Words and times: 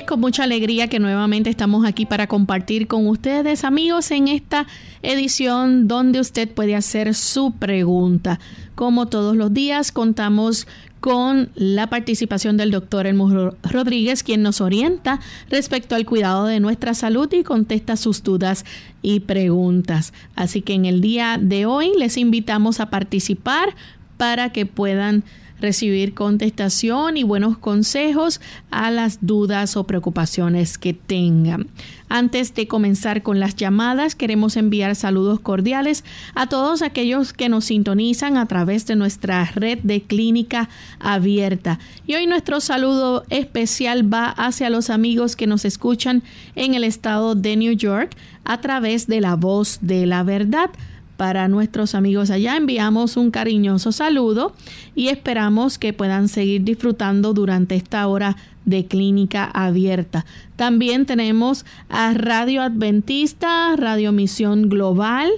Con 0.07 0.21
mucha 0.21 0.45
alegría 0.45 0.89
que 0.89 0.99
nuevamente 0.99 1.51
estamos 1.51 1.85
aquí 1.85 2.07
para 2.07 2.27
compartir 2.29 2.87
con 2.87 3.07
ustedes, 3.09 3.65
amigos, 3.65 4.11
en 4.11 4.29
esta 4.29 4.67
edición 5.03 5.89
donde 5.89 6.21
usted 6.21 6.49
puede 6.49 6.75
hacer 6.77 7.15
su 7.15 7.53
pregunta. 7.53 8.39
Como 8.75 9.07
todos 9.07 9.37
los 9.37 9.53
días, 9.53 9.93
contamos 9.93 10.67
con 11.01 11.51
la 11.55 11.89
participación 11.89 12.57
del 12.57 12.71
doctor 12.71 13.07
Elmo 13.07 13.53
Rodríguez, 13.63 14.23
quien 14.23 14.43
nos 14.43 14.61
orienta 14.61 15.21
respecto 15.51 15.95
al 15.95 16.07
cuidado 16.07 16.47
de 16.47 16.61
nuestra 16.61 16.95
salud 16.95 17.31
y 17.33 17.43
contesta 17.43 17.97
sus 17.97 18.23
dudas 18.23 18.65
y 19.03 19.21
preguntas. 19.21 20.13
Así 20.35 20.63
que 20.63 20.75
en 20.75 20.85
el 20.85 21.01
día 21.01 21.39
de 21.41 21.67
hoy 21.67 21.93
les 21.99 22.17
invitamos 22.17 22.81
a 22.81 22.91
participar 22.91 23.75
para 24.17 24.51
que 24.51 24.67
puedan 24.67 25.25
recibir 25.61 26.15
contestación 26.15 27.17
y 27.17 27.23
buenos 27.23 27.59
consejos 27.59 28.41
a 28.71 28.91
las 28.91 29.19
dudas 29.21 29.77
o 29.77 29.85
preocupaciones 29.85 30.79
que 30.79 30.93
tengan. 30.93 31.69
Antes 32.09 32.55
de 32.55 32.69
comenzar 32.69 33.23
con 33.23 33.41
las 33.41 33.57
llamadas, 33.57 34.15
queremos 34.15 34.57
enviar 34.57 34.95
saludos 34.95 35.41
cordiales 35.41 36.05
a 36.35 36.49
todos 36.49 36.83
aquellos 36.83 37.33
que 37.33 37.49
nos 37.49 37.65
sintonizan 37.65 38.37
a 38.37 38.47
través 38.47 38.87
de 38.87 38.95
nuestra 38.95 39.45
red 39.45 39.79
de 39.83 40.03
clínica 40.03 40.69
abierta. 41.01 41.81
Y 42.07 42.15
hoy 42.15 42.27
nuestro 42.29 42.61
saludo 42.61 43.25
especial 43.29 44.13
va 44.13 44.29
hacia 44.29 44.71
los 44.71 44.89
amigos 44.89 45.35
que 45.35 45.49
nos 45.49 45.65
escuchan 45.65 46.23
en 46.55 46.75
el 46.75 46.85
estado 46.85 47.35
de 47.35 47.57
New 47.57 47.73
York 47.73 48.17
a 48.45 48.61
través 48.61 49.09
de 49.09 49.21
la 49.21 49.35
voz 49.35 49.79
de 49.81 50.07
la 50.07 50.23
verdad. 50.23 50.71
Para 51.17 51.49
nuestros 51.49 51.95
amigos 51.95 52.31
allá 52.31 52.57
enviamos 52.57 53.17
un 53.17 53.31
cariñoso 53.31 53.91
saludo 53.91 54.53
y 54.95 55.09
esperamos 55.09 55.79
que 55.79 55.95
puedan 55.95 56.29
seguir 56.29 56.65
disfrutando 56.65 57.33
durante 57.33 57.75
esta 57.75 58.07
hora 58.07 58.37
de 58.67 58.85
clínica 58.85 59.45
abierta. 59.45 60.27
También 60.57 61.07
tenemos 61.07 61.65
a 61.89 62.13
Radio 62.13 62.61
Adventista, 62.63 63.75
Radio 63.77 64.13
Misión 64.13 64.69
Global 64.69 65.31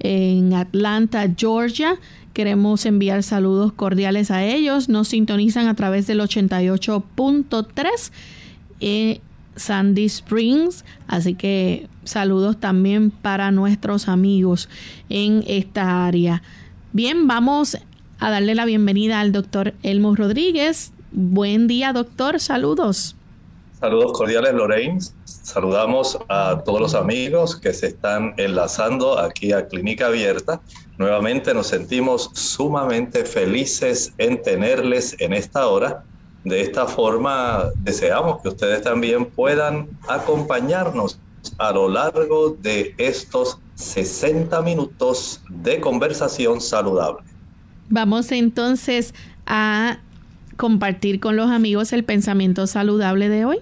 en 0.00 0.52
Atlanta, 0.52 1.26
Georgia. 1.34 1.98
Queremos 2.34 2.84
enviar 2.84 3.22
saludos 3.22 3.72
cordiales 3.72 4.30
a 4.30 4.44
ellos. 4.44 4.88
Nos 4.90 5.08
sintonizan 5.08 5.66
a 5.66 5.74
través 5.74 6.06
del 6.06 6.20
88.3. 6.20 8.10
Sandy 9.56 10.06
Springs. 10.06 10.84
Así 11.06 11.34
que 11.34 11.88
saludos 12.04 12.58
también 12.58 13.10
para 13.10 13.50
nuestros 13.50 14.08
amigos 14.08 14.68
en 15.08 15.44
esta 15.46 16.06
área. 16.06 16.42
Bien, 16.92 17.26
vamos 17.26 17.78
a 18.18 18.30
darle 18.30 18.54
la 18.54 18.64
bienvenida 18.64 19.20
al 19.20 19.32
doctor 19.32 19.74
Elmo 19.82 20.14
Rodríguez. 20.14 20.92
Buen 21.10 21.66
día, 21.66 21.92
doctor. 21.92 22.40
Saludos. 22.40 23.16
Saludos 23.80 24.12
cordiales, 24.12 24.54
Lorraine. 24.54 25.00
Saludamos 25.24 26.16
a 26.28 26.62
todos 26.64 26.80
los 26.80 26.94
amigos 26.94 27.56
que 27.56 27.72
se 27.72 27.88
están 27.88 28.32
enlazando 28.36 29.18
aquí 29.18 29.52
a 29.52 29.66
Clínica 29.66 30.06
Abierta. 30.06 30.60
Nuevamente 30.98 31.52
nos 31.52 31.66
sentimos 31.66 32.30
sumamente 32.32 33.24
felices 33.24 34.12
en 34.18 34.40
tenerles 34.40 35.16
en 35.18 35.32
esta 35.32 35.66
hora 35.66 36.04
de 36.44 36.60
esta 36.60 36.86
forma, 36.86 37.70
deseamos 37.78 38.42
que 38.42 38.48
ustedes 38.48 38.82
también 38.82 39.26
puedan 39.26 39.88
acompañarnos 40.08 41.18
a 41.58 41.72
lo 41.72 41.88
largo 41.88 42.50
de 42.50 42.94
estos 42.98 43.58
60 43.74 44.60
minutos 44.62 45.40
de 45.48 45.80
conversación 45.80 46.60
saludable. 46.60 47.22
Vamos 47.88 48.32
entonces 48.32 49.14
a 49.46 49.98
compartir 50.56 51.20
con 51.20 51.36
los 51.36 51.50
amigos 51.50 51.92
el 51.92 52.04
pensamiento 52.04 52.66
saludable 52.66 53.28
de 53.28 53.44
hoy. 53.44 53.58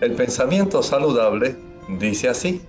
El 0.00 0.12
pensamiento 0.12 0.82
saludable 0.82 1.56
dice 1.98 2.28
así 2.28 2.60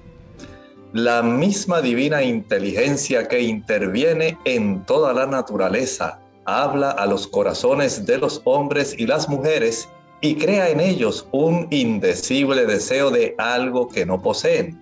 la 0.96 1.22
misma 1.22 1.82
divina 1.82 2.24
inteligencia 2.24 3.28
que 3.28 3.42
interviene 3.42 4.38
en 4.46 4.86
toda 4.86 5.12
la 5.12 5.26
naturaleza, 5.26 6.22
habla 6.46 6.92
a 6.92 7.06
los 7.06 7.28
corazones 7.28 8.06
de 8.06 8.18
los 8.18 8.42
hombres 8.46 8.96
y 8.98 9.06
las 9.06 9.28
mujeres 9.28 9.90
y 10.22 10.36
crea 10.36 10.70
en 10.70 10.80
ellos 10.80 11.28
un 11.34 11.68
indecible 11.70 12.66
deseo 12.66 13.12
de 13.12 13.36
algo 13.38 13.90
que 13.90 14.06
no 14.06 14.22
poseen. 14.22 14.82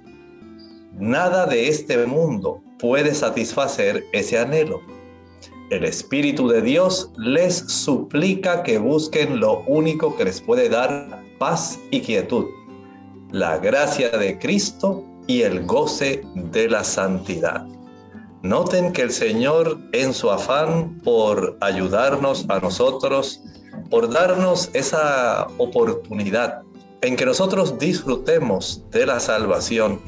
Nada 0.99 1.47
de 1.47 1.67
este 1.67 2.05
mundo 2.05 2.61
puede 2.77 3.15
satisfacer 3.15 4.05
ese 4.13 4.37
anhelo. 4.37 4.81
El 5.71 5.83
Espíritu 5.83 6.47
de 6.47 6.61
Dios 6.61 7.09
les 7.17 7.55
suplica 7.55 8.61
que 8.61 8.77
busquen 8.77 9.39
lo 9.39 9.61
único 9.61 10.15
que 10.15 10.25
les 10.25 10.39
puede 10.39 10.69
dar 10.69 11.23
paz 11.39 11.79
y 11.89 12.01
quietud, 12.01 12.45
la 13.31 13.57
gracia 13.57 14.09
de 14.09 14.37
Cristo 14.37 15.07
y 15.27 15.41
el 15.41 15.65
goce 15.65 16.23
de 16.35 16.69
la 16.69 16.83
santidad. 16.83 17.65
Noten 18.41 18.91
que 18.91 19.03
el 19.03 19.11
Señor 19.11 19.79
en 19.93 20.13
su 20.13 20.29
afán 20.29 20.99
por 21.03 21.57
ayudarnos 21.61 22.45
a 22.49 22.59
nosotros, 22.59 23.41
por 23.89 24.11
darnos 24.11 24.69
esa 24.73 25.47
oportunidad 25.57 26.61
en 27.01 27.15
que 27.15 27.25
nosotros 27.25 27.79
disfrutemos 27.79 28.83
de 28.91 29.05
la 29.05 29.19
salvación, 29.19 30.01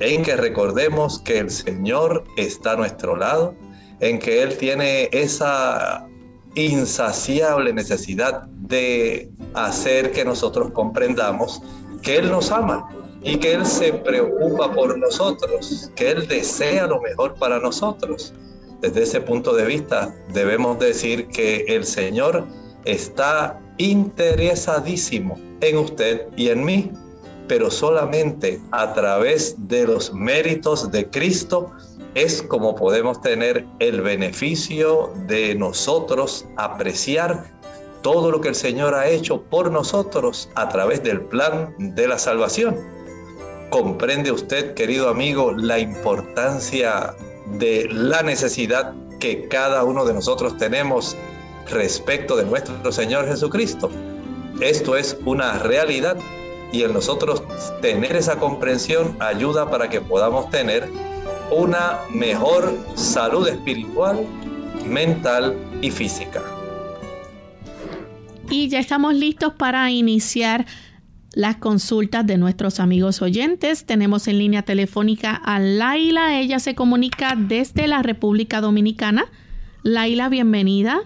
en 0.00 0.22
que 0.22 0.36
recordemos 0.36 1.18
que 1.20 1.38
el 1.38 1.50
Señor 1.50 2.24
está 2.36 2.72
a 2.72 2.76
nuestro 2.76 3.16
lado, 3.16 3.54
en 4.00 4.18
que 4.18 4.42
Él 4.42 4.56
tiene 4.56 5.08
esa 5.12 6.06
insaciable 6.54 7.72
necesidad 7.72 8.42
de 8.42 9.30
hacer 9.54 10.12
que 10.12 10.24
nosotros 10.24 10.70
comprendamos 10.72 11.62
que 12.02 12.16
Él 12.16 12.30
nos 12.30 12.50
ama 12.50 12.88
y 13.22 13.36
que 13.38 13.54
Él 13.54 13.66
se 13.66 13.92
preocupa 13.92 14.72
por 14.72 14.96
nosotros, 14.98 15.90
que 15.94 16.10
Él 16.10 16.28
desea 16.28 16.86
lo 16.86 17.00
mejor 17.00 17.34
para 17.34 17.58
nosotros. 17.58 18.32
Desde 18.80 19.02
ese 19.02 19.20
punto 19.20 19.54
de 19.54 19.64
vista 19.64 20.14
debemos 20.32 20.78
decir 20.78 21.28
que 21.28 21.64
el 21.68 21.84
Señor 21.84 22.46
está 22.84 23.60
interesadísimo 23.78 25.38
en 25.60 25.78
usted 25.78 26.28
y 26.36 26.48
en 26.48 26.64
mí, 26.64 26.92
pero 27.48 27.70
solamente 27.70 28.60
a 28.70 28.92
través 28.94 29.56
de 29.68 29.86
los 29.86 30.12
méritos 30.12 30.90
de 30.92 31.08
Cristo 31.10 31.72
es 32.14 32.42
como 32.42 32.74
podemos 32.74 33.20
tener 33.20 33.66
el 33.80 34.00
beneficio 34.00 35.12
de 35.26 35.54
nosotros 35.54 36.46
apreciar 36.56 37.44
todo 38.02 38.30
lo 38.30 38.40
que 38.40 38.48
el 38.48 38.54
Señor 38.54 38.94
ha 38.94 39.08
hecho 39.08 39.42
por 39.42 39.72
nosotros 39.72 40.48
a 40.54 40.68
través 40.68 41.02
del 41.02 41.20
plan 41.20 41.74
de 41.78 42.06
la 42.06 42.18
salvación. 42.18 42.97
¿Comprende 43.70 44.32
usted, 44.32 44.72
querido 44.72 45.10
amigo, 45.10 45.52
la 45.52 45.78
importancia 45.78 47.14
de 47.58 47.86
la 47.90 48.22
necesidad 48.22 48.94
que 49.20 49.46
cada 49.48 49.84
uno 49.84 50.06
de 50.06 50.14
nosotros 50.14 50.56
tenemos 50.56 51.16
respecto 51.70 52.36
de 52.36 52.46
nuestro 52.46 52.90
Señor 52.90 53.28
Jesucristo? 53.28 53.90
Esto 54.60 54.96
es 54.96 55.18
una 55.26 55.58
realidad 55.58 56.16
y 56.72 56.82
en 56.82 56.94
nosotros 56.94 57.42
tener 57.82 58.16
esa 58.16 58.38
comprensión 58.38 59.14
ayuda 59.20 59.70
para 59.70 59.90
que 59.90 60.00
podamos 60.00 60.48
tener 60.50 60.88
una 61.50 61.98
mejor 62.10 62.74
salud 62.94 63.46
espiritual, 63.48 64.26
mental 64.86 65.56
y 65.82 65.90
física. 65.90 66.42
Y 68.48 68.68
ya 68.68 68.78
estamos 68.78 69.14
listos 69.14 69.52
para 69.52 69.90
iniciar 69.90 70.64
las 71.34 71.56
consultas 71.56 72.26
de 72.26 72.38
nuestros 72.38 72.80
amigos 72.80 73.22
oyentes. 73.22 73.84
Tenemos 73.84 74.28
en 74.28 74.38
línea 74.38 74.62
telefónica 74.62 75.34
a 75.34 75.58
Laila. 75.58 76.38
Ella 76.40 76.58
se 76.58 76.74
comunica 76.74 77.34
desde 77.36 77.88
la 77.88 78.02
República 78.02 78.60
Dominicana. 78.60 79.26
Laila, 79.82 80.28
bienvenida. 80.28 81.00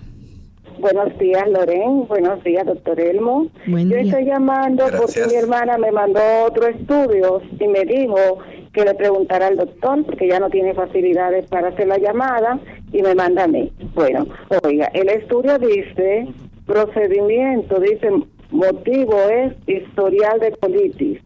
Buenos 0.79 1.17
días, 1.19 1.49
Loren. 1.49 2.09
Buenos 2.09 2.43
días, 2.43 2.67
doctor 2.67 2.99
Elmo. 2.99 3.49
Yo 3.67 3.97
estoy 3.97 4.25
llamando 4.25 4.87
porque 4.99 5.27
mi 5.29 5.35
hermana 5.35 5.79
me 5.79 5.93
mandó 5.93 6.21
otro 6.47 6.67
estudio 6.67 7.41
y 7.61 7.69
me 7.69 7.85
dijo 7.85 8.39
que 8.73 8.85
le 8.85 8.95
preguntara 8.95 9.49
al 9.49 9.57
doctor 9.57 10.05
porque 10.05 10.29
ya 10.29 10.41
no 10.41 10.51
tiene 10.51 10.75
facilidades 10.75 11.47
para 11.47 11.69
hacer 11.69 11.87
la 11.87 11.99
llamada 11.99 12.59
y 12.93 13.03
me 13.03 13.15
manda 13.15 13.45
a 13.45 13.49
mí. 13.49 13.71
Bueno, 13.95 14.27
oiga, 14.65 14.87
el 14.95 15.09
estudio 15.09 15.59
dice 15.59 16.27
procedimiento, 16.67 17.79
dice 17.81 18.09
Motivo 18.53 19.19
es 19.31 19.55
historial 19.67 20.39
de 20.39 20.53
colitis. 20.53 21.19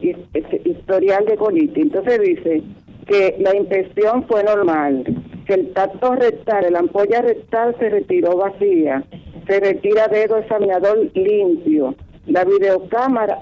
Historial 0.00 1.26
de 1.26 1.36
colitis. 1.36 1.76
Entonces 1.76 2.20
dice 2.20 2.62
que 3.06 3.36
la 3.38 3.54
infección 3.54 4.26
fue 4.26 4.42
normal, 4.44 5.04
que 5.46 5.54
el 5.54 5.74
tacto 5.74 6.14
rectal, 6.14 6.72
la 6.72 6.78
ampolla 6.78 7.20
rectal 7.20 7.76
se 7.78 7.90
retiró 7.90 8.38
vacía, 8.38 9.04
se 9.46 9.60
retira 9.60 10.08
dedo 10.08 10.38
examinador 10.38 11.10
limpio, 11.12 11.94
la 12.26 12.44
videocámara 12.44 13.40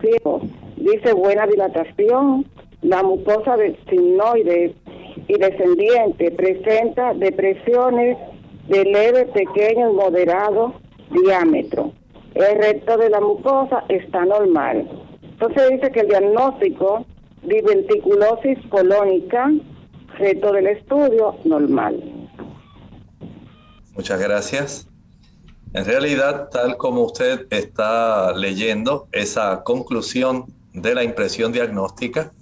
ciego, 0.00 0.40
dice 0.76 1.12
buena 1.12 1.48
dilatación, 1.48 2.46
la 2.82 3.02
mucosa 3.02 3.56
de 3.56 3.76
signoide 3.88 4.76
y 5.26 5.34
descendiente 5.34 6.30
presenta 6.30 7.14
depresiones 7.14 8.16
de 8.68 8.84
leve, 8.84 9.26
pequeño 9.26 9.90
y 9.90 9.94
moderado 9.94 10.74
diámetro 11.10 11.92
el 12.34 12.58
resto 12.58 12.96
de 12.96 13.10
la 13.10 13.20
mucosa 13.20 13.84
está 13.88 14.24
normal. 14.24 14.88
Entonces 15.22 15.70
dice 15.70 15.90
que 15.90 16.00
el 16.00 16.08
diagnóstico 16.08 17.06
diverticulosis 17.42 18.58
colónica, 18.68 19.50
reto 20.18 20.52
del 20.52 20.66
estudio, 20.66 21.36
normal. 21.44 22.02
Muchas 23.94 24.20
gracias. 24.20 24.88
En 25.72 25.84
realidad, 25.84 26.48
tal 26.50 26.76
como 26.76 27.04
usted 27.04 27.46
está 27.50 28.32
leyendo 28.34 29.08
esa 29.12 29.62
conclusión 29.62 30.46
de 30.72 30.94
la 30.94 31.04
impresión 31.04 31.52
diagnóstica, 31.52 32.32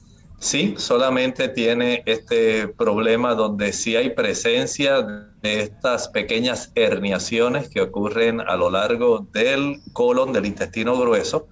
Sí, 0.40 0.76
solamente 0.78 1.48
tiene 1.48 2.04
este 2.06 2.68
problema 2.68 3.34
donde 3.34 3.72
sí 3.72 3.96
hay 3.96 4.10
presencia 4.10 5.02
de 5.42 5.60
estas 5.60 6.08
pequeñas 6.08 6.70
herniaciones 6.76 7.68
que 7.68 7.80
ocurren 7.80 8.40
a 8.40 8.54
lo 8.56 8.70
largo 8.70 9.26
del 9.32 9.80
colon, 9.92 10.32
del 10.32 10.46
intestino 10.46 10.96
grueso. 10.96 11.48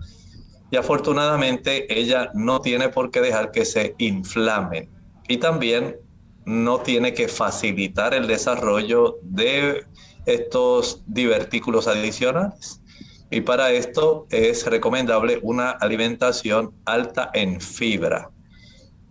Y 0.70 0.76
afortunadamente 0.76 1.98
ella 1.98 2.30
no 2.34 2.60
tiene 2.60 2.88
por 2.88 3.10
qué 3.10 3.20
dejar 3.20 3.50
que 3.50 3.64
se 3.64 3.96
inflamen. 3.98 4.88
Y 5.26 5.38
también 5.38 5.96
no 6.44 6.78
tiene 6.78 7.12
que 7.12 7.26
facilitar 7.26 8.14
el 8.14 8.28
desarrollo 8.28 9.18
de 9.22 9.84
estos 10.26 11.02
divertículos 11.06 11.88
adicionales. 11.88 12.80
Y 13.32 13.40
para 13.40 13.72
esto 13.72 14.28
es 14.30 14.64
recomendable 14.64 15.40
una 15.42 15.70
alimentación 15.70 16.72
alta 16.84 17.30
en 17.34 17.60
fibra 17.60 18.30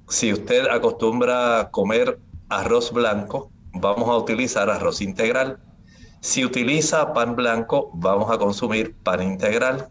si 0.07 0.31
usted 0.31 0.67
acostumbra 0.67 1.69
comer 1.71 2.19
arroz 2.49 2.91
blanco, 2.91 3.51
vamos 3.73 4.09
a 4.09 4.17
utilizar 4.17 4.69
arroz 4.69 5.01
integral. 5.01 5.59
Si 6.21 6.45
utiliza 6.45 7.13
pan 7.13 7.35
blanco, 7.35 7.91
vamos 7.93 8.31
a 8.31 8.37
consumir 8.37 8.95
pan 9.03 9.21
integral. 9.23 9.87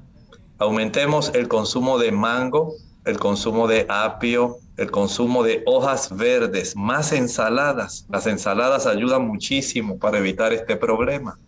Aumentemos 0.58 1.32
el 1.34 1.48
consumo 1.48 1.98
de 1.98 2.12
mango, 2.12 2.74
el 3.04 3.18
consumo 3.18 3.66
de 3.66 3.86
apio, 3.88 4.56
el 4.76 4.90
consumo 4.90 5.42
de 5.42 5.62
hojas 5.66 6.16
verdes, 6.16 6.76
más 6.76 7.12
ensaladas. 7.12 8.06
Las 8.08 8.26
ensaladas 8.26 8.86
ayudan 8.86 9.26
muchísimo 9.26 9.98
para 9.98 10.18
evitar 10.18 10.52
este 10.52 10.76
problema. 10.76 11.38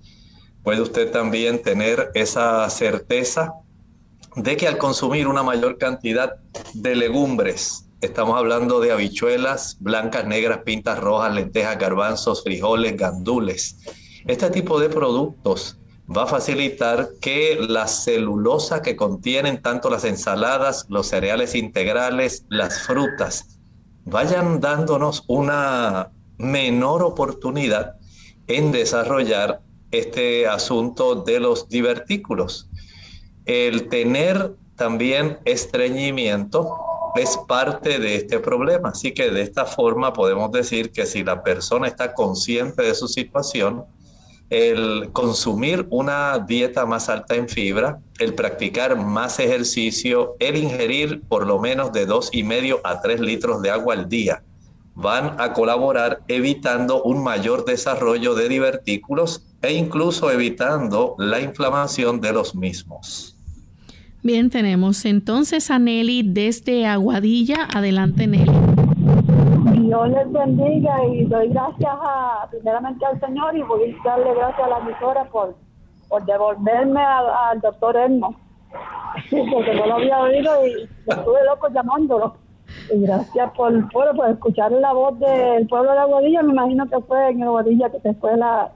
Puede 0.62 0.80
usted 0.80 1.12
también 1.12 1.62
tener 1.62 2.10
esa 2.14 2.68
certeza 2.68 3.54
de 4.34 4.56
que 4.56 4.68
al 4.68 4.76
consumir 4.76 5.28
una 5.28 5.42
mayor 5.42 5.78
cantidad 5.78 6.34
de 6.74 6.94
legumbres, 6.94 7.85
Estamos 8.02 8.36
hablando 8.36 8.78
de 8.80 8.92
habichuelas 8.92 9.78
blancas, 9.80 10.26
negras, 10.26 10.58
pintas 10.64 10.98
rojas, 11.00 11.32
lentejas, 11.32 11.78
garbanzos, 11.78 12.42
frijoles, 12.42 12.94
gandules. 12.94 13.78
Este 14.26 14.50
tipo 14.50 14.78
de 14.78 14.90
productos 14.90 15.78
va 16.14 16.24
a 16.24 16.26
facilitar 16.26 17.08
que 17.22 17.58
la 17.58 17.86
celulosa 17.86 18.82
que 18.82 18.96
contienen 18.96 19.62
tanto 19.62 19.88
las 19.88 20.04
ensaladas, 20.04 20.84
los 20.90 21.06
cereales 21.06 21.54
integrales, 21.54 22.44
las 22.50 22.82
frutas, 22.82 23.58
vayan 24.04 24.60
dándonos 24.60 25.24
una 25.26 26.12
menor 26.36 27.02
oportunidad 27.02 27.96
en 28.46 28.72
desarrollar 28.72 29.62
este 29.90 30.46
asunto 30.46 31.14
de 31.14 31.40
los 31.40 31.66
divertículos. 31.70 32.68
El 33.46 33.88
tener 33.88 34.54
también 34.76 35.38
estreñimiento 35.46 36.76
es 37.18 37.36
parte 37.48 37.98
de 37.98 38.16
este 38.16 38.38
problema. 38.38 38.90
Así 38.90 39.12
que 39.12 39.30
de 39.30 39.42
esta 39.42 39.64
forma 39.64 40.12
podemos 40.12 40.52
decir 40.52 40.92
que 40.92 41.06
si 41.06 41.24
la 41.24 41.42
persona 41.42 41.86
está 41.86 42.14
consciente 42.14 42.82
de 42.82 42.94
su 42.94 43.08
situación, 43.08 43.84
el 44.50 45.10
consumir 45.12 45.86
una 45.90 46.38
dieta 46.38 46.86
más 46.86 47.08
alta 47.08 47.34
en 47.34 47.48
fibra, 47.48 47.98
el 48.18 48.34
practicar 48.34 48.96
más 48.96 49.40
ejercicio, 49.40 50.36
el 50.38 50.56
ingerir 50.56 51.22
por 51.28 51.46
lo 51.46 51.58
menos 51.58 51.92
de 51.92 52.06
dos 52.06 52.30
y 52.32 52.44
medio 52.44 52.80
a 52.84 53.00
tres 53.00 53.20
litros 53.20 53.60
de 53.62 53.70
agua 53.70 53.94
al 53.94 54.08
día, 54.08 54.44
van 54.94 55.38
a 55.40 55.52
colaborar 55.52 56.22
evitando 56.28 57.02
un 57.02 57.22
mayor 57.22 57.64
desarrollo 57.64 58.34
de 58.34 58.48
divertículos 58.48 59.44
e 59.62 59.72
incluso 59.72 60.30
evitando 60.30 61.16
la 61.18 61.40
inflamación 61.40 62.20
de 62.20 62.32
los 62.32 62.54
mismos. 62.54 63.35
Bien, 64.26 64.50
tenemos 64.50 65.04
entonces 65.04 65.70
a 65.70 65.78
Nelly 65.78 66.24
desde 66.24 66.84
Aguadilla. 66.84 67.68
Adelante, 67.72 68.26
Nelly. 68.26 68.50
Dios 69.86 70.08
les 70.08 70.32
bendiga 70.32 71.06
y 71.06 71.26
doy 71.26 71.48
gracias 71.50 71.92
a, 71.92 72.48
primeramente 72.50 73.06
al 73.06 73.20
Señor 73.20 73.56
y 73.56 73.62
voy 73.62 73.94
a 73.94 74.08
darle 74.08 74.34
gracias 74.34 74.66
a 74.66 74.68
la 74.68 74.78
emisora 74.78 75.24
por, 75.26 75.54
por 76.08 76.26
devolverme 76.26 77.00
al 77.00 77.60
doctor 77.60 77.96
Elmo. 77.96 78.34
porque 79.30 79.74
no 79.76 79.86
lo 79.86 79.94
había 79.94 80.20
oído 80.20 80.66
y 80.66 80.88
estuve 81.06 81.44
loco 81.44 81.68
llamándolo. 81.72 82.34
Y 82.92 83.02
gracias 83.02 83.52
por, 83.52 83.88
por, 83.92 84.28
escuchar 84.28 84.72
la 84.72 84.92
voz 84.92 85.20
del 85.20 85.68
pueblo 85.68 85.92
de 85.92 85.98
Aguadilla. 85.98 86.42
Me 86.42 86.52
imagino 86.52 86.90
que 86.90 86.98
fue 87.02 87.30
en 87.30 87.44
Aguadilla 87.44 87.90
que 87.90 88.00
se 88.00 88.12
fue 88.14 88.36
la, 88.36 88.72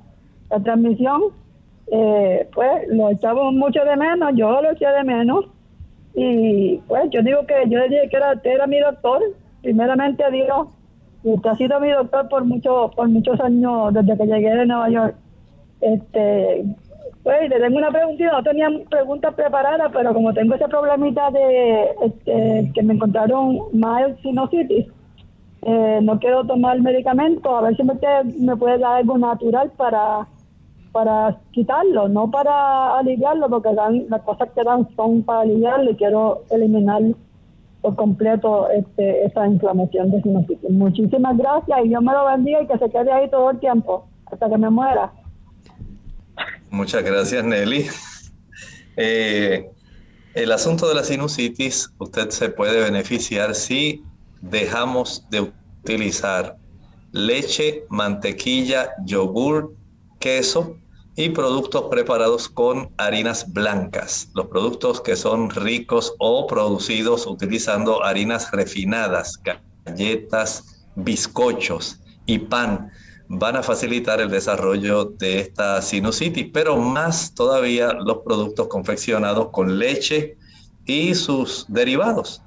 la 0.49 0.61
transmisión. 0.61 1.23
Eh, 1.93 2.49
pues 2.55 2.89
lo 2.89 3.11
echamos 3.11 3.53
mucho 3.53 3.85
de 3.85 3.97
menos, 3.97 4.31
yo 4.35 4.63
lo 4.63 4.71
eché 4.71 4.87
de 4.87 5.05
menos. 5.05 5.47
Y 6.15 6.77
pues 6.89 7.11
yo 7.11 7.23
digo 7.23 7.47
que 7.47 7.69
yo 7.69 7.83
dije 7.89 8.09
que 8.09 8.17
era, 8.17 8.35
era 8.43 8.67
mi 8.67 8.79
doctor, 8.79 9.23
primeramente 9.63 10.25
Dios, 10.31 10.69
y 11.25 11.31
usted 11.31 11.51
ha 11.51 11.57
sido 11.57 11.81
mi 11.81 11.91
doctor 11.91 12.29
por 12.29 12.45
muchos 12.45 12.95
por 12.95 13.09
muchos 13.09 13.41
años 13.41 13.93
desde 13.95 14.17
que 14.17 14.27
llegué 14.27 14.55
de 14.55 14.67
Nueva 14.67 14.91
York. 14.91 15.15
Este, 15.81 16.65
pues 17.23 17.49
le 17.49 17.61
tengo 17.61 17.79
una 17.79 17.91
preguntita, 17.91 18.33
no 18.33 18.43
tenía 18.43 18.69
preguntas 18.89 19.35
preparadas, 19.35 19.91
pero 19.93 20.15
como 20.15 20.33
tengo 20.33 20.55
ese 20.55 20.69
problemita 20.69 21.31
de 21.31 21.91
este, 22.03 22.71
que 22.75 22.83
me 22.83 22.95
encontraron 22.95 23.59
mild 23.73 24.19
sinusitis, 24.23 24.87
eh, 25.63 26.01
no 26.03 26.19
quiero 26.19 26.45
tomar 26.45 26.81
medicamento, 26.81 27.57
a 27.57 27.63
ver 27.63 27.77
si 27.77 27.83
usted 27.83 28.25
me 28.39 28.57
puede 28.57 28.79
dar 28.79 28.99
algo 28.99 29.19
natural 29.19 29.71
para 29.77 30.27
para 30.93 31.39
quitarlo, 31.53 32.09
no 32.09 32.31
para 32.31 32.99
aliviarlo, 32.99 33.49
porque 33.49 33.75
dan, 33.75 34.07
las 34.09 34.23
cosas 34.23 34.49
que 34.55 34.63
dan 34.65 34.89
son 34.97 35.23
para 35.23 35.43
aliviarlo 35.43 35.91
y 35.91 35.97
quiero 35.97 36.43
eliminar 36.51 37.03
por 37.81 37.97
completo 37.97 38.69
este, 38.71 39.25
esa 39.25 39.47
inflamación 39.47 40.11
de 40.11 40.23
sinusitis. 40.23 40.71
Muchísimas 40.71 41.37
gracias 41.37 41.79
y 41.85 41.89
Dios 41.89 42.03
me 42.03 42.13
lo 42.13 42.27
bendiga 42.27 42.63
y 42.63 42.67
que 42.67 42.79
se 42.79 42.91
quede 42.91 43.13
ahí 43.13 43.31
todo 43.31 43.51
el 43.51 43.61
tiempo, 43.61 44.07
hasta 44.27 44.49
que 44.49 44.59
me 44.59 44.71
muera. 44.71 45.13
Muchas 46.71 47.03
gracias, 47.05 47.45
Nelly. 47.45 47.87
Eh, 48.97 49.71
el 50.35 50.53
asunto 50.53 50.87
de 50.87 50.95
la 50.95 51.05
sinusitis, 51.05 51.91
usted 51.99 52.29
se 52.31 52.51
puede 52.51 52.83
beneficiar 52.83 53.55
si 53.55 54.05
dejamos 54.43 55.27
de 55.31 55.53
utilizar 55.83 56.59
leche, 57.13 57.85
mantequilla, 57.89 58.91
yogur, 59.07 59.75
queso 60.21 60.77
y 61.17 61.31
productos 61.31 61.87
preparados 61.91 62.49
con 62.49 62.91
harinas 62.97 63.53
blancas, 63.53 64.31
los 64.35 64.47
productos 64.47 65.01
que 65.01 65.17
son 65.17 65.51
ricos 65.51 66.15
o 66.19 66.47
producidos 66.47 67.27
utilizando 67.27 68.05
harinas 68.05 68.51
refinadas, 68.53 69.41
galletas, 69.85 70.87
bizcochos 70.95 72.01
y 72.27 72.39
pan 72.39 72.91
van 73.33 73.57
a 73.57 73.63
facilitar 73.63 74.21
el 74.21 74.29
desarrollo 74.29 75.05
de 75.05 75.41
esta 75.41 75.81
sinusitis, 75.83 76.49
pero 76.53 76.77
más 76.77 77.35
todavía 77.35 77.93
los 77.93 78.19
productos 78.19 78.67
confeccionados 78.69 79.51
con 79.51 79.79
leche 79.79 80.37
y 80.85 81.15
sus 81.15 81.65
derivados. 81.69 82.43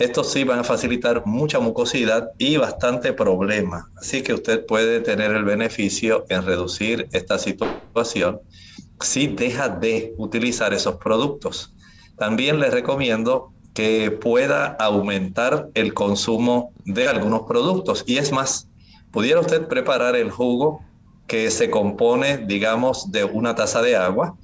Estos 0.00 0.32
sí 0.32 0.44
van 0.44 0.60
a 0.60 0.64
facilitar 0.64 1.26
mucha 1.26 1.60
mucosidad 1.60 2.30
y 2.38 2.56
bastante 2.56 3.12
problema. 3.12 3.90
Así 3.96 4.22
que 4.22 4.32
usted 4.32 4.64
puede 4.64 5.00
tener 5.00 5.30
el 5.32 5.44
beneficio 5.44 6.24
en 6.30 6.42
reducir 6.46 7.06
esta 7.12 7.38
situación 7.38 8.40
si 8.98 9.26
deja 9.26 9.68
de 9.68 10.14
utilizar 10.16 10.72
esos 10.72 10.96
productos. 10.96 11.74
También 12.16 12.60
le 12.60 12.70
recomiendo 12.70 13.52
que 13.74 14.10
pueda 14.10 14.68
aumentar 14.68 15.68
el 15.74 15.92
consumo 15.92 16.72
de 16.86 17.06
algunos 17.06 17.42
productos. 17.42 18.02
Y 18.06 18.16
es 18.16 18.32
más, 18.32 18.68
pudiera 19.10 19.40
usted 19.40 19.68
preparar 19.68 20.16
el 20.16 20.30
jugo 20.30 20.82
que 21.26 21.50
se 21.50 21.68
compone, 21.68 22.38
digamos, 22.38 23.12
de 23.12 23.24
una 23.24 23.54
taza 23.54 23.82
de 23.82 23.96
agua, 23.96 24.34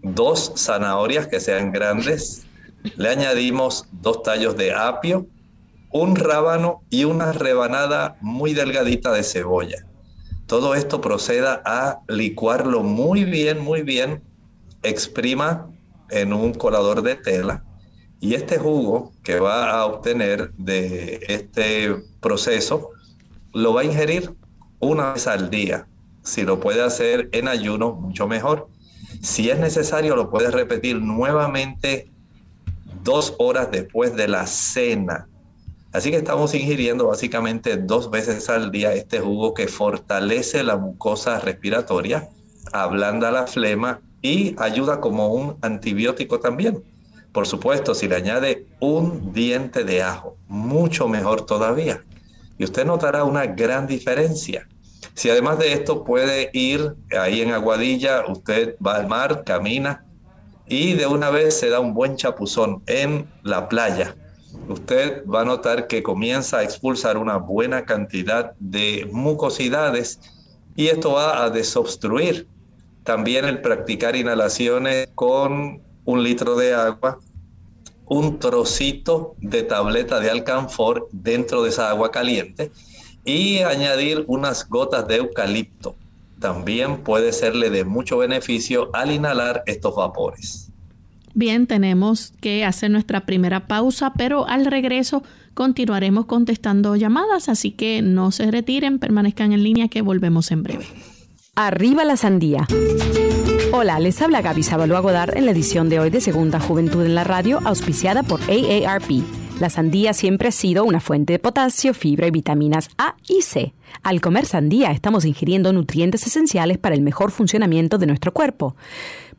dos 0.00 0.52
zanahorias 0.56 1.26
que 1.26 1.40
sean 1.40 1.72
grandes, 1.72 2.43
le 2.96 3.08
añadimos 3.08 3.88
dos 3.92 4.22
tallos 4.22 4.56
de 4.56 4.72
apio, 4.72 5.26
un 5.90 6.16
rábano 6.16 6.82
y 6.90 7.04
una 7.04 7.32
rebanada 7.32 8.16
muy 8.20 8.52
delgadita 8.52 9.12
de 9.12 9.22
cebolla. 9.22 9.86
Todo 10.46 10.74
esto 10.74 11.00
proceda 11.00 11.62
a 11.64 12.00
licuarlo 12.08 12.82
muy 12.82 13.24
bien, 13.24 13.60
muy 13.60 13.82
bien. 13.82 14.22
Exprima 14.82 15.70
en 16.10 16.32
un 16.32 16.52
colador 16.52 17.02
de 17.02 17.14
tela 17.16 17.64
y 18.20 18.34
este 18.34 18.58
jugo 18.58 19.12
que 19.22 19.38
va 19.38 19.70
a 19.70 19.86
obtener 19.86 20.52
de 20.54 21.20
este 21.28 21.94
proceso 22.20 22.90
lo 23.52 23.74
va 23.74 23.82
a 23.82 23.84
ingerir 23.84 24.34
una 24.80 25.12
vez 25.12 25.26
al 25.26 25.50
día. 25.50 25.86
Si 26.22 26.42
lo 26.42 26.58
puede 26.58 26.82
hacer 26.82 27.28
en 27.32 27.48
ayuno, 27.48 27.92
mucho 27.92 28.26
mejor. 28.26 28.68
Si 29.20 29.50
es 29.50 29.58
necesario, 29.58 30.16
lo 30.16 30.30
puede 30.30 30.50
repetir 30.50 31.00
nuevamente 31.00 32.10
dos 33.04 33.34
horas 33.38 33.70
después 33.70 34.16
de 34.16 34.26
la 34.26 34.46
cena. 34.46 35.28
Así 35.92 36.10
que 36.10 36.16
estamos 36.16 36.54
ingiriendo 36.54 37.06
básicamente 37.06 37.76
dos 37.76 38.10
veces 38.10 38.48
al 38.50 38.72
día 38.72 38.92
este 38.94 39.20
jugo 39.20 39.54
que 39.54 39.68
fortalece 39.68 40.64
la 40.64 40.76
mucosa 40.76 41.38
respiratoria, 41.38 42.28
ablanda 42.72 43.30
la 43.30 43.46
flema 43.46 44.00
y 44.20 44.56
ayuda 44.58 45.00
como 45.00 45.28
un 45.28 45.56
antibiótico 45.60 46.40
también. 46.40 46.82
Por 47.32 47.46
supuesto, 47.46 47.94
si 47.94 48.08
le 48.08 48.16
añade 48.16 48.66
un 48.80 49.32
diente 49.32 49.84
de 49.84 50.02
ajo, 50.02 50.36
mucho 50.48 51.06
mejor 51.06 51.46
todavía. 51.46 52.02
Y 52.58 52.64
usted 52.64 52.86
notará 52.86 53.24
una 53.24 53.46
gran 53.46 53.86
diferencia. 53.86 54.66
Si 55.14 55.30
además 55.30 55.58
de 55.58 55.72
esto 55.72 56.04
puede 56.04 56.50
ir 56.52 56.94
ahí 57.16 57.40
en 57.40 57.52
Aguadilla, 57.52 58.24
usted 58.26 58.76
va 58.84 58.96
al 58.96 59.06
mar, 59.06 59.44
camina, 59.44 60.03
y 60.66 60.94
de 60.94 61.06
una 61.06 61.30
vez 61.30 61.58
se 61.58 61.68
da 61.68 61.80
un 61.80 61.94
buen 61.94 62.16
chapuzón 62.16 62.82
en 62.86 63.28
la 63.42 63.68
playa. 63.68 64.16
Usted 64.68 65.24
va 65.26 65.42
a 65.42 65.44
notar 65.44 65.88
que 65.88 66.02
comienza 66.02 66.58
a 66.58 66.62
expulsar 66.62 67.18
una 67.18 67.36
buena 67.36 67.84
cantidad 67.84 68.52
de 68.58 69.08
mucosidades 69.12 70.20
y 70.76 70.86
esto 70.86 71.12
va 71.12 71.44
a 71.44 71.50
desobstruir. 71.50 72.48
También 73.02 73.44
el 73.44 73.60
practicar 73.60 74.16
inhalaciones 74.16 75.08
con 75.14 75.82
un 76.04 76.22
litro 76.22 76.56
de 76.56 76.72
agua, 76.72 77.18
un 78.06 78.38
trocito 78.38 79.34
de 79.38 79.62
tableta 79.62 80.20
de 80.20 80.30
alcanfor 80.30 81.08
dentro 81.12 81.62
de 81.62 81.70
esa 81.70 81.90
agua 81.90 82.10
caliente 82.10 82.70
y 83.24 83.58
añadir 83.58 84.24
unas 84.26 84.68
gotas 84.68 85.06
de 85.06 85.16
eucalipto 85.16 85.96
también 86.44 86.98
puede 86.98 87.32
serle 87.32 87.70
de 87.70 87.86
mucho 87.86 88.18
beneficio 88.18 88.90
al 88.92 89.10
inhalar 89.10 89.62
estos 89.64 89.96
vapores. 89.96 90.70
Bien, 91.32 91.66
tenemos 91.66 92.34
que 92.42 92.66
hacer 92.66 92.90
nuestra 92.90 93.24
primera 93.24 93.66
pausa, 93.66 94.12
pero 94.14 94.46
al 94.46 94.66
regreso 94.66 95.22
continuaremos 95.54 96.26
contestando 96.26 96.96
llamadas, 96.96 97.48
así 97.48 97.70
que 97.70 98.02
no 98.02 98.30
se 98.30 98.50
retiren, 98.50 98.98
permanezcan 98.98 99.54
en 99.54 99.62
línea 99.62 99.88
que 99.88 100.02
volvemos 100.02 100.50
en 100.50 100.62
breve. 100.62 100.84
Arriba 101.54 102.04
la 102.04 102.18
sandía. 102.18 102.68
Hola, 103.72 103.98
les 103.98 104.20
habla 104.20 104.42
Gaby 104.42 104.64
Sabalua 104.64 105.00
Godard 105.00 105.38
en 105.38 105.46
la 105.46 105.52
edición 105.52 105.88
de 105.88 105.98
hoy 105.98 106.10
de 106.10 106.20
Segunda 106.20 106.60
Juventud 106.60 107.06
en 107.06 107.14
la 107.14 107.24
Radio, 107.24 107.60
auspiciada 107.64 108.22
por 108.22 108.40
AARP. 108.42 109.43
La 109.60 109.70
sandía 109.70 110.12
siempre 110.14 110.48
ha 110.48 110.52
sido 110.52 110.84
una 110.84 110.98
fuente 110.98 111.32
de 111.32 111.38
potasio, 111.38 111.94
fibra 111.94 112.26
y 112.26 112.32
vitaminas 112.32 112.90
A 112.98 113.14
y 113.28 113.42
C. 113.42 113.72
Al 114.02 114.20
comer 114.20 114.46
sandía 114.46 114.90
estamos 114.90 115.24
ingiriendo 115.24 115.72
nutrientes 115.72 116.26
esenciales 116.26 116.76
para 116.76 116.96
el 116.96 117.02
mejor 117.02 117.30
funcionamiento 117.30 117.96
de 117.96 118.06
nuestro 118.06 118.32
cuerpo. 118.32 118.74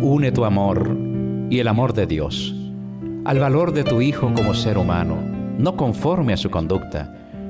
Une 0.00 0.32
tu 0.32 0.46
amor 0.46 0.96
y 1.50 1.58
el 1.58 1.68
amor 1.68 1.92
de 1.92 2.06
Dios 2.06 2.54
al 3.26 3.38
valor 3.38 3.74
de 3.74 3.84
tu 3.84 4.00
hijo 4.00 4.32
como 4.34 4.54
ser 4.54 4.78
humano, 4.78 5.18
no 5.58 5.76
conforme 5.76 6.32
a 6.32 6.38
su 6.38 6.48
conducta 6.48 7.18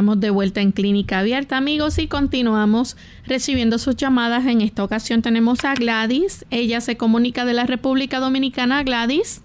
Estamos 0.00 0.18
de 0.18 0.30
vuelta 0.30 0.62
en 0.62 0.72
Clínica 0.72 1.18
Abierta, 1.18 1.58
amigos, 1.58 1.98
y 1.98 2.06
continuamos 2.06 2.96
recibiendo 3.26 3.76
sus 3.76 3.96
llamadas. 3.96 4.46
En 4.46 4.62
esta 4.62 4.82
ocasión 4.82 5.20
tenemos 5.20 5.66
a 5.66 5.74
Gladys. 5.74 6.46
Ella 6.50 6.80
se 6.80 6.96
comunica 6.96 7.44
de 7.44 7.52
la 7.52 7.66
República 7.66 8.18
Dominicana. 8.18 8.82
Gladys. 8.82 9.44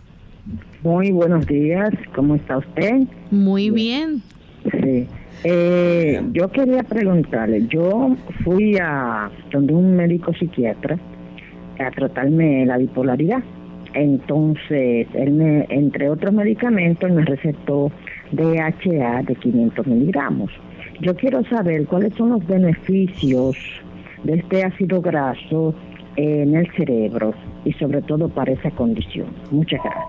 Muy 0.82 1.12
buenos 1.12 1.46
días. 1.46 1.90
¿Cómo 2.16 2.36
está 2.36 2.60
usted? 2.60 3.02
Muy 3.32 3.70
bien. 3.70 4.22
Sí. 4.64 5.08
Eh, 5.44 6.22
yo 6.32 6.50
quería 6.50 6.84
preguntarle, 6.84 7.68
yo 7.68 8.16
fui 8.46 8.78
a 8.78 9.30
donde 9.52 9.74
un 9.74 9.98
médico 9.98 10.34
psiquiatra 10.36 10.98
a 11.86 11.92
tratarme 11.92 12.66
la 12.66 12.78
bipolaridad. 12.78 13.44
Entonces, 13.94 15.08
él 15.16 15.32
me, 15.34 15.66
entre 15.70 16.10
otros 16.10 16.34
medicamentos, 16.34 17.12
me 17.12 17.26
recetó 17.26 17.92
DHA 18.32 19.24
de 19.24 19.36
500 19.36 19.88
miligramos. 19.88 20.52
Yo 21.02 21.16
quiero 21.16 21.44
saber 21.46 21.86
cuáles 21.86 22.14
son 22.16 22.30
los 22.30 22.46
beneficios 22.48 23.56
de 24.24 24.36
este 24.36 24.64
ácido 24.64 25.02
graso 25.02 25.76
en 26.16 26.56
el 26.56 26.72
cerebro 26.76 27.34
y 27.66 27.74
sobre 27.74 28.02
todo 28.02 28.30
para 28.30 28.54
esa 28.54 28.72
condición. 28.72 29.28
Muchas 29.52 29.82
gracias. 29.84 30.06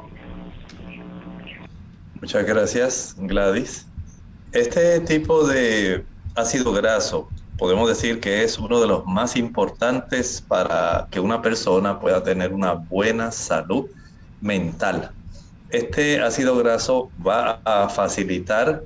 Muchas 2.21 2.47
gracias, 2.47 3.17
Gladys. 3.19 3.87
Este 4.53 5.01
tipo 5.01 5.47
de 5.47 6.05
ácido 6.35 6.73
graso 6.73 7.29
podemos 7.59 7.89
decir 7.89 8.21
que 8.21 8.43
es 8.43 8.59
uno 8.59 8.81
de 8.81 8.87
los 8.87 9.07
más 9.07 9.37
importantes 9.37 10.43
para 10.47 11.09
que 11.11 11.21
una 11.21 11.43
persona 11.43 11.99
pueda 11.99 12.23
tener 12.23 12.53
una 12.53 12.73
buena 12.73 13.31
salud 13.31 13.87
mental. 14.41 15.11
Este 15.71 16.21
ácido 16.21 16.57
graso 16.57 17.11
va 17.27 17.61
a 17.65 17.89
facilitar 17.89 18.83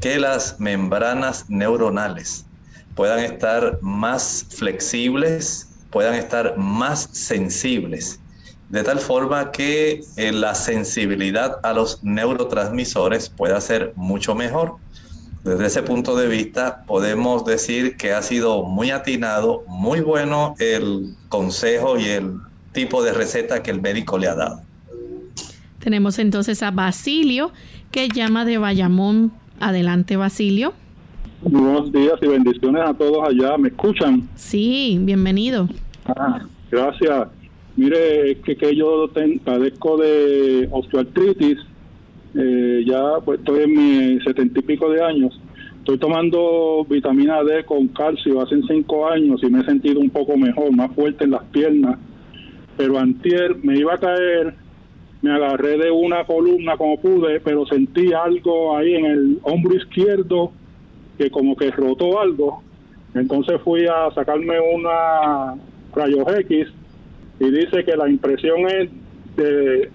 que 0.00 0.18
las 0.18 0.58
membranas 0.58 1.44
neuronales 1.48 2.46
puedan 2.94 3.20
estar 3.20 3.78
más 3.82 4.46
flexibles, 4.48 5.68
puedan 5.90 6.14
estar 6.14 6.56
más 6.56 7.08
sensibles, 7.12 8.18
de 8.70 8.82
tal 8.82 8.98
forma 8.98 9.52
que 9.52 10.00
eh, 10.16 10.32
la 10.32 10.54
sensibilidad 10.54 11.58
a 11.62 11.74
los 11.74 12.02
neurotransmisores 12.02 13.28
pueda 13.28 13.60
ser 13.60 13.92
mucho 13.94 14.34
mejor. 14.34 14.76
Desde 15.44 15.66
ese 15.66 15.82
punto 15.82 16.16
de 16.16 16.28
vista, 16.28 16.82
podemos 16.86 17.44
decir 17.44 17.96
que 17.98 18.14
ha 18.14 18.22
sido 18.22 18.62
muy 18.62 18.90
atinado, 18.90 19.64
muy 19.66 20.00
bueno 20.00 20.54
el 20.58 21.14
consejo 21.28 21.98
y 21.98 22.06
el 22.06 22.36
tipo 22.72 23.02
de 23.02 23.12
receta 23.12 23.62
que 23.62 23.70
el 23.70 23.82
médico 23.82 24.16
le 24.16 24.28
ha 24.28 24.34
dado. 24.34 24.62
Tenemos 25.82 26.20
entonces 26.20 26.62
a 26.62 26.70
Basilio, 26.70 27.50
que 27.90 28.08
llama 28.08 28.44
de 28.44 28.56
Bayamón. 28.56 29.32
Adelante, 29.58 30.16
Basilio. 30.16 30.74
Buenos 31.40 31.92
días 31.92 32.14
y 32.22 32.28
bendiciones 32.28 32.82
a 32.86 32.94
todos 32.94 33.28
allá. 33.28 33.58
¿Me 33.58 33.70
escuchan? 33.70 34.28
Sí, 34.36 34.96
bienvenido. 35.00 35.68
Ah, 36.06 36.42
gracias. 36.70 37.26
Mire, 37.74 38.38
que, 38.44 38.56
que 38.56 38.76
yo 38.76 39.10
padezco 39.44 39.96
de 39.96 40.68
osteoartritis. 40.70 41.58
Eh, 42.36 42.84
ya 42.86 43.18
pues, 43.24 43.40
estoy 43.40 43.64
en 43.64 43.72
mis 43.74 44.22
setenta 44.22 44.60
y 44.60 44.62
pico 44.62 44.88
de 44.88 45.02
años. 45.02 45.40
Estoy 45.78 45.98
tomando 45.98 46.86
vitamina 46.88 47.42
D 47.42 47.64
con 47.64 47.88
calcio 47.88 48.40
hace 48.40 48.60
cinco 48.68 49.08
años 49.08 49.40
y 49.42 49.50
me 49.50 49.62
he 49.62 49.64
sentido 49.64 49.98
un 49.98 50.10
poco 50.10 50.36
mejor, 50.36 50.70
más 50.70 50.94
fuerte 50.94 51.24
en 51.24 51.32
las 51.32 51.42
piernas. 51.46 51.98
Pero 52.76 53.00
antier 53.00 53.56
me 53.64 53.76
iba 53.76 53.94
a 53.94 53.98
caer 53.98 54.61
me 55.22 55.32
agarré 55.32 55.78
de 55.78 55.90
una 55.90 56.24
columna 56.24 56.76
como 56.76 57.00
pude, 57.00 57.40
pero 57.40 57.64
sentí 57.64 58.12
algo 58.12 58.76
ahí 58.76 58.94
en 58.94 59.06
el 59.06 59.38
hombro 59.44 59.76
izquierdo 59.76 60.52
que 61.16 61.30
como 61.30 61.56
que 61.56 61.70
rotó 61.70 62.20
algo. 62.20 62.62
Entonces 63.14 63.60
fui 63.62 63.86
a 63.86 64.10
sacarme 64.14 64.58
una 64.58 65.54
rayos 65.94 66.26
X 66.40 66.68
y 67.38 67.50
dice 67.50 67.84
que 67.84 67.96
la 67.96 68.08
impresión 68.08 68.66
es 68.68 68.90
de, 69.36 69.90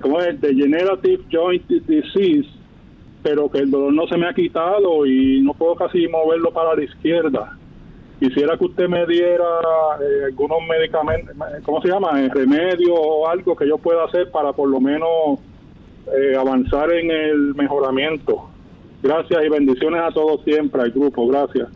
¿cómo 0.00 0.20
es? 0.20 0.40
Degenerative 0.40 1.24
Joint 1.30 1.68
Disease, 1.68 2.48
pero 3.22 3.50
que 3.50 3.58
el 3.58 3.70
dolor 3.70 3.92
no 3.92 4.06
se 4.06 4.16
me 4.16 4.26
ha 4.26 4.32
quitado 4.32 5.04
y 5.04 5.42
no 5.42 5.52
puedo 5.52 5.74
casi 5.74 6.08
moverlo 6.08 6.50
para 6.52 6.74
la 6.74 6.84
izquierda. 6.84 7.58
Quisiera 8.18 8.56
que 8.56 8.64
usted 8.64 8.88
me 8.88 9.06
diera 9.06 9.44
eh, 10.00 10.24
algunos 10.26 10.58
medicamentos, 10.68 11.34
¿cómo 11.64 11.80
se 11.82 11.88
llama? 11.88 12.20
Eh, 12.20 12.28
Remedio 12.32 12.94
o 12.94 13.28
algo 13.28 13.54
que 13.56 13.68
yo 13.68 13.78
pueda 13.78 14.04
hacer 14.04 14.30
para 14.30 14.52
por 14.52 14.68
lo 14.68 14.80
menos 14.80 15.38
eh, 16.16 16.36
avanzar 16.36 16.90
en 16.92 17.10
el 17.10 17.54
mejoramiento. 17.54 18.48
Gracias 19.02 19.44
y 19.44 19.48
bendiciones 19.48 20.02
a 20.02 20.10
todos 20.10 20.42
siempre, 20.44 20.82
al 20.82 20.90
grupo. 20.90 21.26
Gracias. 21.28 21.68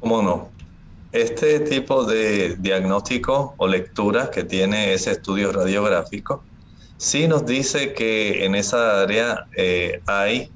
¿Cómo 0.00 0.22
no? 0.22 0.48
Este 1.12 1.60
tipo 1.60 2.04
de 2.04 2.56
diagnóstico 2.56 3.54
o 3.58 3.68
lectura 3.68 4.30
que 4.30 4.44
tiene 4.44 4.94
ese 4.94 5.12
estudio 5.12 5.52
radiográfico, 5.52 6.42
sí 6.96 7.28
nos 7.28 7.46
dice 7.46 7.92
que 7.92 8.44
en 8.44 8.54
esa 8.54 9.02
área 9.02 9.46
hay 10.06 10.50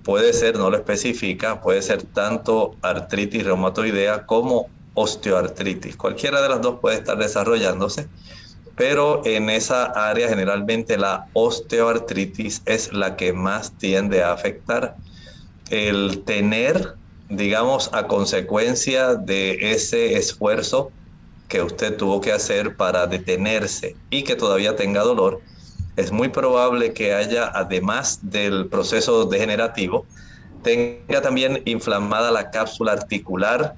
puede 0.00 0.32
ser, 0.32 0.56
no 0.56 0.70
lo 0.70 0.76
especifica, 0.76 1.60
puede 1.60 1.82
ser 1.82 2.02
tanto 2.02 2.76
artritis 2.82 3.44
reumatoidea 3.44 4.26
como 4.26 4.68
osteoartritis. 4.94 5.96
Cualquiera 5.96 6.42
de 6.42 6.48
las 6.48 6.60
dos 6.60 6.80
puede 6.80 6.96
estar 6.96 7.18
desarrollándose, 7.18 8.08
pero 8.76 9.24
en 9.24 9.50
esa 9.50 9.84
área 9.84 10.28
generalmente 10.28 10.96
la 10.96 11.26
osteoartritis 11.34 12.62
es 12.66 12.92
la 12.92 13.16
que 13.16 13.32
más 13.32 13.76
tiende 13.76 14.22
a 14.22 14.32
afectar. 14.32 14.96
El 15.70 16.24
tener, 16.24 16.96
digamos, 17.28 17.90
a 17.92 18.06
consecuencia 18.06 19.14
de 19.14 19.72
ese 19.72 20.16
esfuerzo 20.16 20.92
que 21.48 21.62
usted 21.62 21.96
tuvo 21.96 22.20
que 22.20 22.32
hacer 22.32 22.76
para 22.76 23.06
detenerse 23.06 23.96
y 24.10 24.24
que 24.24 24.36
todavía 24.36 24.74
tenga 24.74 25.02
dolor, 25.02 25.42
es 25.96 26.12
muy 26.12 26.28
probable 26.28 26.92
que 26.92 27.14
haya, 27.14 27.50
además 27.54 28.18
del 28.22 28.68
proceso 28.68 29.26
degenerativo, 29.26 30.06
tenga 30.62 31.20
también 31.20 31.62
inflamada 31.64 32.30
la 32.30 32.50
cápsula 32.50 32.92
articular 32.92 33.74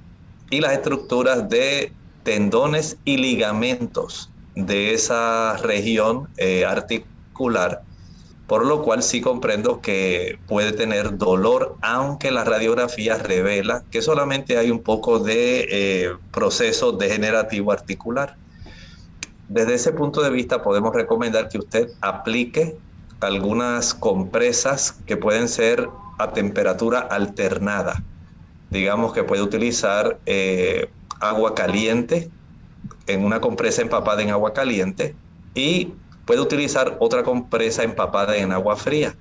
y 0.49 0.61
las 0.61 0.73
estructuras 0.73 1.49
de 1.49 1.91
tendones 2.23 2.97
y 3.05 3.17
ligamentos 3.17 4.31
de 4.55 4.93
esa 4.93 5.57
región 5.57 6.29
eh, 6.37 6.65
articular, 6.65 7.81
por 8.47 8.65
lo 8.65 8.81
cual 8.83 9.03
sí 9.03 9.21
comprendo 9.21 9.81
que 9.81 10.39
puede 10.47 10.71
tener 10.71 11.17
dolor, 11.17 11.75
aunque 11.81 12.31
la 12.31 12.43
radiografía 12.43 13.17
revela 13.17 13.83
que 13.91 14.01
solamente 14.01 14.57
hay 14.57 14.71
un 14.71 14.81
poco 14.81 15.19
de 15.19 15.67
eh, 15.69 16.09
proceso 16.31 16.93
degenerativo 16.93 17.71
articular. 17.71 18.37
Desde 19.47 19.75
ese 19.75 19.91
punto 19.91 20.21
de 20.21 20.31
vista 20.31 20.63
podemos 20.63 20.93
recomendar 20.93 21.49
que 21.49 21.59
usted 21.59 21.89
aplique 22.01 22.77
algunas 23.19 23.93
compresas 23.93 24.93
que 25.05 25.17
pueden 25.17 25.47
ser 25.47 25.87
a 26.17 26.31
temperatura 26.33 26.99
alternada. 26.99 28.03
Digamos 28.71 29.13
que 29.13 29.23
puede 29.23 29.41
utilizar 29.41 30.19
eh, 30.25 30.89
agua 31.19 31.53
caliente 31.53 32.29
en 33.07 33.23
una 33.23 33.39
compresa 33.39 33.81
empapada 33.81 34.21
en 34.21 34.31
agua 34.31 34.53
caliente 34.53 35.15
y 35.53 35.93
puede 36.25 36.41
utilizar 36.41 36.97
otra 36.99 37.23
compresa 37.23 37.83
empapada 37.83 38.35
en 38.37 38.51
agua 38.51 38.75
fría. 38.75 39.15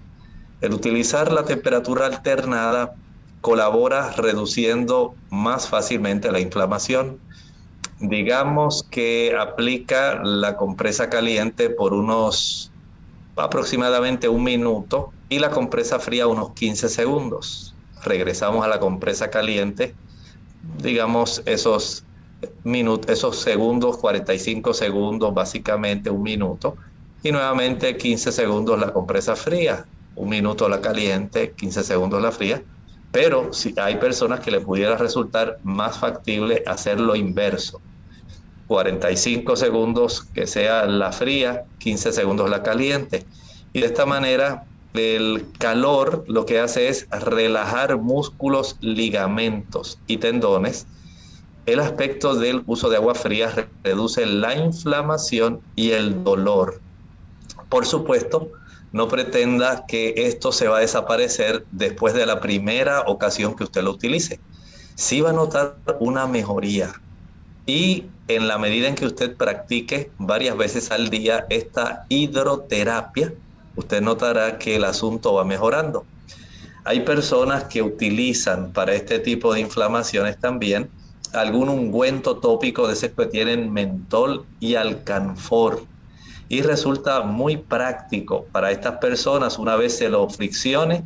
El 0.60 0.72
utilizar 0.72 1.30
la 1.32 1.44
temperatura 1.44 2.06
alternada 2.06 2.94
colabora 3.42 4.10
reduciendo 4.12 5.14
más 5.30 5.68
fácilmente 5.68 6.32
la 6.32 6.40
inflamación 6.40 7.20
digamos 8.00 8.84
que 8.90 9.36
aplica 9.38 10.22
la 10.22 10.56
compresa 10.56 11.08
caliente 11.08 11.70
por 11.70 11.94
unos 11.94 12.70
aproximadamente 13.36 14.28
un 14.28 14.44
minuto 14.44 15.12
y 15.28 15.38
la 15.38 15.50
compresa 15.50 15.98
fría 15.98 16.26
unos 16.26 16.52
15 16.52 16.88
segundos. 16.88 17.74
Regresamos 18.04 18.64
a 18.64 18.68
la 18.68 18.78
compresa 18.80 19.30
caliente, 19.30 19.94
digamos 20.82 21.42
esos 21.46 22.04
minutos, 22.62 23.10
esos 23.10 23.40
segundos, 23.40 23.96
45 23.98 24.74
segundos, 24.74 25.32
básicamente 25.34 26.10
un 26.10 26.22
minuto, 26.22 26.76
y 27.22 27.32
nuevamente 27.32 27.96
15 27.96 28.32
segundos 28.32 28.78
la 28.78 28.92
compresa 28.92 29.34
fría, 29.34 29.86
un 30.14 30.28
minuto 30.28 30.68
la 30.68 30.80
caliente, 30.80 31.52
15 31.52 31.82
segundos 31.82 32.20
la 32.22 32.32
fría. 32.32 32.62
Pero 33.14 33.52
si 33.52 33.72
hay 33.76 33.94
personas 33.98 34.40
que 34.40 34.50
le 34.50 34.60
pudiera 34.60 34.96
resultar 34.96 35.60
más 35.62 35.98
factible 35.98 36.64
hacer 36.66 36.98
lo 36.98 37.14
inverso. 37.14 37.80
45 38.66 39.54
segundos 39.54 40.24
que 40.34 40.48
sea 40.48 40.84
la 40.86 41.12
fría, 41.12 41.62
15 41.78 42.10
segundos 42.10 42.50
la 42.50 42.64
caliente. 42.64 43.24
Y 43.72 43.82
de 43.82 43.86
esta 43.86 44.04
manera 44.04 44.64
el 44.94 45.46
calor 45.58 46.24
lo 46.26 46.44
que 46.44 46.58
hace 46.58 46.88
es 46.88 47.08
relajar 47.08 47.98
músculos, 47.98 48.78
ligamentos 48.80 50.00
y 50.08 50.16
tendones. 50.16 50.88
El 51.66 51.78
aspecto 51.78 52.34
del 52.34 52.64
uso 52.66 52.90
de 52.90 52.96
agua 52.96 53.14
fría 53.14 53.68
reduce 53.84 54.26
la 54.26 54.56
inflamación 54.56 55.60
y 55.76 55.92
el 55.92 56.24
dolor. 56.24 56.80
Por 57.68 57.86
supuesto, 57.86 58.50
no 58.94 59.08
pretenda 59.08 59.86
que 59.88 60.14
esto 60.16 60.52
se 60.52 60.68
va 60.68 60.76
a 60.76 60.80
desaparecer 60.80 61.66
después 61.72 62.14
de 62.14 62.26
la 62.26 62.40
primera 62.40 63.00
ocasión 63.08 63.56
que 63.56 63.64
usted 63.64 63.82
lo 63.82 63.90
utilice. 63.90 64.38
Sí 64.94 65.20
va 65.20 65.30
a 65.30 65.32
notar 65.32 65.78
una 65.98 66.28
mejoría. 66.28 66.92
Y 67.66 68.04
en 68.28 68.46
la 68.46 68.56
medida 68.56 68.86
en 68.86 68.94
que 68.94 69.06
usted 69.06 69.36
practique 69.36 70.12
varias 70.16 70.56
veces 70.56 70.92
al 70.92 71.10
día 71.10 71.44
esta 71.50 72.06
hidroterapia, 72.08 73.34
usted 73.74 74.00
notará 74.00 74.58
que 74.58 74.76
el 74.76 74.84
asunto 74.84 75.34
va 75.34 75.44
mejorando. 75.44 76.06
Hay 76.84 77.00
personas 77.00 77.64
que 77.64 77.82
utilizan 77.82 78.72
para 78.72 78.94
este 78.94 79.18
tipo 79.18 79.52
de 79.52 79.58
inflamaciones 79.58 80.38
también 80.38 80.88
algún 81.32 81.68
ungüento 81.68 82.36
tópico 82.36 82.86
de 82.86 82.92
ese 82.92 83.12
que 83.12 83.26
tienen 83.26 83.72
mentol 83.72 84.46
y 84.60 84.76
alcanfor 84.76 85.84
y 86.48 86.62
resulta 86.62 87.22
muy 87.22 87.56
práctico 87.56 88.46
para 88.52 88.70
estas 88.70 88.98
personas 88.98 89.58
una 89.58 89.76
vez 89.76 89.96
se 89.96 90.08
lo 90.08 90.28
friccione, 90.28 91.04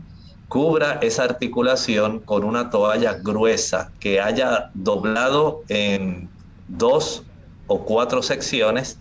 cubra 0.49 0.99
esa 1.03 1.25
articulación 1.25 2.21
con 2.21 2.45
una 2.45 2.71
toalla 2.71 3.15
gruesa 3.15 3.93
que 4.01 4.21
haya 4.21 4.71
doblado 4.75 5.63
en 5.69 6.29
dos 6.69 7.23
o 7.67 7.85
cuatro 7.85 8.23
secciones 8.23 8.99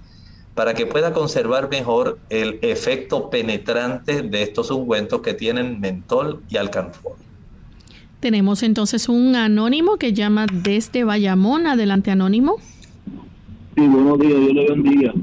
para 0.54 0.74
que 0.74 0.86
pueda 0.86 1.14
conservar 1.14 1.70
mejor 1.70 2.18
el 2.30 2.60
efecto 2.64 3.30
penetrante 3.30 4.24
de 4.24 4.42
estos 4.42 4.72
ungüentos 4.72 5.22
que 5.22 5.34
tienen 5.34 5.80
mentol 5.80 6.42
y 6.50 6.58
alcanfor. 6.58 7.14
Tenemos 8.20 8.64
entonces 8.64 9.08
un 9.08 9.36
anónimo 9.36 9.98
que 9.98 10.14
llama 10.14 10.48
desde 10.52 11.04
Bayamón. 11.04 11.68
Adelante, 11.68 12.10
anónimo. 12.10 12.58
Sí, 13.76 13.88
buenos 13.88 14.20
días, 14.20 14.40
Dios 14.40 14.54
le 14.54 14.68
bendiga. 14.68 15.14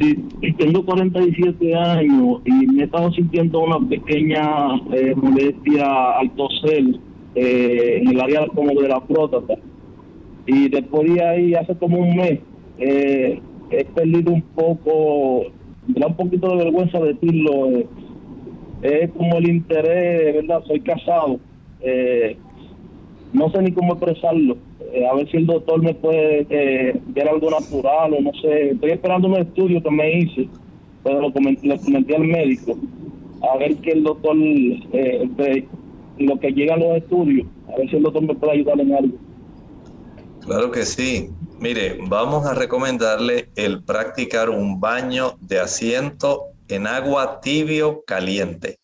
Sí, 0.00 0.16
tengo 0.56 0.82
47 0.86 1.74
años 1.74 2.40
y 2.46 2.66
me 2.68 2.80
he 2.80 2.84
estado 2.86 3.12
sintiendo 3.12 3.60
una 3.60 3.86
pequeña 3.86 4.76
eh, 4.94 5.14
molestia 5.14 6.12
al 6.12 6.30
toser 6.30 6.84
eh, 7.34 8.00
en 8.00 8.08
el 8.08 8.18
área 8.18 8.46
como 8.46 8.80
de 8.80 8.88
la 8.88 8.98
próstata. 9.00 9.56
Y 10.46 10.70
después 10.70 11.12
de 11.12 11.22
ahí, 11.22 11.54
hace 11.54 11.76
como 11.76 11.98
un 11.98 12.16
mes, 12.16 12.40
eh, 12.78 13.42
he 13.70 13.84
perdido 13.84 14.32
un 14.32 14.40
poco, 14.40 15.52
me 15.86 16.00
da 16.00 16.06
un 16.06 16.16
poquito 16.16 16.48
de 16.48 16.64
vergüenza 16.64 16.98
decirlo, 17.00 17.68
es 18.80 19.10
como 19.10 19.36
el 19.36 19.50
interés, 19.50 20.34
¿verdad? 20.36 20.62
Soy 20.66 20.80
casado. 20.80 21.38
no 23.34 23.50
sé 23.50 23.62
ni 23.62 23.72
cómo 23.72 23.92
expresarlo 23.92 24.56
eh, 24.92 25.06
a 25.06 25.14
ver 25.14 25.30
si 25.30 25.36
el 25.36 25.46
doctor 25.46 25.82
me 25.82 25.94
puede 25.94 26.46
eh, 26.50 27.00
ver 27.06 27.28
algo 27.28 27.50
natural 27.50 28.14
o 28.14 28.20
no 28.20 28.32
sé. 28.40 28.70
Estoy 28.70 28.90
esperando 28.90 29.28
un 29.28 29.36
estudio 29.36 29.82
que 29.82 29.90
me 29.90 30.18
hice, 30.18 30.48
pero 31.04 31.20
lo 31.20 31.32
comenté, 31.32 32.14
al 32.14 32.24
médico, 32.24 32.76
a 33.42 33.56
ver 33.58 33.76
que 33.76 33.92
el 33.92 34.02
doctor, 34.02 34.36
eh, 34.36 35.64
lo 36.18 36.38
que 36.38 36.50
llega 36.50 36.74
a 36.74 36.78
los 36.78 36.96
estudios, 36.96 37.46
a 37.72 37.78
ver 37.78 37.90
si 37.90 37.96
el 37.96 38.02
doctor 38.02 38.22
me 38.22 38.34
puede 38.34 38.52
ayudar 38.52 38.80
en 38.80 38.94
algo. 38.94 39.16
Claro 40.44 40.70
que 40.70 40.84
sí. 40.84 41.30
Mire, 41.60 41.98
vamos 42.08 42.46
a 42.46 42.54
recomendarle 42.54 43.50
el 43.54 43.84
practicar 43.84 44.48
un 44.48 44.80
baño 44.80 45.34
de 45.40 45.60
asiento 45.60 46.46
en 46.68 46.86
agua 46.86 47.40
tibio 47.40 48.02
caliente 48.06 48.80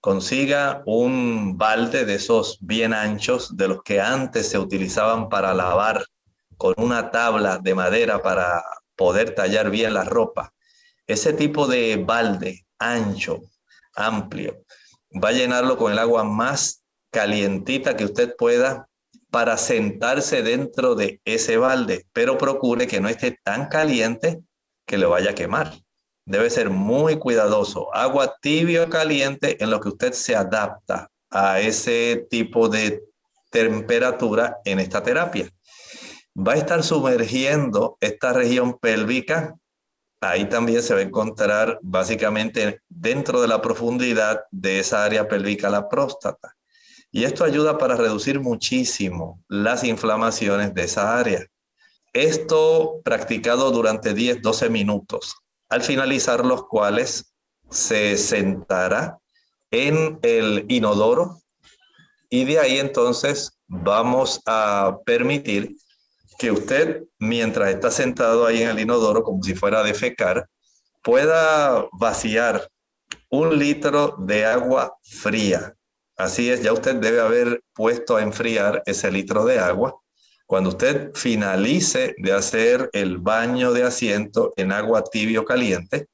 consiga 0.00 0.82
un 0.86 1.58
balde 1.58 2.04
de 2.04 2.14
esos 2.14 2.58
bien 2.60 2.92
anchos, 2.92 3.56
de 3.56 3.68
los 3.68 3.82
que 3.82 4.00
antes 4.00 4.48
se 4.48 4.58
utilizaban 4.58 5.28
para 5.28 5.54
lavar 5.54 6.04
con 6.56 6.74
una 6.76 7.10
tabla 7.10 7.58
de 7.58 7.74
madera 7.74 8.22
para 8.22 8.62
poder 8.96 9.34
tallar 9.34 9.70
bien 9.70 9.94
la 9.94 10.04
ropa. 10.04 10.52
Ese 11.06 11.32
tipo 11.32 11.66
de 11.66 11.96
balde 11.96 12.66
ancho, 12.78 13.42
amplio, 13.94 14.64
va 15.22 15.30
a 15.30 15.32
llenarlo 15.32 15.76
con 15.76 15.92
el 15.92 15.98
agua 15.98 16.24
más 16.24 16.84
calientita 17.10 17.96
que 17.96 18.04
usted 18.04 18.34
pueda 18.36 18.88
para 19.30 19.56
sentarse 19.56 20.42
dentro 20.42 20.94
de 20.94 21.20
ese 21.24 21.56
balde, 21.56 22.06
pero 22.12 22.38
procure 22.38 22.86
que 22.86 23.00
no 23.00 23.08
esté 23.08 23.38
tan 23.42 23.68
caliente 23.68 24.40
que 24.86 24.98
le 24.98 25.06
vaya 25.06 25.30
a 25.30 25.34
quemar 25.34 25.72
debe 26.28 26.50
ser 26.50 26.68
muy 26.68 27.18
cuidadoso. 27.18 27.92
Agua 27.94 28.36
tibio 28.40 28.84
o 28.84 28.88
caliente 28.88 29.62
en 29.62 29.70
lo 29.70 29.80
que 29.80 29.88
usted 29.88 30.12
se 30.12 30.36
adapta 30.36 31.10
a 31.30 31.60
ese 31.60 32.26
tipo 32.30 32.68
de 32.68 33.02
temperatura 33.50 34.58
en 34.64 34.78
esta 34.78 35.02
terapia. 35.02 35.50
va 36.36 36.52
a 36.52 36.56
estar 36.56 36.84
sumergiendo 36.84 37.96
esta 38.00 38.32
región 38.32 38.78
pélvica. 38.78 39.56
Ahí 40.20 40.48
también 40.48 40.82
se 40.82 40.94
va 40.94 41.00
a 41.00 41.02
encontrar 41.02 41.78
básicamente 41.82 42.82
dentro 42.88 43.40
de 43.40 43.48
la 43.48 43.60
profundidad 43.60 44.42
de 44.52 44.78
esa 44.78 45.04
área 45.04 45.26
pélvica 45.26 45.70
la 45.70 45.88
próstata. 45.88 46.54
Y 47.10 47.24
esto 47.24 47.42
ayuda 47.42 47.78
para 47.78 47.96
reducir 47.96 48.38
muchísimo 48.38 49.42
las 49.48 49.82
inflamaciones 49.82 50.74
de 50.74 50.84
esa 50.84 51.18
área. 51.18 51.44
Esto 52.12 53.00
practicado 53.02 53.70
durante 53.70 54.14
10, 54.14 54.42
12 54.42 54.70
minutos, 54.70 55.34
al 55.68 55.82
finalizar 55.82 56.44
los 56.44 56.64
cuales 56.66 57.32
se 57.70 58.16
sentará 58.16 59.18
en 59.70 60.18
el 60.22 60.64
inodoro 60.68 61.42
y 62.30 62.44
de 62.44 62.58
ahí 62.58 62.78
entonces 62.78 63.58
vamos 63.66 64.40
a 64.46 64.98
permitir 65.04 65.76
que 66.38 66.50
usted, 66.50 67.04
mientras 67.18 67.70
está 67.70 67.90
sentado 67.90 68.46
ahí 68.46 68.62
en 68.62 68.70
el 68.70 68.80
inodoro, 68.80 69.24
como 69.24 69.42
si 69.42 69.54
fuera 69.54 69.80
a 69.80 69.82
defecar, 69.82 70.48
pueda 71.02 71.86
vaciar 71.92 72.68
un 73.30 73.58
litro 73.58 74.16
de 74.20 74.44
agua 74.44 74.96
fría. 75.02 75.74
Así 76.16 76.50
es, 76.50 76.62
ya 76.62 76.72
usted 76.72 76.96
debe 76.96 77.20
haber 77.20 77.62
puesto 77.74 78.16
a 78.16 78.22
enfriar 78.22 78.82
ese 78.86 79.10
litro 79.10 79.44
de 79.44 79.58
agua. 79.58 79.98
Cuando 80.48 80.70
usted 80.70 81.10
finalice 81.12 82.14
de 82.16 82.32
hacer 82.32 82.88
el 82.94 83.18
baño 83.18 83.74
de 83.74 83.82
asiento 83.82 84.54
en 84.56 84.72
agua 84.72 85.04
tibio 85.04 85.44
caliente, 85.44 86.06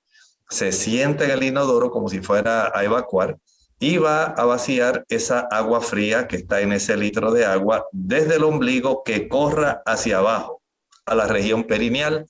se 0.50 0.72
siente 0.72 1.26
en 1.26 1.30
el 1.30 1.44
inodoro 1.44 1.92
como 1.92 2.08
si 2.08 2.20
fuera 2.20 2.72
a 2.76 2.82
evacuar 2.82 3.38
y 3.78 3.98
va 3.98 4.24
a 4.24 4.44
vaciar 4.44 5.04
esa 5.08 5.46
agua 5.52 5.80
fría 5.80 6.26
que 6.26 6.34
está 6.34 6.60
en 6.62 6.72
ese 6.72 6.96
litro 6.96 7.30
de 7.30 7.44
agua 7.44 7.86
desde 7.92 8.34
el 8.34 8.42
ombligo 8.42 9.04
que 9.04 9.28
corra 9.28 9.82
hacia 9.86 10.18
abajo 10.18 10.60
a 11.06 11.14
la 11.14 11.28
región 11.28 11.62
perineal. 11.62 12.26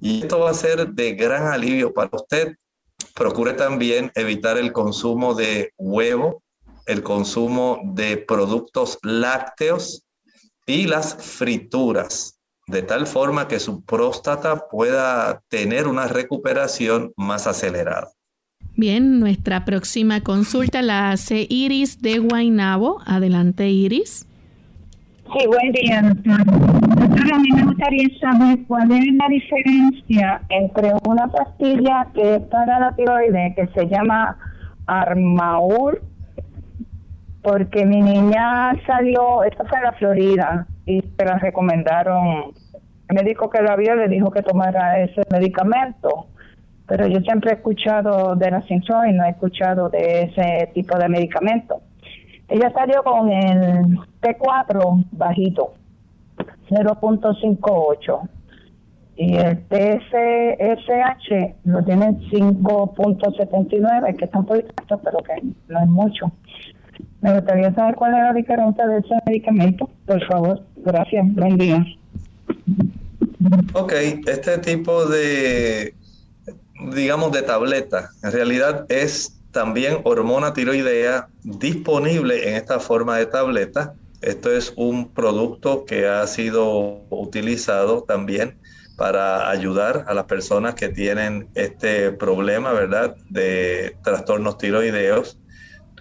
Y 0.00 0.22
esto 0.22 0.38
va 0.38 0.52
a 0.52 0.54
ser 0.54 0.88
de 0.88 1.12
gran 1.12 1.48
alivio 1.48 1.92
para 1.92 2.08
usted. 2.14 2.54
Procure 3.14 3.52
también 3.52 4.10
evitar 4.14 4.56
el 4.56 4.72
consumo 4.72 5.34
de 5.34 5.74
huevo, 5.76 6.42
el 6.86 7.02
consumo 7.02 7.82
de 7.92 8.16
productos 8.16 8.98
lácteos 9.02 10.05
y 10.66 10.86
las 10.86 11.14
frituras, 11.14 12.40
de 12.66 12.82
tal 12.82 13.06
forma 13.06 13.46
que 13.46 13.60
su 13.60 13.84
próstata 13.84 14.68
pueda 14.68 15.40
tener 15.48 15.86
una 15.86 16.08
recuperación 16.08 17.12
más 17.16 17.46
acelerada. 17.46 18.08
Bien, 18.74 19.20
nuestra 19.20 19.64
próxima 19.64 20.20
consulta 20.20 20.82
la 20.82 21.10
hace 21.10 21.46
Iris 21.48 22.02
de 22.02 22.18
Guainabo. 22.18 23.00
Adelante, 23.06 23.68
Iris. 23.70 24.26
Sí, 25.32 25.46
buen 25.46 25.72
día, 25.72 26.02
doctor. 26.02 26.44
Doctor, 26.44 27.32
a 27.32 27.38
mí 27.38 27.48
me 27.54 27.64
gustaría 27.64 28.08
saber 28.20 28.58
cuál 28.66 28.90
es 28.92 29.14
la 29.14 29.28
diferencia 29.28 30.42
entre 30.50 30.92
una 31.06 31.26
pastilla 31.28 32.06
que 32.14 32.36
es 32.36 32.42
para 32.42 32.78
la 32.78 32.94
tiroides, 32.96 33.56
que 33.56 33.66
se 33.74 33.86
llama 33.86 34.36
Armaur, 34.86 36.02
porque 37.46 37.86
mi 37.86 38.00
niña 38.02 38.72
salió, 38.84 39.44
esta 39.44 39.64
fue 39.66 39.78
en 39.78 39.84
la 39.84 39.92
Florida, 39.92 40.66
y 40.84 41.00
se 41.00 41.24
la 41.24 41.38
recomendaron. 41.38 42.52
El 43.08 43.14
médico 43.14 43.48
que 43.48 43.62
la 43.62 43.76
vio 43.76 43.94
le 43.94 44.08
dijo 44.08 44.32
que 44.32 44.42
tomara 44.42 44.98
ese 44.98 45.22
medicamento 45.30 46.26
pero 46.86 47.06
yo 47.06 47.20
siempre 47.20 47.50
he 47.50 47.54
escuchado 47.54 48.36
de 48.36 48.50
la 48.50 48.64
y 48.68 49.12
no 49.12 49.24
he 49.24 49.30
escuchado 49.30 49.88
de 49.88 50.22
ese 50.22 50.70
tipo 50.72 50.96
de 50.98 51.08
medicamento. 51.08 51.80
Ella 52.48 52.72
salió 52.72 53.02
con 53.02 53.28
el 53.30 53.98
T4 54.20 55.06
bajito, 55.12 55.74
0.58. 56.70 58.28
Y 59.18 59.34
el 59.34 59.66
TSH 59.66 61.30
lo 61.64 61.82
tiene 61.82 62.10
5.79, 62.30 64.16
que 64.16 64.26
está 64.26 64.38
un 64.38 64.46
poquito 64.46 65.00
pero 65.02 65.18
que 65.18 65.42
no 65.68 65.80
es 65.80 65.88
mucho. 65.88 66.30
Me 67.26 67.34
gustaría 67.34 67.74
saber 67.74 67.96
cuál 67.96 68.14
es 68.14 68.20
la 68.20 68.32
diferencia 68.32 68.86
de 68.86 68.98
ese 68.98 69.14
medicamento, 69.26 69.90
por 70.06 70.24
favor. 70.28 70.62
Gracias, 70.76 71.26
buen 71.34 71.56
día. 71.56 71.84
Ok, 73.72 73.92
este 74.26 74.58
tipo 74.58 75.06
de 75.06 75.92
digamos, 76.92 77.32
de 77.32 77.42
tableta. 77.42 78.10
En 78.22 78.30
realidad 78.30 78.86
es 78.88 79.40
también 79.50 80.02
hormona 80.04 80.52
tiroidea 80.52 81.26
disponible 81.42 82.48
en 82.48 82.54
esta 82.54 82.78
forma 82.78 83.16
de 83.16 83.26
tableta. 83.26 83.94
Esto 84.20 84.52
es 84.52 84.72
un 84.76 85.08
producto 85.12 85.84
que 85.84 86.06
ha 86.06 86.24
sido 86.28 87.02
utilizado 87.10 88.04
también 88.04 88.56
para 88.96 89.50
ayudar 89.50 90.04
a 90.06 90.14
las 90.14 90.26
personas 90.26 90.76
que 90.76 90.90
tienen 90.90 91.48
este 91.56 92.12
problema, 92.12 92.72
¿verdad?, 92.72 93.16
de 93.30 93.96
trastornos 94.04 94.58
tiroideos 94.58 95.40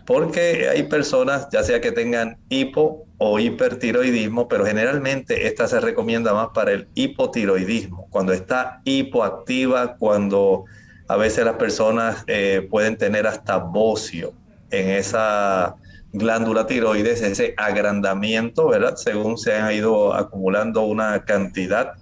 porque 0.05 0.69
hay 0.69 0.83
personas, 0.83 1.47
ya 1.51 1.63
sea 1.63 1.81
que 1.81 1.91
tengan 1.91 2.37
hipo 2.49 3.07
o 3.17 3.39
hipertiroidismo, 3.39 4.47
pero 4.47 4.65
generalmente 4.65 5.47
esta 5.47 5.67
se 5.67 5.79
recomienda 5.79 6.33
más 6.33 6.49
para 6.53 6.71
el 6.73 6.87
hipotiroidismo, 6.93 8.07
cuando 8.09 8.33
está 8.33 8.81
hipoactiva, 8.83 9.95
cuando 9.97 10.65
a 11.07 11.17
veces 11.17 11.45
las 11.45 11.55
personas 11.55 12.23
eh, 12.27 12.67
pueden 12.69 12.97
tener 12.97 13.25
hasta 13.25 13.57
bocio 13.57 14.33
en 14.69 14.89
esa 14.89 15.75
glándula 16.13 16.67
tiroides, 16.67 17.21
ese 17.21 17.53
agrandamiento, 17.57 18.69
¿verdad? 18.69 18.95
Según 18.95 19.37
se 19.37 19.55
han 19.55 19.73
ido 19.73 20.13
acumulando 20.13 20.83
una 20.83 21.25
cantidad 21.25 21.93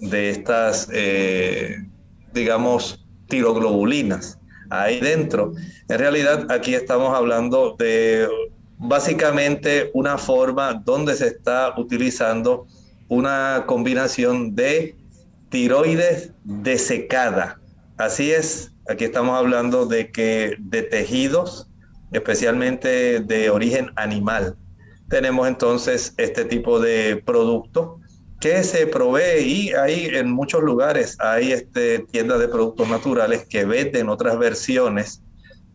de 0.00 0.30
estas, 0.30 0.88
eh, 0.92 1.76
digamos, 2.32 3.06
tiroglobulinas 3.28 4.39
ahí 4.70 5.00
dentro. 5.00 5.52
En 5.88 5.98
realidad 5.98 6.50
aquí 6.50 6.74
estamos 6.74 7.14
hablando 7.14 7.76
de 7.78 8.26
básicamente 8.78 9.90
una 9.92 10.16
forma 10.16 10.74
donde 10.74 11.14
se 11.14 11.26
está 11.26 11.74
utilizando 11.76 12.66
una 13.08 13.64
combinación 13.66 14.54
de 14.54 14.96
tiroides 15.50 16.32
desecada. 16.44 17.60
Así 17.98 18.30
es, 18.30 18.72
aquí 18.88 19.04
estamos 19.04 19.36
hablando 19.36 19.84
de 19.84 20.10
que 20.10 20.56
de 20.58 20.82
tejidos, 20.82 21.68
especialmente 22.12 23.20
de 23.20 23.50
origen 23.50 23.90
animal. 23.96 24.56
Tenemos 25.08 25.48
entonces 25.48 26.14
este 26.16 26.44
tipo 26.44 26.80
de 26.80 27.22
producto 27.26 27.99
que 28.40 28.64
se 28.64 28.86
provee 28.86 29.42
y 29.42 29.72
hay 29.72 30.06
en 30.06 30.30
muchos 30.30 30.62
lugares 30.62 31.16
hay 31.20 31.52
este, 31.52 32.00
tiendas 32.00 32.40
de 32.40 32.48
productos 32.48 32.88
naturales 32.88 33.46
que 33.46 33.64
venden 33.66 34.08
otras 34.08 34.38
versiones 34.38 35.22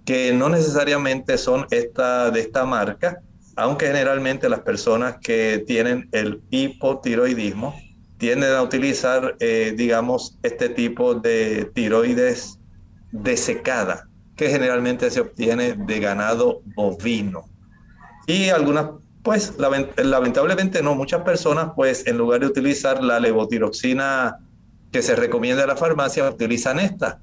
que 0.05 0.31
no 0.33 0.49
necesariamente 0.49 1.37
son 1.37 1.65
esta, 1.71 2.29
de 2.29 2.39
esta 2.39 2.63
marca, 2.63 3.21
aunque 3.55 3.87
generalmente 3.87 4.47
las 4.47 4.59
personas 4.59 5.17
que 5.21 5.63
tienen 5.65 6.07
el 6.11 6.41
hipotiroidismo 6.51 7.75
tienden 8.17 8.53
a 8.53 8.61
utilizar, 8.61 9.35
eh, 9.39 9.73
digamos, 9.75 10.37
este 10.43 10.69
tipo 10.69 11.15
de 11.15 11.71
tiroides 11.73 12.59
desecada, 13.11 14.07
que 14.35 14.49
generalmente 14.49 15.09
se 15.09 15.21
obtiene 15.21 15.73
de 15.73 15.99
ganado 15.99 16.61
bovino. 16.75 17.45
Y 18.27 18.49
algunas 18.49 18.87
pues 19.25 19.55
lamentablemente 19.57 20.83
no, 20.83 20.93
muchas 20.93 21.23
personas 21.23 21.71
pues 21.75 22.05
en 22.05 22.17
lugar 22.17 22.41
de 22.41 22.45
utilizar 22.45 23.03
la 23.03 23.19
levotiroxina 23.19 24.37
que 24.91 25.01
se 25.01 25.15
recomienda 25.15 25.63
en 25.63 25.69
la 25.69 25.75
farmacia, 25.75 26.29
utilizan 26.29 26.79
esta. 26.79 27.19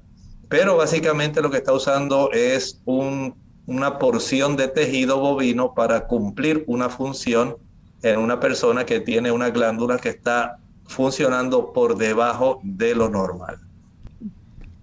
Pero 0.49 0.75
básicamente 0.75 1.41
lo 1.41 1.49
que 1.49 1.57
está 1.57 1.71
usando 1.71 2.29
es 2.33 2.81
una 2.85 3.97
porción 3.99 4.57
de 4.57 4.67
tejido 4.67 5.17
bovino 5.19 5.73
para 5.73 6.05
cumplir 6.05 6.65
una 6.67 6.89
función 6.89 7.55
en 8.01 8.19
una 8.19 8.37
persona 8.41 8.85
que 8.85 8.99
tiene 8.99 9.31
una 9.31 9.49
glándula 9.49 9.97
que 9.97 10.09
está 10.09 10.57
funcionando 10.85 11.71
por 11.71 11.97
debajo 11.97 12.59
de 12.63 12.95
lo 12.95 13.07
normal. 13.07 13.59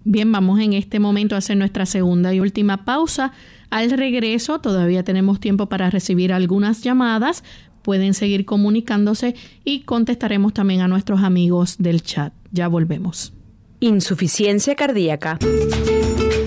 Bien, 0.03 0.31
vamos 0.31 0.59
en 0.59 0.73
este 0.73 0.99
momento 0.99 1.35
a 1.35 1.37
hacer 1.37 1.55
nuestra 1.55 1.85
segunda 1.85 2.33
y 2.33 2.39
última 2.39 2.83
pausa. 2.83 3.31
Al 3.71 3.89
regreso 3.89 4.59
todavía 4.59 5.03
tenemos 5.03 5.39
tiempo 5.39 5.67
para 5.67 5.89
recibir 5.89 6.33
algunas 6.33 6.81
llamadas. 6.81 7.41
Pueden 7.81 8.13
seguir 8.13 8.43
comunicándose 8.43 9.33
y 9.63 9.83
contestaremos 9.83 10.53
también 10.53 10.81
a 10.81 10.89
nuestros 10.89 11.23
amigos 11.23 11.77
del 11.79 12.03
chat. 12.03 12.33
Ya 12.51 12.67
volvemos. 12.67 13.33
Insuficiencia 13.79 14.75
cardíaca. 14.75 15.39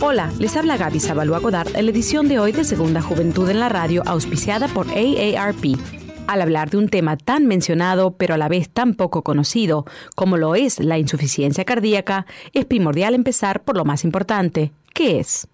Hola, 0.02 0.30
les 0.38 0.54
habla 0.54 0.76
Gaby 0.76 1.00
Sabalua 1.00 1.38
Godard 1.38 1.74
en 1.74 1.86
la 1.86 1.92
edición 1.92 2.28
de 2.28 2.38
hoy 2.38 2.52
de 2.52 2.62
Segunda 2.62 3.00
Juventud 3.00 3.48
en 3.48 3.58
la 3.58 3.70
Radio, 3.70 4.02
auspiciada 4.04 4.68
por 4.68 4.86
AARP. 4.88 5.78
Al 6.26 6.42
hablar 6.42 6.68
de 6.68 6.76
un 6.76 6.90
tema 6.90 7.16
tan 7.16 7.46
mencionado, 7.46 8.18
pero 8.18 8.34
a 8.34 8.38
la 8.38 8.48
vez 8.48 8.68
tan 8.68 8.94
poco 8.94 9.22
conocido 9.22 9.86
como 10.14 10.36
lo 10.36 10.54
es 10.56 10.78
la 10.78 10.98
insuficiencia 10.98 11.64
cardíaca, 11.64 12.26
es 12.52 12.66
primordial 12.66 13.14
empezar 13.14 13.62
por 13.64 13.78
lo 13.78 13.86
más 13.86 14.04
importante, 14.04 14.72
¿qué 14.92 15.20
es? 15.20 15.48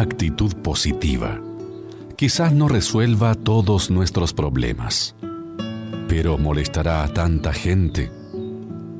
Actitud 0.00 0.54
positiva 0.62 1.38
quizás 2.16 2.54
no 2.54 2.68
resuelva 2.68 3.34
todos 3.34 3.90
nuestros 3.90 4.32
problemas, 4.32 5.14
pero 6.08 6.38
molestará 6.38 7.04
a 7.04 7.12
tanta 7.12 7.52
gente 7.52 8.10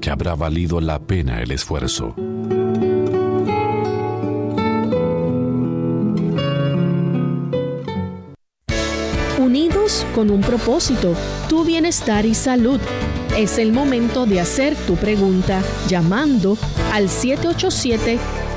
que 0.03 0.11
habrá 0.11 0.35
valido 0.35 0.79
la 0.83 0.99
pena 0.99 1.41
el 1.41 1.53
esfuerzo. 1.53 2.15
Unidos 9.39 10.07
con 10.15 10.29
un 10.29 10.43
propósito, 10.43 11.15
tu 11.49 11.65
bienestar 11.65 12.27
y 12.27 12.35
salud. 12.35 12.79
Es 13.39 13.57
el 13.57 13.73
momento 13.73 14.27
de 14.27 14.41
hacer 14.41 14.77
tu 14.87 14.97
pregunta 14.97 15.63
llamando 15.89 16.59
al 16.93 17.09
787 17.09 18.40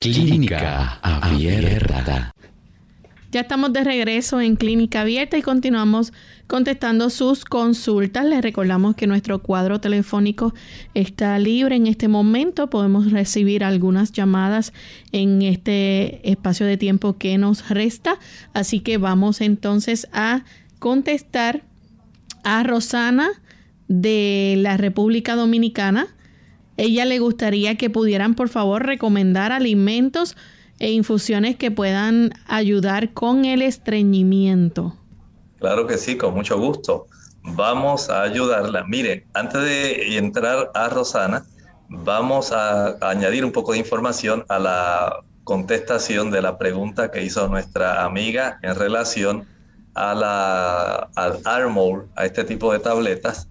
Clínica 0.00 1.00
Abierta. 1.02 2.30
Ya 3.32 3.40
estamos 3.40 3.72
de 3.72 3.82
regreso 3.82 4.40
en 4.40 4.54
Clínica 4.54 5.00
Abierta 5.00 5.36
y 5.36 5.42
continuamos 5.42 6.12
contestando 6.46 7.10
sus 7.10 7.44
consultas. 7.44 8.24
Les 8.24 8.40
recordamos 8.40 8.94
que 8.94 9.08
nuestro 9.08 9.42
cuadro 9.42 9.80
telefónico 9.80 10.54
está 10.94 11.36
libre 11.40 11.74
en 11.74 11.88
este 11.88 12.06
momento. 12.06 12.70
Podemos 12.70 13.10
recibir 13.10 13.64
algunas 13.64 14.12
llamadas 14.12 14.72
en 15.10 15.42
este 15.42 16.30
espacio 16.30 16.64
de 16.64 16.76
tiempo 16.76 17.18
que 17.18 17.36
nos 17.36 17.68
resta. 17.68 18.20
Así 18.54 18.78
que 18.78 18.98
vamos 18.98 19.40
entonces 19.40 20.06
a 20.12 20.44
contestar 20.78 21.64
a 22.44 22.62
Rosana 22.62 23.30
de 23.88 24.54
la 24.58 24.76
República 24.76 25.34
Dominicana 25.34 26.06
ella 26.78 27.04
le 27.04 27.18
gustaría 27.18 27.76
que 27.76 27.90
pudieran, 27.90 28.34
por 28.34 28.48
favor, 28.48 28.86
recomendar 28.86 29.52
alimentos 29.52 30.36
e 30.78 30.92
infusiones 30.92 31.56
que 31.56 31.70
puedan 31.70 32.32
ayudar 32.46 33.12
con 33.12 33.44
el 33.44 33.62
estreñimiento. 33.62 34.96
Claro 35.58 35.88
que 35.88 35.98
sí, 35.98 36.16
con 36.16 36.34
mucho 36.34 36.56
gusto. 36.56 37.06
Vamos 37.42 38.10
a 38.10 38.22
ayudarla. 38.22 38.84
Mire, 38.84 39.26
antes 39.34 39.60
de 39.60 40.16
entrar 40.16 40.70
a 40.72 40.88
Rosana, 40.88 41.44
vamos 41.88 42.52
a 42.52 42.96
añadir 43.00 43.44
un 43.44 43.50
poco 43.50 43.72
de 43.72 43.78
información 43.78 44.44
a 44.48 44.60
la 44.60 45.20
contestación 45.42 46.30
de 46.30 46.42
la 46.42 46.58
pregunta 46.58 47.10
que 47.10 47.24
hizo 47.24 47.48
nuestra 47.48 48.04
amiga 48.04 48.60
en 48.62 48.76
relación 48.76 49.46
a 49.94 50.14
la, 50.14 51.10
al 51.16 51.40
Armor, 51.44 52.06
a 52.14 52.24
este 52.24 52.44
tipo 52.44 52.72
de 52.72 52.78
tabletas. 52.78 53.48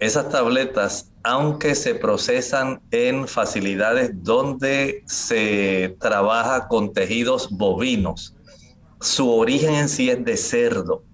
Esas 0.00 0.30
tabletas, 0.30 1.12
aunque 1.22 1.74
se 1.74 1.94
procesan 1.94 2.80
en 2.90 3.28
facilidades 3.28 4.10
donde 4.14 5.02
se 5.06 5.94
trabaja 6.00 6.68
con 6.68 6.94
tejidos 6.94 7.50
bovinos, 7.50 8.34
su 9.02 9.30
origen 9.30 9.74
en 9.74 9.90
sí 9.90 10.08
es 10.08 10.24
de 10.24 10.38
cerdo. 10.38 11.04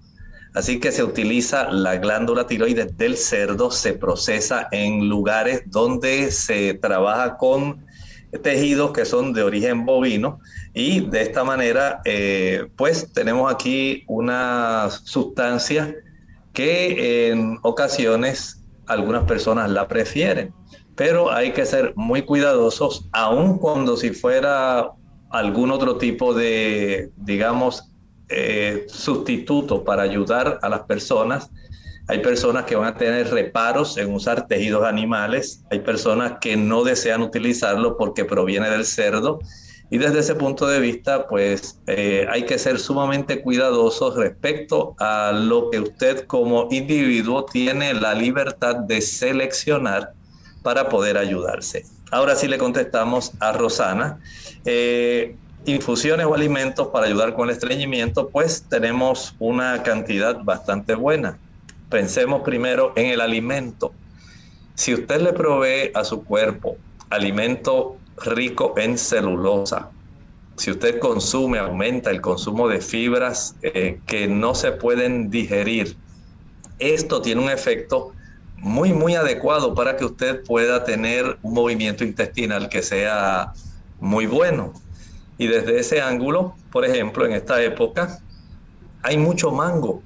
Así 0.54 0.78
que 0.78 0.92
se 0.92 1.02
utiliza 1.02 1.68
la 1.68 1.96
glándula 1.96 2.46
tiroides 2.46 2.96
del 2.96 3.16
cerdo, 3.16 3.72
se 3.72 3.92
procesa 3.92 4.68
en 4.70 5.08
lugares 5.08 5.62
donde 5.66 6.30
se 6.30 6.74
trabaja 6.74 7.36
con 7.38 7.84
tejidos 8.42 8.92
que 8.92 9.04
son 9.04 9.32
de 9.32 9.42
origen 9.42 9.84
bovino 9.84 10.40
y 10.74 11.00
de 11.00 11.22
esta 11.22 11.42
manera 11.42 12.02
eh, 12.04 12.68
pues 12.76 13.12
tenemos 13.12 13.52
aquí 13.52 14.04
una 14.06 14.90
sustancia 14.90 15.94
que 16.52 17.30
en 17.30 17.58
ocasiones 17.62 18.65
algunas 18.86 19.24
personas 19.24 19.70
la 19.70 19.88
prefieren, 19.88 20.54
pero 20.94 21.32
hay 21.32 21.52
que 21.52 21.66
ser 21.66 21.92
muy 21.96 22.22
cuidadosos, 22.22 23.08
aun 23.12 23.58
cuando 23.58 23.96
si 23.96 24.10
fuera 24.10 24.90
algún 25.30 25.70
otro 25.70 25.96
tipo 25.98 26.34
de, 26.34 27.10
digamos, 27.16 27.92
eh, 28.28 28.86
sustituto 28.88 29.84
para 29.84 30.02
ayudar 30.02 30.58
a 30.62 30.68
las 30.68 30.80
personas. 30.80 31.50
Hay 32.08 32.20
personas 32.20 32.64
que 32.64 32.76
van 32.76 32.88
a 32.88 32.96
tener 32.96 33.30
reparos 33.32 33.96
en 33.98 34.14
usar 34.14 34.46
tejidos 34.46 34.84
animales, 34.84 35.64
hay 35.70 35.80
personas 35.80 36.34
que 36.40 36.56
no 36.56 36.84
desean 36.84 37.22
utilizarlo 37.22 37.96
porque 37.96 38.24
proviene 38.24 38.70
del 38.70 38.84
cerdo 38.84 39.40
y 39.88 39.98
desde 39.98 40.18
ese 40.18 40.34
punto 40.34 40.66
de 40.66 40.80
vista, 40.80 41.28
pues 41.28 41.78
eh, 41.86 42.26
hay 42.28 42.44
que 42.44 42.58
ser 42.58 42.80
sumamente 42.80 43.40
cuidadosos 43.40 44.16
respecto 44.16 44.96
a 44.98 45.32
lo 45.32 45.70
que 45.70 45.78
usted 45.78 46.26
como 46.26 46.68
individuo 46.72 47.44
tiene 47.44 47.94
la 47.94 48.14
libertad 48.14 48.76
de 48.76 49.00
seleccionar 49.00 50.12
para 50.62 50.88
poder 50.88 51.16
ayudarse. 51.16 51.84
Ahora 52.10 52.34
sí 52.34 52.48
le 52.48 52.58
contestamos 52.58 53.32
a 53.38 53.52
Rosana. 53.52 54.18
Eh, 54.64 55.36
infusiones 55.66 56.26
o 56.26 56.34
alimentos 56.34 56.88
para 56.88 57.06
ayudar 57.06 57.34
con 57.34 57.48
el 57.48 57.54
estreñimiento, 57.54 58.28
pues 58.28 58.64
tenemos 58.68 59.34
una 59.38 59.82
cantidad 59.84 60.42
bastante 60.42 60.94
buena. 60.94 61.38
Pensemos 61.90 62.42
primero 62.42 62.92
en 62.96 63.06
el 63.06 63.20
alimento. 63.20 63.92
Si 64.74 64.94
usted 64.94 65.20
le 65.20 65.32
provee 65.32 65.90
a 65.94 66.04
su 66.04 66.24
cuerpo 66.24 66.76
alimento 67.10 67.98
rico 68.24 68.74
en 68.76 68.98
celulosa. 68.98 69.92
Si 70.56 70.70
usted 70.70 70.98
consume, 70.98 71.58
aumenta 71.58 72.10
el 72.10 72.20
consumo 72.20 72.66
de 72.68 72.80
fibras 72.80 73.56
eh, 73.60 74.00
que 74.06 74.26
no 74.26 74.54
se 74.54 74.72
pueden 74.72 75.28
digerir. 75.28 75.98
Esto 76.78 77.20
tiene 77.20 77.42
un 77.42 77.50
efecto 77.50 78.14
muy, 78.56 78.92
muy 78.92 79.14
adecuado 79.14 79.74
para 79.74 79.96
que 79.96 80.06
usted 80.06 80.42
pueda 80.44 80.82
tener 80.82 81.38
un 81.42 81.52
movimiento 81.52 82.04
intestinal 82.04 82.68
que 82.70 82.82
sea 82.82 83.52
muy 83.98 84.26
bueno. 84.26 84.72
Y 85.36 85.46
desde 85.46 85.78
ese 85.78 86.00
ángulo, 86.00 86.56
por 86.70 86.86
ejemplo, 86.86 87.26
en 87.26 87.32
esta 87.32 87.62
época, 87.62 88.18
hay 89.02 89.18
mucho 89.18 89.50
mango. 89.50 90.02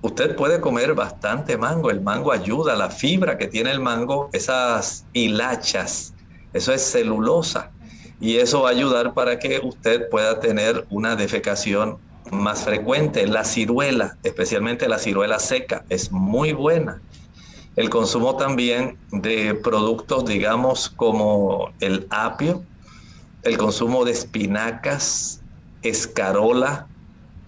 Usted 0.00 0.34
puede 0.34 0.62
comer 0.62 0.94
bastante 0.94 1.58
mango. 1.58 1.90
El 1.90 2.00
mango 2.00 2.32
ayuda, 2.32 2.74
la 2.74 2.88
fibra 2.88 3.36
que 3.36 3.48
tiene 3.48 3.70
el 3.70 3.80
mango, 3.80 4.30
esas 4.32 5.06
hilachas 5.12 6.14
Eso 6.52 6.72
es 6.72 6.82
celulosa. 6.82 7.70
Y 8.20 8.36
eso 8.36 8.62
va 8.62 8.68
a 8.68 8.72
ayudar 8.72 9.14
para 9.14 9.38
que 9.38 9.60
usted 9.62 10.08
pueda 10.10 10.40
tener 10.40 10.86
una 10.90 11.16
defecación 11.16 11.98
más 12.30 12.64
frecuente. 12.64 13.26
La 13.26 13.44
ciruela, 13.44 14.16
especialmente 14.22 14.88
la 14.88 14.98
ciruela 14.98 15.38
seca, 15.38 15.84
es 15.88 16.12
muy 16.12 16.52
buena. 16.52 17.00
El 17.76 17.88
consumo 17.88 18.36
también 18.36 18.98
de 19.10 19.54
productos, 19.54 20.26
digamos, 20.26 20.90
como 20.90 21.72
el 21.80 22.06
apio, 22.10 22.62
el 23.42 23.56
consumo 23.56 24.04
de 24.04 24.12
espinacas, 24.12 25.40
escarola, 25.82 26.86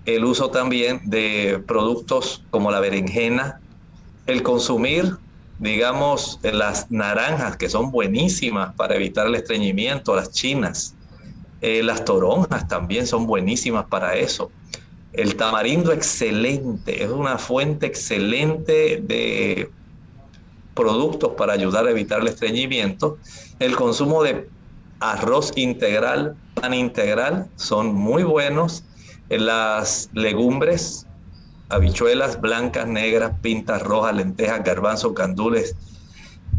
el 0.06 0.24
uso 0.24 0.50
también 0.50 1.00
de 1.04 1.62
productos 1.66 2.44
como 2.50 2.70
la 2.70 2.80
berenjena, 2.80 3.60
el 4.26 4.42
consumir, 4.42 5.16
digamos, 5.58 6.40
las 6.42 6.90
naranjas, 6.90 7.56
que 7.56 7.68
son 7.68 7.90
buenísimas 7.90 8.74
para 8.74 8.96
evitar 8.96 9.26
el 9.26 9.34
estreñimiento, 9.34 10.14
las 10.14 10.30
chinas, 10.30 10.94
eh, 11.60 11.82
las 11.82 12.04
toronjas 12.04 12.66
también 12.66 13.06
son 13.06 13.26
buenísimas 13.26 13.86
para 13.86 14.16
eso. 14.16 14.50
El 15.12 15.36
tamarindo 15.36 15.92
excelente, 15.92 17.04
es 17.04 17.10
una 17.10 17.38
fuente 17.38 17.86
excelente 17.86 19.00
de 19.02 19.70
productos 20.74 21.32
para 21.36 21.52
ayudar 21.52 21.86
a 21.86 21.90
evitar 21.90 22.20
el 22.20 22.28
estreñimiento. 22.28 23.18
El 23.58 23.76
consumo 23.76 24.22
de 24.22 24.48
arroz 25.00 25.52
integral, 25.56 26.36
pan 26.54 26.74
integral, 26.74 27.48
son 27.56 27.94
muy 27.94 28.22
buenos. 28.22 28.84
Las 29.28 30.10
legumbres, 30.12 31.06
habichuelas 31.72 32.40
blancas, 32.40 32.86
negras, 32.86 33.32
pintas 33.40 33.82
rojas, 33.82 34.14
lentejas, 34.14 34.62
garbanzos, 34.62 35.14
gandules, 35.14 35.74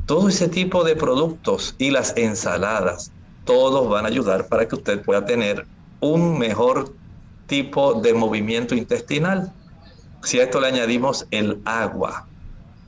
todo 0.06 0.28
ese 0.28 0.50
tipo 0.50 0.84
de 0.84 0.96
productos 0.96 1.76
y 1.78 1.92
las 1.92 2.18
ensaladas, 2.18 3.12
todos 3.46 3.88
van 3.90 4.06
a 4.06 4.10
ayudar 4.10 4.48
para 4.48 4.68
que 4.68 4.76
usted 4.76 5.02
pueda 5.02 5.26
tener 5.26 5.66
un 6.00 6.38
mejor 6.38 6.94
tipo 7.48 7.94
de 8.02 8.14
movimiento 8.14 8.76
intestinal. 8.76 9.54
Si 10.24 10.40
a 10.40 10.44
esto 10.44 10.60
le 10.60 10.68
añadimos 10.68 11.28
el 11.32 11.62
agua, 11.66 12.28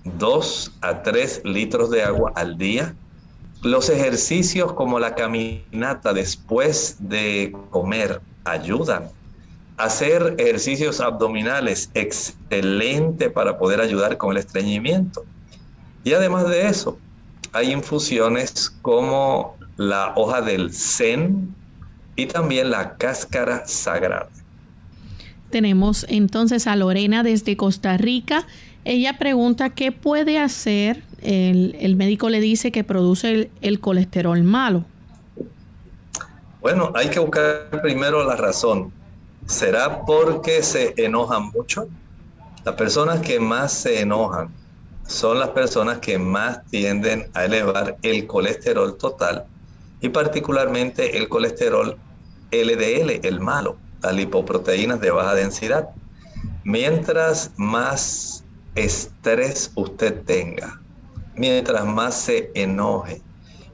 2 0.03 0.71
a 0.81 1.03
3 1.03 1.41
litros 1.45 1.89
de 1.89 2.03
agua 2.03 2.31
al 2.35 2.57
día, 2.57 2.95
los 3.61 3.89
ejercicios 3.89 4.73
como 4.73 4.99
la 4.99 5.15
caminata 5.15 6.13
después 6.13 6.97
de 6.99 7.55
comer 7.69 8.21
ayudan. 8.43 9.09
Hacer 9.77 10.35
ejercicios 10.37 11.01
abdominales, 11.01 11.89
excelente 11.93 13.29
para 13.29 13.57
poder 13.57 13.81
ayudar 13.81 14.17
con 14.17 14.31
el 14.31 14.37
estreñimiento. 14.37 15.25
Y 16.03 16.13
además 16.13 16.47
de 16.47 16.67
eso, 16.67 16.97
hay 17.51 17.71
infusiones 17.71 18.69
como 18.81 19.55
la 19.77 20.13
hoja 20.15 20.41
del 20.41 20.73
zen 20.73 21.53
y 22.15 22.27
también 22.27 22.69
la 22.69 22.95
cáscara 22.97 23.65
sagrada. 23.65 24.29
Tenemos 25.49 26.05
entonces 26.09 26.67
a 26.67 26.75
Lorena 26.75 27.23
desde 27.23 27.55
Costa 27.55 27.97
Rica. 27.97 28.45
Ella 28.83 29.17
pregunta 29.17 29.69
qué 29.69 29.91
puede 29.91 30.39
hacer. 30.39 31.03
El, 31.21 31.95
médico 31.95 32.29
le 32.29 32.39
dice 32.39 32.71
que 32.71 32.83
produce 32.83 33.49
el, 33.61 33.79
colesterol 33.79 34.43
malo. 34.43 34.85
Bueno, 36.61 36.91
hay 36.93 37.09
que 37.09 37.19
buscar 37.19 37.69
primero 37.81 38.23
la 38.25 38.35
razón. 38.35 38.91
¿Será 39.45 40.05
porque 40.05 40.63
se 40.63 40.93
enojan 40.97 41.51
mucho? 41.53 41.87
Las 42.63 42.75
personas 42.75 43.21
que 43.21 43.39
más 43.39 43.71
se 43.71 44.01
enojan 44.01 44.53
son 45.07 45.39
las 45.39 45.49
personas 45.49 45.99
que 45.99 46.17
más 46.17 46.65
tienden 46.65 47.29
a 47.33 47.45
elevar 47.45 47.97
el 48.01 48.25
colesterol 48.25 48.97
total 48.97 49.45
y 50.01 50.09
particularmente 50.09 51.17
el 51.17 51.29
colesterol 51.29 51.97
LDL, 52.51 53.25
el 53.25 53.39
malo 53.39 53.77
lipoproteínas 54.11 54.99
de 54.99 55.11
baja 55.11 55.35
densidad. 55.35 55.89
Mientras 56.63 57.51
más 57.57 58.43
estrés 58.75 59.71
usted 59.75 60.23
tenga, 60.23 60.81
mientras 61.35 61.85
más 61.85 62.15
se 62.15 62.51
enoje, 62.55 63.21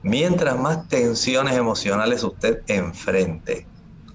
mientras 0.04 0.58
más 0.60 0.88
tensiones 0.88 1.56
emocionales 1.56 2.24
usted 2.24 2.62
enfrente, 2.68 3.66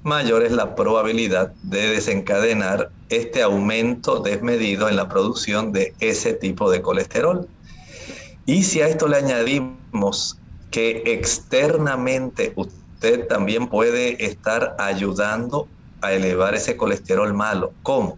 mayor 0.07 0.45
es 0.45 0.53
la 0.53 0.77
probabilidad 0.77 1.53
de 1.65 1.91
desencadenar 1.91 2.91
este 3.09 3.43
aumento 3.43 4.21
desmedido 4.21 4.89
en 4.89 4.97
la 4.97 5.09
producción 5.09 5.73
de 5.73 5.95
ese 5.99 6.33
tipo 6.33 6.71
de 6.71 6.81
colesterol. 6.81 7.49
Y 8.47 8.63
si 8.63 8.81
a 8.81 8.89
esto 8.89 9.09
le 9.09 9.17
añadimos 9.17 10.39
que 10.71 11.03
externamente 11.07 12.53
usted 12.55 13.27
también 13.27 13.67
puede 13.67 14.25
estar 14.25 14.77
ayudando 14.79 15.67
a 16.01 16.13
elevar 16.13 16.55
ese 16.55 16.77
colesterol 16.77 17.35
malo. 17.35 17.73
¿Cómo? 17.83 18.17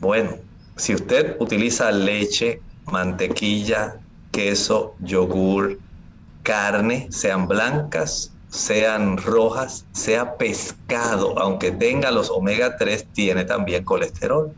Bueno, 0.00 0.32
si 0.76 0.94
usted 0.94 1.36
utiliza 1.40 1.90
leche, 1.90 2.60
mantequilla, 2.84 3.96
queso, 4.30 4.94
yogur, 5.00 5.78
carne, 6.42 7.06
sean 7.10 7.48
blancas, 7.48 8.33
sean 8.54 9.16
rojas, 9.16 9.84
sea 9.92 10.36
pescado, 10.36 11.36
aunque 11.38 11.72
tenga 11.72 12.12
los 12.12 12.30
omega 12.30 12.76
3, 12.76 13.06
tiene 13.12 13.44
también 13.44 13.84
colesterol. 13.84 14.52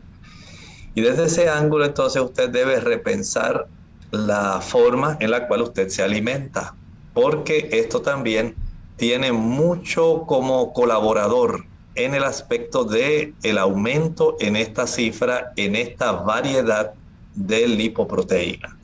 Y 0.93 1.01
desde 1.01 1.25
ese 1.25 1.49
ángulo 1.49 1.85
entonces 1.85 2.21
usted 2.21 2.49
debe 2.49 2.79
repensar 2.79 3.67
la 4.11 4.61
forma 4.61 5.17
en 5.19 5.31
la 5.31 5.47
cual 5.47 5.63
usted 5.63 5.89
se 5.89 6.03
alimenta, 6.03 6.75
porque 7.13 7.69
esto 7.71 8.01
también 8.01 8.55
tiene 8.97 9.31
mucho 9.31 10.23
como 10.27 10.73
colaborador 10.73 11.65
en 11.95 12.13
el 12.13 12.23
aspecto 12.23 12.83
de 12.83 13.33
el 13.41 13.57
aumento 13.57 14.37
en 14.39 14.55
esta 14.55 14.85
cifra, 14.85 15.53
en 15.55 15.75
esta 15.75 16.11
variedad 16.11 16.93
de 17.33 17.67
lipoproteína. 17.67 18.76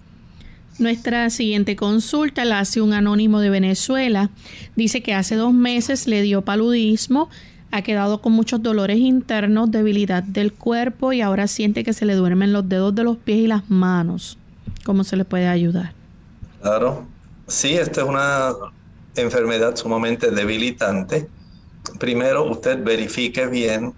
Nuestra 0.80 1.30
siguiente 1.30 1.76
consulta 1.76 2.46
la 2.46 2.60
hace 2.60 2.82
un 2.82 2.94
anónimo 2.94 3.40
de 3.40 3.50
Venezuela. 3.50 4.30
Dice 4.76 5.02
que 5.04 5.14
hace 5.14 5.36
dos 5.36 5.54
meses 5.54 6.08
le 6.08 6.22
dio 6.22 6.42
paludismo, 6.42 7.30
ha 7.72 7.82
quedado 7.82 8.22
con 8.22 8.34
muchos 8.34 8.62
dolores 8.62 8.98
internos, 8.98 9.72
debilidad 9.72 10.24
del 10.24 10.54
cuerpo 10.54 11.14
y 11.14 11.22
ahora 11.22 11.48
siente 11.48 11.84
que 11.84 11.94
se 11.94 12.06
le 12.06 12.16
duermen 12.16 12.54
los 12.54 12.68
dedos 12.68 12.94
de 12.96 13.04
los 13.04 13.18
pies 13.18 13.40
y 13.40 13.48
las 13.48 13.70
manos. 13.70 14.38
¿Cómo 14.86 15.04
se 15.04 15.16
le 15.16 15.26
puede 15.26 15.48
ayudar? 15.48 15.94
Claro, 16.62 17.06
sí, 17.48 17.74
esta 17.74 18.02
es 18.02 18.08
una 18.08 18.52
enfermedad 19.16 19.76
sumamente 19.76 20.32
debilitante 20.32 21.28
primero 22.00 22.44
usted 22.46 22.84
verifique 22.84 23.48
bien 23.48 23.94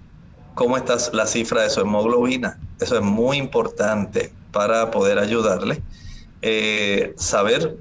cómo 0.54 0.78
está 0.78 0.98
la 1.14 1.26
cifra 1.26 1.64
de 1.64 1.70
su 1.70 1.82
hemoglobina. 1.82 2.58
Eso 2.80 2.96
es 2.96 3.02
muy 3.02 3.38
importante 3.38 4.32
para 4.52 4.92
poder 4.92 5.20
ayudarle. 5.20 5.82
Eh, 6.42 7.14
saber 7.18 7.78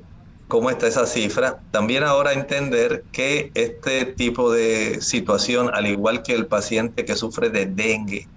cómo 0.48 0.70
está 0.70 0.86
esa 0.86 1.06
cifra. 1.06 1.60
También 1.70 2.04
ahora 2.04 2.32
entender 2.32 3.04
que 3.12 3.50
este 3.54 4.04
tipo 4.06 4.52
de 4.52 5.00
situación, 5.00 5.70
al 5.74 5.86
igual 5.86 6.22
que 6.22 6.34
el 6.34 6.46
paciente 6.46 7.04
que 7.04 7.16
sufre 7.16 7.50
de 7.50 7.66
dengue, 7.66 8.28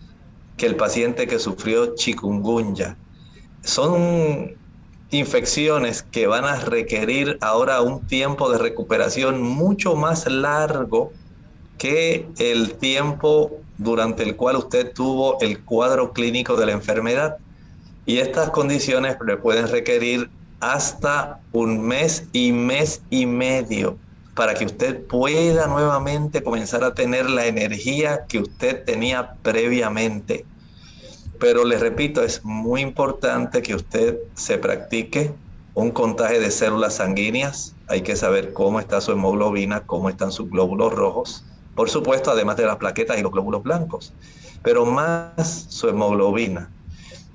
que 0.57 0.65
el 0.65 0.75
paciente 0.75 1.27
que 1.27 1.39
sufrió 1.39 1.95
chikungunya, 1.95 2.97
son 3.63 4.57
infecciones 5.09 6.03
que 6.03 6.27
van 6.27 6.45
a 6.45 6.59
requerir 6.59 7.37
ahora 7.41 7.81
un 7.81 8.05
tiempo 8.07 8.49
de 8.49 8.57
recuperación 8.57 9.41
mucho 9.41 9.95
más 9.95 10.29
largo 10.29 11.11
que 11.77 12.27
el 12.39 12.73
tiempo 12.77 13.51
durante 13.77 14.23
el 14.23 14.35
cual 14.35 14.57
usted 14.57 14.91
tuvo 14.93 15.39
el 15.39 15.63
cuadro 15.63 16.11
clínico 16.11 16.55
de 16.55 16.65
la 16.65 16.71
enfermedad. 16.71 17.37
Y 18.07 18.17
estas 18.17 18.49
condiciones 18.49 19.17
le 19.23 19.37
pueden 19.37 19.67
requerir 19.67 20.31
hasta 20.59 21.39
un 21.51 21.79
mes 21.79 22.23
y 22.33 22.51
mes 22.51 23.03
y 23.11 23.27
medio 23.27 23.97
para 24.33 24.55
que 24.55 24.65
usted 24.65 25.05
pueda 25.05 25.67
nuevamente 25.67 26.41
comenzar 26.41 26.83
a 26.83 26.95
tener 26.95 27.29
la 27.29 27.45
energía 27.45 28.25
que 28.27 28.39
usted 28.39 28.83
tenía 28.83 29.33
previamente. 29.43 30.43
Pero 31.39 31.65
les 31.65 31.79
repito, 31.79 32.23
es 32.23 32.43
muy 32.43 32.81
importante 32.81 33.61
que 33.61 33.75
usted 33.75 34.17
se 34.33 34.57
practique 34.57 35.31
un 35.75 35.91
contaje 35.91 36.39
de 36.39 36.49
células 36.49 36.95
sanguíneas. 36.95 37.75
Hay 37.87 38.01
que 38.01 38.15
saber 38.15 38.53
cómo 38.53 38.79
está 38.79 39.01
su 39.01 39.11
hemoglobina, 39.11 39.81
cómo 39.85 40.09
están 40.09 40.31
sus 40.31 40.49
glóbulos 40.49 40.91
rojos 40.91 41.43
por 41.77 41.91
supuesto, 41.91 42.31
además 42.31 42.57
de 42.57 42.65
las 42.65 42.77
plaquetas 42.77 43.19
y 43.19 43.21
los 43.21 43.31
glóbulos 43.31 43.61
blancos, 43.61 44.11
pero 44.63 44.83
más 44.83 45.67
su 45.69 45.87
hemoglobina. 45.87 46.71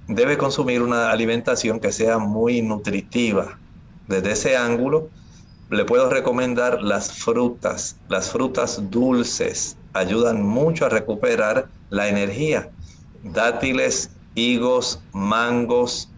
Debe 0.08 0.36
consumir 0.36 0.82
una 0.82 1.10
alimentación 1.10 1.80
que 1.80 1.92
sea 1.92 2.18
muy 2.18 2.62
nutritiva. 2.62 3.58
Desde 4.08 4.32
ese 4.32 4.56
ángulo, 4.56 5.08
le 5.70 5.84
puedo 5.84 6.10
recomendar 6.10 6.82
las 6.82 7.12
frutas. 7.12 7.96
Las 8.08 8.30
frutas 8.30 8.90
dulces 8.90 9.76
ayudan 9.92 10.42
mucho 10.42 10.86
a 10.86 10.88
recuperar 10.88 11.68
la 11.90 12.08
energía. 12.08 12.70
Dátiles, 13.22 14.10
higos, 14.34 15.00
mangos, 15.12 16.10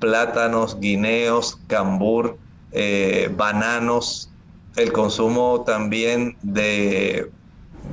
plátanos, 0.00 0.78
guineos, 0.80 1.58
cambur, 1.66 2.36
eh, 2.72 3.32
bananos, 3.36 4.30
el 4.76 4.92
consumo 4.92 5.62
también 5.64 6.36
de, 6.42 7.30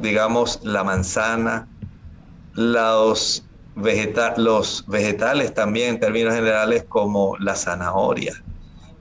digamos, 0.01 0.59
la 0.63 0.83
manzana, 0.83 1.67
los, 2.53 3.43
los 4.37 4.85
vegetales 4.87 5.53
también 5.53 5.89
en 5.89 5.99
términos 5.99 6.33
generales 6.33 6.85
como 6.87 7.37
la 7.37 7.55
zanahoria. 7.55 8.33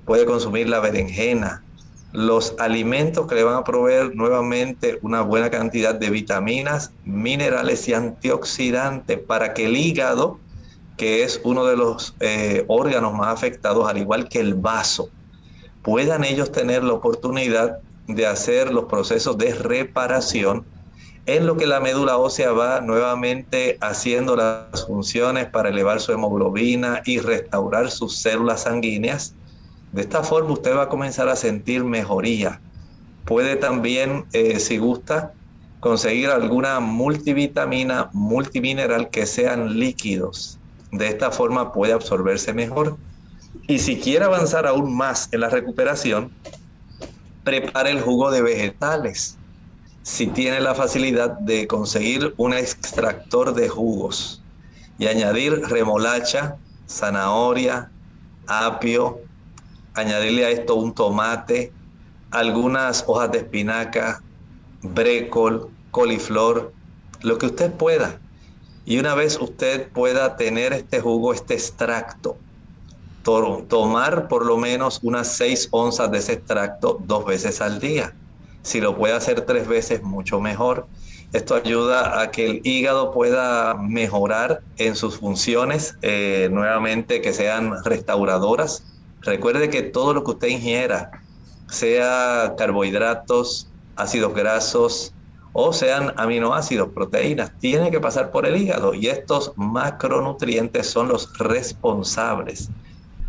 Puede 0.05 0.27
consumir 0.27 0.69
la 0.69 0.81
berenjena, 0.81 1.63
los 2.13 2.55
alimentos 2.59 3.27
que 3.27 3.35
le 3.37 3.45
van 3.45 3.57
a 3.57 3.65
proveer 3.65 4.15
nuevamente 4.15 4.99
una 5.03 5.23
buena 5.23 5.51
cantidad 5.51 5.95
de 5.95 6.11
vitaminas, 6.11 6.93
minerales 7.05 7.89
y 7.89 7.95
antioxidantes 7.95 9.19
para 9.19 9.55
que 9.55 9.67
el 9.67 9.77
hígado, 9.77 10.39
que 10.97 11.25
es 11.25 11.41
uno 11.43 11.65
de 11.65 11.77
los 11.77 12.15
eh, 12.21 12.65
órganos 12.69 13.15
más 13.15 13.29
afectados, 13.29 13.89
al 13.89 13.99
igual 13.99 14.29
que 14.29 14.41
el 14.41 14.55
vaso, 14.55 15.09
puedan 15.83 16.25
ellos 16.25 16.53
tener 16.53 16.85
la 16.85 16.93
oportunidad 16.93 17.79
de 18.07 18.27
hacer 18.27 18.73
los 18.73 18.85
procesos 18.85 19.37
de 19.39 19.55
reparación 19.55 20.65
en 21.27 21.47
lo 21.47 21.57
que 21.57 21.67
la 21.67 21.81
médula 21.81 22.19
ósea 22.19 22.53
va 22.53 22.81
nuevamente 22.81 23.79
haciendo 23.81 24.37
las 24.37 24.87
funciones 24.87 25.49
para 25.51 25.71
elevar 25.71 26.01
su 26.01 26.13
hemoglobina 26.13 27.03
y 27.05 27.19
restaurar 27.19 27.91
sus 27.91 28.21
células 28.21 28.63
sanguíneas 28.63 29.37
de 29.95 30.03
esta 30.03 30.25
forma 30.25 30.55
usted 30.55 30.75
va 30.75 30.83
a 30.83 30.89
comenzar 30.89 31.29
a 31.29 31.37
sentir 31.37 31.85
mejoría. 31.85 32.61
Puede 33.25 33.55
también, 33.55 34.25
eh, 34.33 34.59
si 34.59 34.77
gusta, 34.77 35.35
conseguir 35.79 36.31
alguna 36.31 36.81
multivitamina, 36.81 38.11
multimineral 38.13 39.09
que 39.11 39.25
sean 39.25 39.79
líquidos. 39.79 40.59
De 40.91 41.07
esta 41.07 41.31
forma 41.31 41.73
puede 41.73 41.93
absorberse 41.93 42.53
mejor. 42.53 42.99
Y 43.69 43.79
si 43.79 44.01
quiere 44.01 44.25
avanzar 44.25 44.67
aún 44.67 44.97
más 44.97 45.29
en 45.31 45.43
la 45.43 45.49
recuperación, 45.49 46.33
prepare 47.45 47.91
el 47.91 48.01
jugo 48.01 48.33
de 48.33 48.43
vegetales. 48.43 49.39
Si 50.05 50.27
tiene 50.27 50.61
la 50.61 50.75
facilidad 50.75 51.31
de 51.31 51.67
conseguir 51.67 52.35
un 52.37 52.53
extractor 52.53 53.55
de 53.55 53.71
jugos 53.71 54.43
y 54.99 55.07
añadir 55.07 55.63
remolacha, 55.63 56.59
zanahoria, 56.87 57.91
apio, 58.47 59.19
añadirle 59.95 60.45
a 60.45 60.51
esto 60.51 60.75
un 60.75 60.93
tomate, 60.93 61.73
algunas 62.31 63.05
hojas 63.07 63.33
de 63.33 63.39
espinaca, 63.39 64.23
brécol, 64.83 65.71
coliflor, 65.91 66.75
lo 67.23 67.39
que 67.39 67.47
usted 67.47 67.73
pueda. 67.73 68.21
Y 68.85 68.99
una 68.99 69.15
vez 69.15 69.39
usted 69.41 69.89
pueda 69.89 70.37
tener 70.37 70.75
este 70.75 71.01
jugo, 71.01 71.33
este 71.33 71.55
extracto, 71.55 72.37
tomar 73.23 74.29
por 74.29 74.45
lo 74.45 74.59
menos 74.59 75.01
unas 75.03 75.29
6 75.29 75.69
onzas 75.71 76.11
de 76.11 76.19
ese 76.19 76.35
extracto 76.35 77.01
dos 77.07 77.25
veces 77.25 77.63
al 77.63 77.81
día. 77.81 78.15
Si 78.65 78.81
lo 78.81 78.97
puede 78.97 79.15
hacer 79.15 79.43
tres 79.43 79.69
veces, 79.69 80.03
mucho 80.03 80.41
mejor. 80.41 80.89
Esto 81.33 81.55
ayuda 81.55 82.21
a 82.21 82.33
que 82.33 82.47
el 82.47 82.61
hígado 82.65 83.13
pueda 83.13 83.75
mejorar 83.75 84.61
en 84.77 84.97
sus 84.97 85.19
funciones, 85.19 85.97
eh, 86.03 86.49
nuevamente 86.51 87.21
que 87.21 87.33
sean 87.33 87.73
restauradoras, 87.85 88.95
Recuerde 89.25 89.71
que 89.71 89.83
todo 89.83 90.13
lo 90.13 90.23
que 90.23 90.33
usted 90.33 90.49
ingiera, 90.49 91.11
sea 91.69 92.55
carbohidratos, 92.59 93.69
ácidos 93.97 94.35
grasos 94.35 95.15
o 95.53 95.73
sean 95.73 96.13
aminoácidos, 96.17 96.91
proteínas, 96.93 97.53
tiene 97.59 97.91
que 97.91 98.01
pasar 98.01 98.31
por 98.31 98.45
el 98.45 98.57
hígado 98.57 98.93
y 98.93 99.07
estos 99.07 99.53
macronutrientes 99.57 100.89
son 100.89 101.09
los 101.09 101.39
responsables, 101.39 102.71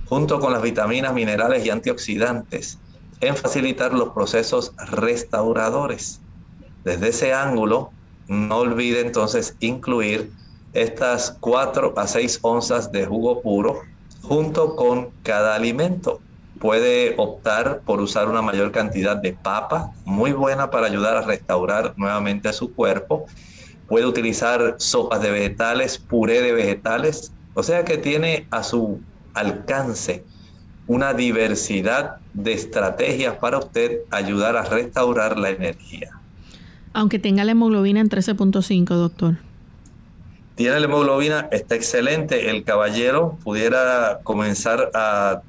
junto 0.06 0.40
con 0.40 0.52
las 0.52 0.62
vitaminas, 0.62 1.14
minerales 1.14 1.66
y 1.66 1.70
antioxidantes, 1.70 2.78
en 3.22 3.36
facilitar 3.36 3.94
los 3.94 4.10
procesos 4.10 4.74
restauradores. 4.92 6.22
Desde 6.84 7.10
ese 7.10 7.34
ángulo, 7.34 7.92
no 8.28 8.58
olvide 8.58 9.02
entonces 9.02 9.56
incluir 9.60 10.32
estas 10.74 11.38
4 11.40 11.94
a 11.96 12.08
6 12.08 12.40
onzas 12.42 12.92
de 12.92 13.06
jugo 13.06 13.42
puro 13.42 13.82
junto 14.22 14.76
con 14.76 15.12
cada 15.24 15.56
alimento. 15.56 16.20
Puede 16.60 17.16
optar 17.18 17.82
por 17.86 18.02
usar 18.02 18.30
una 18.30 18.42
mayor 18.42 18.72
cantidad 18.72 19.18
de 19.18 19.34
papa, 19.34 19.92
muy 20.04 20.32
buena 20.32 20.70
para 20.70 20.88
ayudar 20.88 21.18
a 21.18 21.22
restaurar 21.22 21.94
nuevamente 21.98 22.52
su 22.54 22.74
cuerpo. 22.74 23.26
Puede 23.88 24.06
utilizar 24.06 24.76
sopas 24.78 25.22
de 25.22 25.32
vegetales, 25.32 25.98
puré 25.98 26.42
de 26.42 26.54
vegetales, 26.54 27.32
o 27.54 27.62
sea 27.62 27.86
que 27.86 27.98
tiene 27.98 28.48
a 28.52 28.64
su 28.64 29.00
alcance 29.34 30.24
una 30.88 31.14
diversidad 31.14 32.18
de 32.34 32.54
estrategias 32.54 33.36
para 33.38 33.58
usted 33.60 34.00
ayudar 34.12 34.56
a 34.58 34.64
restaurar 34.64 35.38
la 35.38 35.50
energía. 35.50 36.12
Aunque 36.94 37.20
tenga 37.20 37.44
la 37.44 37.52
hemoglobina 37.52 38.00
en 38.00 38.10
13.5, 38.10 38.86
doctor 38.88 39.36
tiene 40.56 40.80
la 40.80 40.86
hemoglobina, 40.86 41.50
está 41.52 41.76
excelente. 41.76 42.50
El 42.50 42.64
caballero 42.64 43.38
pudiera 43.44 44.22
comenzar 44.24 44.90
a 44.94 45.42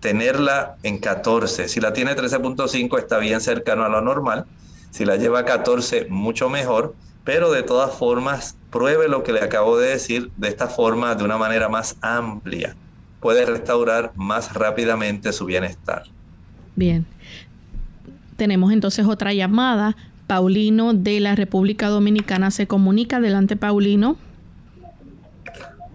tenerla 0.00 0.76
en 0.82 0.98
14. 0.98 1.66
Si 1.68 1.80
la 1.80 1.94
tiene 1.94 2.14
13.5 2.14 2.98
está 2.98 3.18
bien 3.18 3.40
cercano 3.40 3.84
a 3.84 3.88
lo 3.88 4.02
normal. 4.02 4.44
Si 4.90 5.06
la 5.06 5.16
lleva 5.16 5.40
a 5.40 5.44
14, 5.46 6.08
mucho 6.10 6.50
mejor. 6.50 6.94
Pero 7.24 7.50
de 7.50 7.62
todas 7.62 7.94
formas, 7.94 8.56
pruebe 8.70 9.08
lo 9.08 9.22
que 9.22 9.32
le 9.32 9.40
acabo 9.40 9.78
de 9.78 9.90
decir 9.90 10.30
de 10.36 10.48
esta 10.48 10.68
forma, 10.68 11.14
de 11.14 11.24
una 11.24 11.38
manera 11.38 11.70
más 11.70 11.96
amplia. 12.02 12.76
Puede 13.20 13.44
restaurar 13.46 14.12
más 14.16 14.54
rápidamente 14.54 15.32
su 15.32 15.44
bienestar. 15.44 16.04
Bien. 16.76 17.06
Tenemos 18.36 18.72
entonces 18.72 19.06
otra 19.06 19.32
llamada. 19.32 19.96
Paulino 20.26 20.94
de 20.94 21.20
la 21.20 21.34
República 21.34 21.88
Dominicana 21.88 22.50
se 22.50 22.66
comunica. 22.66 23.18
Adelante, 23.18 23.56
Paulino. 23.56 24.16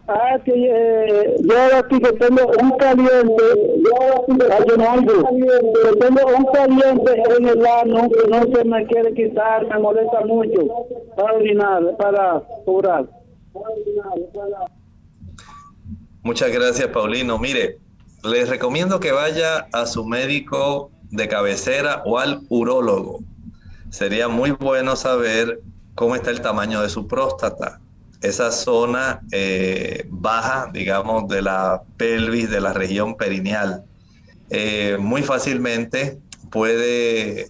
Ah, 0.07 0.37
que 0.45 0.51
eh, 0.53 1.35
yo 1.41 1.77
aquí 1.79 1.99
que 1.99 2.13
tengo 2.13 2.45
un 2.61 2.71
caliente, 2.77 3.43
yo 3.77 4.25
que 4.27 5.95
tengo 5.99 6.21
un 6.37 6.45
caliente 6.53 7.23
en 7.39 7.47
el 7.47 7.65
ano 7.65 8.07
que 8.09 8.29
no 8.29 8.55
se 8.55 8.65
me 8.65 8.85
quiere 8.85 9.13
quitar, 9.15 9.67
me 9.67 9.79
molesta 9.79 10.21
mucho 10.25 10.61
para 11.15 11.33
orinar, 11.33 11.97
para 11.97 12.39
curar. 12.65 13.05
Muchas 16.25 16.51
gracias, 16.51 16.89
Paulino. 16.89 17.39
Mire, 17.39 17.77
les 18.23 18.49
recomiendo 18.49 18.99
que 18.99 19.13
vaya 19.13 19.67
a 19.71 19.85
su 19.85 20.03
médico 20.03 20.91
de 21.11 21.29
cabecera 21.29 22.01
o 22.05 22.19
al 22.19 22.41
urólogo. 22.49 23.19
Sería 23.91 24.27
muy 24.27 24.51
bueno 24.51 24.97
saber 24.97 25.61
cómo 25.93 26.15
está 26.15 26.31
el 26.31 26.41
tamaño 26.41 26.81
de 26.81 26.89
su 26.89 27.07
próstata 27.07 27.79
esa 28.21 28.51
zona 28.51 29.21
eh, 29.31 30.05
baja, 30.09 30.69
digamos, 30.73 31.27
de 31.27 31.41
la 31.41 31.83
pelvis, 31.97 32.49
de 32.49 32.59
la 32.59 32.73
región 32.73 33.15
perineal, 33.15 33.83
eh, 34.49 34.97
muy 34.99 35.21
fácilmente 35.21 36.17
puede 36.49 37.49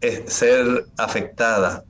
eh, 0.00 0.24
ser 0.26 0.86
afectada 0.96 1.84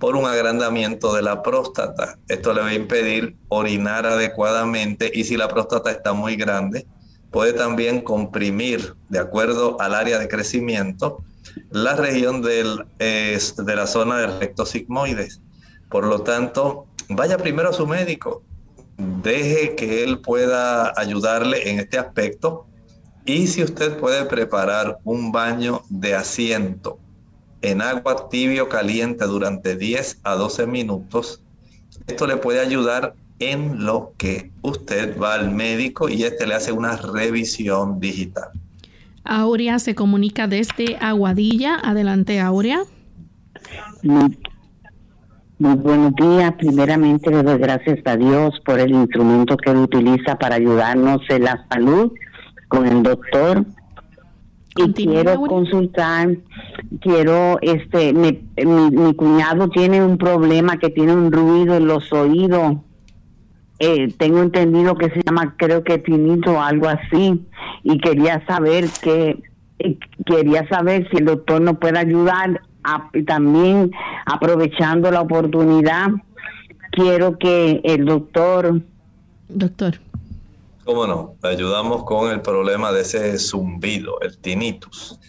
por 0.00 0.16
un 0.16 0.24
agrandamiento 0.24 1.14
de 1.14 1.20
la 1.20 1.42
próstata. 1.42 2.18
Esto 2.26 2.54
le 2.54 2.62
va 2.62 2.68
a 2.68 2.74
impedir 2.74 3.36
orinar 3.48 4.06
adecuadamente 4.06 5.12
y 5.14 5.24
si 5.24 5.36
la 5.36 5.46
próstata 5.46 5.90
está 5.90 6.14
muy 6.14 6.36
grande, 6.36 6.86
puede 7.30 7.52
también 7.52 8.00
comprimir, 8.00 8.96
de 9.10 9.18
acuerdo 9.18 9.78
al 9.78 9.94
área 9.94 10.18
de 10.18 10.26
crecimiento, 10.26 11.22
la 11.70 11.96
región 11.96 12.40
del, 12.40 12.86
de 12.98 13.76
la 13.76 13.86
zona 13.86 14.16
del 14.18 14.40
recto 14.40 14.64
sigmoides. 14.64 15.42
Por 15.90 16.06
lo 16.06 16.22
tanto, 16.22 16.86
vaya 17.10 17.36
primero 17.36 17.68
a 17.68 17.74
su 17.74 17.86
médico, 17.86 18.42
deje 18.96 19.76
que 19.76 20.02
él 20.02 20.20
pueda 20.20 20.94
ayudarle 20.98 21.70
en 21.70 21.78
este 21.78 21.98
aspecto 21.98 22.66
y 23.26 23.48
si 23.48 23.62
usted 23.62 23.98
puede 23.98 24.24
preparar 24.24 24.98
un 25.04 25.30
baño 25.30 25.82
de 25.90 26.14
asiento 26.14 26.98
en 27.62 27.82
agua 27.82 28.28
tibio 28.28 28.68
caliente 28.68 29.24
durante 29.26 29.76
10 29.76 30.20
a 30.24 30.34
12 30.34 30.66
minutos, 30.66 31.42
esto 32.06 32.26
le 32.26 32.36
puede 32.36 32.60
ayudar 32.60 33.14
en 33.38 33.84
lo 33.84 34.12
que 34.18 34.50
usted 34.62 35.18
va 35.18 35.34
al 35.34 35.50
médico 35.50 36.08
y 36.08 36.24
este 36.24 36.46
le 36.46 36.54
hace 36.54 36.72
una 36.72 36.96
revisión 36.96 37.98
digital. 38.00 38.50
Aurea 39.24 39.78
se 39.78 39.94
comunica 39.94 40.46
desde 40.46 40.96
Aguadilla. 41.00 41.76
Adelante, 41.82 42.40
Aurea. 42.40 42.82
Muy 44.02 45.74
buenos 45.76 46.14
días. 46.14 46.52
Primeramente 46.58 47.30
le 47.30 47.42
doy 47.42 47.58
gracias 47.58 47.98
a 48.06 48.16
Dios 48.16 48.58
por 48.64 48.80
el 48.80 48.92
instrumento 48.92 49.56
que 49.56 49.70
él 49.70 49.76
utiliza 49.76 50.36
para 50.38 50.54
ayudarnos 50.56 51.20
en 51.28 51.44
la 51.44 51.66
salud 51.70 52.12
con 52.68 52.86
el 52.86 53.02
doctor. 53.02 53.66
Y 54.86 54.92
quiero 54.92 55.40
consultar, 55.42 56.36
quiero, 57.00 57.58
este, 57.60 58.12
mi, 58.12 58.40
mi, 58.56 59.14
cuñado 59.14 59.68
tiene 59.68 60.02
un 60.04 60.18
problema 60.18 60.78
que 60.78 60.90
tiene 60.90 61.14
un 61.14 61.30
ruido 61.30 61.76
en 61.76 61.86
los 61.86 62.12
oídos. 62.12 62.76
Eh, 63.78 64.12
tengo 64.18 64.42
entendido 64.42 64.94
que 64.94 65.10
se 65.10 65.22
llama, 65.22 65.54
creo 65.56 65.82
que 65.84 65.98
tinito 65.98 66.52
o 66.52 66.60
algo 66.60 66.88
así. 66.88 67.46
Y 67.82 67.98
quería 67.98 68.44
saber 68.46 68.86
qué, 69.02 69.42
quería 70.26 70.68
saber 70.68 71.08
si 71.10 71.18
el 71.18 71.24
doctor 71.24 71.60
nos 71.60 71.78
puede 71.78 71.98
ayudar 71.98 72.60
y 73.12 73.22
también 73.24 73.90
aprovechando 74.26 75.10
la 75.10 75.20
oportunidad, 75.20 76.08
quiero 76.92 77.38
que 77.38 77.80
el 77.84 78.04
doctor... 78.04 78.82
Doctor. 79.48 80.00
¿Cómo 80.90 81.06
no? 81.06 81.36
Ayudamos 81.42 82.02
con 82.02 82.32
el 82.32 82.42
problema 82.42 82.90
de 82.90 83.02
ese 83.02 83.38
zumbido, 83.38 84.20
el 84.22 84.36
tinnitus. 84.38 85.20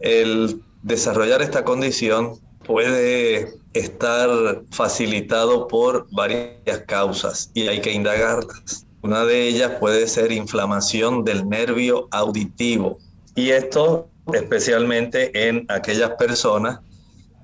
El 0.00 0.64
desarrollar 0.82 1.42
esta 1.42 1.64
condición 1.64 2.40
puede 2.66 3.54
estar 3.72 4.28
facilitado 4.72 5.68
por 5.68 6.08
varias 6.10 6.80
causas 6.88 7.52
y 7.54 7.68
hay 7.68 7.80
que 7.80 7.92
indagarlas. 7.92 8.84
Una 9.02 9.24
de 9.24 9.46
ellas 9.46 9.74
puede 9.78 10.08
ser 10.08 10.32
inflamación 10.32 11.24
del 11.24 11.48
nervio 11.48 12.08
auditivo 12.10 12.98
y 13.36 13.50
esto 13.50 14.08
especialmente 14.34 15.30
en 15.48 15.66
aquellas 15.68 16.10
personas 16.18 16.80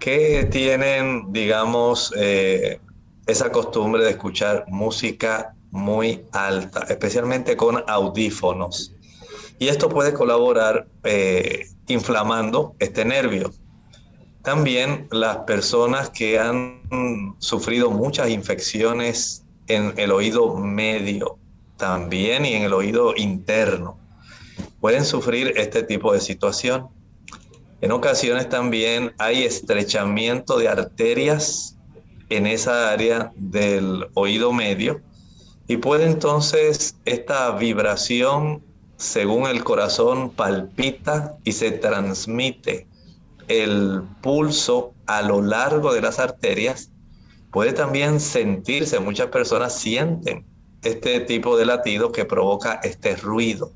que 0.00 0.48
tienen, 0.50 1.32
digamos, 1.32 2.12
eh, 2.16 2.80
esa 3.28 3.52
costumbre 3.52 4.02
de 4.02 4.10
escuchar 4.10 4.64
música 4.66 5.55
muy 5.76 6.24
alta, 6.32 6.86
especialmente 6.88 7.56
con 7.56 7.84
audífonos. 7.86 8.92
Y 9.58 9.68
esto 9.68 9.88
puede 9.88 10.12
colaborar 10.12 10.88
eh, 11.04 11.66
inflamando 11.86 12.74
este 12.78 13.04
nervio. 13.04 13.52
También 14.42 15.08
las 15.10 15.38
personas 15.38 16.10
que 16.10 16.38
han 16.38 17.36
sufrido 17.38 17.90
muchas 17.90 18.30
infecciones 18.30 19.44
en 19.66 19.94
el 19.96 20.12
oído 20.12 20.56
medio, 20.56 21.38
también 21.76 22.44
y 22.44 22.54
en 22.54 22.62
el 22.62 22.72
oído 22.72 23.14
interno, 23.16 23.98
pueden 24.80 25.04
sufrir 25.04 25.52
este 25.56 25.82
tipo 25.82 26.12
de 26.12 26.20
situación. 26.20 26.88
En 27.80 27.92
ocasiones 27.92 28.48
también 28.48 29.14
hay 29.18 29.44
estrechamiento 29.44 30.58
de 30.58 30.68
arterias 30.68 31.76
en 32.28 32.46
esa 32.46 32.90
área 32.90 33.32
del 33.36 34.06
oído 34.14 34.52
medio 34.52 35.02
y 35.68 35.78
puede 35.78 36.06
entonces 36.06 36.96
esta 37.04 37.50
vibración, 37.52 38.62
según 38.96 39.46
el 39.46 39.64
corazón 39.64 40.30
palpita 40.30 41.36
y 41.44 41.52
se 41.52 41.72
transmite 41.72 42.86
el 43.48 44.02
pulso 44.22 44.94
a 45.06 45.22
lo 45.22 45.42
largo 45.42 45.92
de 45.92 46.02
las 46.02 46.20
arterias, 46.20 46.92
puede 47.50 47.72
también 47.72 48.20
sentirse, 48.20 49.00
muchas 49.00 49.28
personas 49.28 49.76
sienten 49.76 50.46
este 50.82 51.20
tipo 51.20 51.56
de 51.56 51.66
latido 51.66 52.12
que 52.12 52.24
provoca 52.24 52.80
este 52.84 53.16
ruido. 53.16 53.72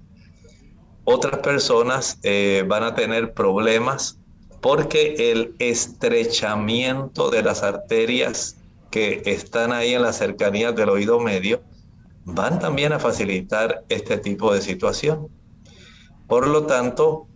Otras 1.05 1.41
personas 1.41 2.18
eh, 2.22 2.64
van 2.68 2.84
a 2.84 2.95
tener 2.95 3.32
problemas 3.34 4.18
porque 4.61 5.32
el 5.32 5.57
estrechamiento 5.59 7.30
de 7.30 7.43
las 7.43 7.64
arterias 7.64 8.59
que 8.91 9.22
están 9.24 9.72
ahí 9.72 9.95
en 9.95 10.03
la 10.03 10.12
cercanía 10.12 10.70
del 10.70 10.91
oído 10.91 11.18
medio 11.18 11.62
van 12.24 12.58
también 12.58 12.92
a 12.92 12.98
facilitar 12.98 13.84
este 13.88 14.18
tipo 14.18 14.52
de 14.52 14.60
situación. 14.60 15.28
Por 16.26 16.46
lo 16.46 16.66
tanto, 16.66 17.26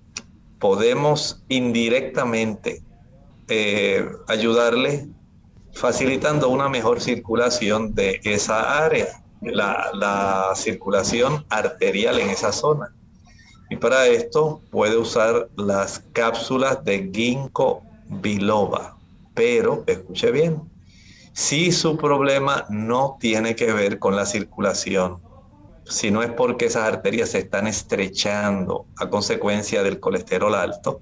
podemos 0.58 1.44
indirectamente 1.48 2.82
eh, 3.48 4.08
ayudarle 4.28 5.08
facilitando 5.72 6.48
una 6.48 6.68
mejor 6.68 7.00
circulación 7.00 7.94
de 7.94 8.20
esa 8.22 8.84
área, 8.84 9.22
la, 9.42 9.90
la 9.94 10.52
circulación 10.54 11.44
arterial 11.48 12.18
en 12.18 12.30
esa 12.30 12.52
zona. 12.52 12.94
Y 13.70 13.76
para 13.76 14.06
esto 14.06 14.60
puede 14.70 14.96
usar 14.96 15.48
las 15.56 15.98
cápsulas 16.12 16.84
de 16.84 17.10
ginkgo 17.12 17.82
biloba. 18.08 18.96
Pero, 19.34 19.82
escuche 19.86 20.30
bien, 20.30 20.62
si 21.34 21.72
su 21.72 21.96
problema 21.96 22.64
no 22.70 23.16
tiene 23.18 23.56
que 23.56 23.72
ver 23.72 23.98
con 23.98 24.14
la 24.14 24.24
circulación, 24.24 25.18
si 25.84 26.12
no 26.12 26.22
es 26.22 26.30
porque 26.30 26.66
esas 26.66 26.84
arterias 26.84 27.30
se 27.30 27.38
están 27.38 27.66
estrechando 27.66 28.86
a 28.96 29.10
consecuencia 29.10 29.82
del 29.82 29.98
colesterol 29.98 30.54
alto, 30.54 31.00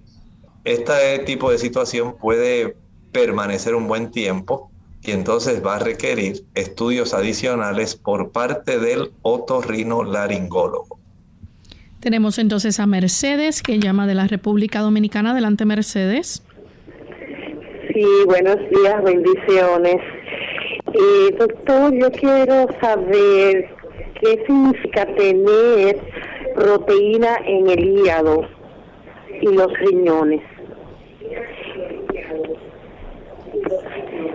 este 0.64 1.18
tipo 1.20 1.51
de 1.51 1.59
situación 1.59 2.16
puede 2.18 2.76
permanecer 3.12 3.74
un 3.74 3.87
buen 3.87 4.11
tiempo 4.11 4.70
y 5.03 5.11
entonces 5.11 5.64
va 5.64 5.76
a 5.76 5.78
requerir 5.80 6.47
estudios 6.55 7.12
adicionales 7.12 7.95
por 7.95 8.33
parte 8.33 8.78
del 8.78 9.12
otorrinolaringólogo. 9.20 10.99
Tenemos 12.01 12.39
entonces 12.39 12.80
a 12.80 12.87
Mercedes, 12.87 13.62
que 13.62 13.78
llama 13.78 14.07
de 14.07 14.14
la 14.14 14.26
República 14.26 14.80
Dominicana. 14.80 15.33
Adelante, 15.33 15.66
Mercedes. 15.66 16.43
Sí, 17.93 18.07
buenos 18.26 18.57
días, 18.70 19.05
bendiciones. 19.05 20.22
Eh, 20.95 21.36
doctor, 21.38 21.95
yo 21.95 22.11
quiero 22.12 22.66
saber 22.80 23.74
qué 24.20 24.45
significa 24.47 25.07
tener 25.14 26.01
proteína 26.55 27.36
en 27.47 27.70
el 27.70 27.84
hígado 27.84 28.47
y 29.40 29.47
los 29.47 29.72
riñones. 29.78 30.43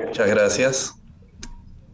Muchas 0.06 0.28
gracias. 0.28 0.94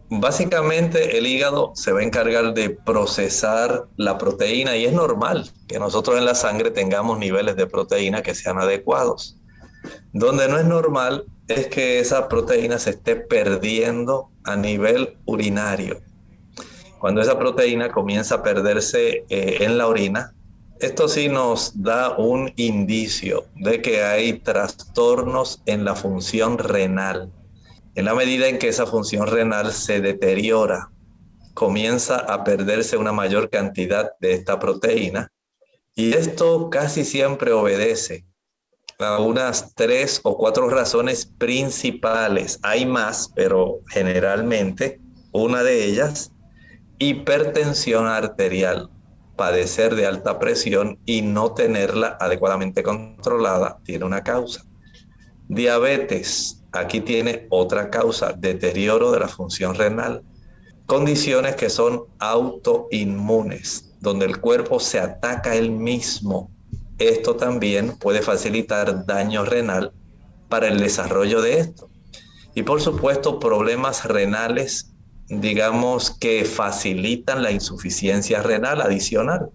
Básicamente 0.10 1.18
el 1.18 1.26
hígado 1.26 1.72
se 1.76 1.92
va 1.92 2.00
a 2.00 2.04
encargar 2.04 2.54
de 2.54 2.70
procesar 2.70 3.88
la 3.98 4.18
proteína 4.18 4.78
y 4.78 4.86
es 4.86 4.94
normal 4.94 5.50
que 5.68 5.80
nosotros 5.80 6.18
en 6.18 6.26
la 6.26 6.36
sangre 6.36 6.72
tengamos 6.72 7.18
niveles 7.18 7.56
de 7.56 7.68
proteína 7.68 8.22
que 8.22 8.36
sean 8.36 8.60
adecuados. 8.60 9.40
Donde 10.14 10.48
no 10.48 10.58
es 10.58 10.66
normal 10.66 11.26
es 11.56 11.68
que 11.68 12.00
esa 12.00 12.28
proteína 12.28 12.80
se 12.80 12.92
esté 12.92 13.16
perdiendo 13.16 14.30
a 14.44 14.56
nivel 14.56 15.18
urinario. 15.26 16.02
Cuando 17.00 17.22
esa 17.22 17.38
proteína 17.38 17.92
comienza 17.92 18.36
a 18.36 18.44
perderse 18.44 19.26
eh, 19.30 19.58
en 19.62 19.78
la 19.78 19.88
orina, 19.88 20.34
esto 20.80 21.08
sí 21.08 21.30
nos 21.30 21.82
da 21.82 22.18
un 22.18 22.52
indicio 22.56 23.46
de 23.56 23.82
que 23.82 24.04
hay 24.04 24.40
trastornos 24.40 25.62
en 25.66 25.86
la 25.86 25.96
función 25.96 26.58
renal 26.58 27.32
en 27.96 28.06
la 28.06 28.16
medida 28.16 28.48
en 28.48 28.58
que 28.58 28.70
esa 28.70 28.88
función 28.88 29.28
renal 29.28 29.72
se 29.72 30.02
deteriora, 30.02 30.90
comienza 31.54 32.18
a 32.18 32.44
perderse 32.44 32.98
una 32.98 33.12
mayor 33.12 33.50
cantidad 33.50 34.12
de 34.20 34.34
esta 34.34 34.60
proteína 34.60 35.32
y 35.94 36.14
esto 36.14 36.72
casi 36.72 37.06
siempre 37.06 37.52
obedece 37.52 38.26
unas 39.20 39.74
tres 39.76 40.20
o 40.24 40.38
cuatro 40.38 40.70
razones 40.70 41.26
principales. 41.26 42.60
Hay 42.64 42.86
más, 42.86 43.32
pero 43.36 43.80
generalmente 43.90 45.00
una 45.32 45.64
de 45.64 45.86
ellas, 45.86 46.32
hipertensión 47.00 48.08
arterial, 48.08 48.90
padecer 49.36 49.96
de 49.96 50.06
alta 50.06 50.40
presión 50.40 51.00
y 51.06 51.22
no 51.22 51.54
tenerla 51.54 52.18
adecuadamente 52.20 52.84
controlada 52.84 53.80
tiene 53.84 54.06
una 54.06 54.24
causa. 54.24 54.64
Diabetes, 55.48 56.64
aquí 56.72 57.02
tiene 57.02 57.48
otra 57.50 57.90
causa, 57.90 58.34
deterioro 58.34 59.12
de 59.12 59.20
la 59.20 59.28
función 59.28 59.76
renal. 59.76 60.24
Condiciones 60.86 61.56
que 61.56 61.70
son 61.70 62.04
autoinmunes, 62.20 63.96
donde 64.00 64.26
el 64.26 64.40
cuerpo 64.40 64.80
se 64.80 65.00
ataca 65.00 65.56
él 65.56 65.72
mismo. 65.72 66.52
Esto 67.00 67.36
también 67.36 67.98
puede 67.98 68.22
facilitar 68.22 69.06
daño 69.06 69.46
renal 69.46 69.92
para 70.50 70.68
el 70.68 70.80
desarrollo 70.80 71.42
de 71.42 71.60
esto. 71.60 71.90
Y 72.56 72.64
por 72.64 72.82
supuesto, 72.82 73.40
problemas 73.40 74.06
renales, 74.06 74.94
digamos, 75.28 76.12
que 76.12 76.46
facilitan 76.46 77.42
la 77.42 77.52
insuficiencia 77.52 78.44
renal 78.44 78.82
adicional. 78.82 79.50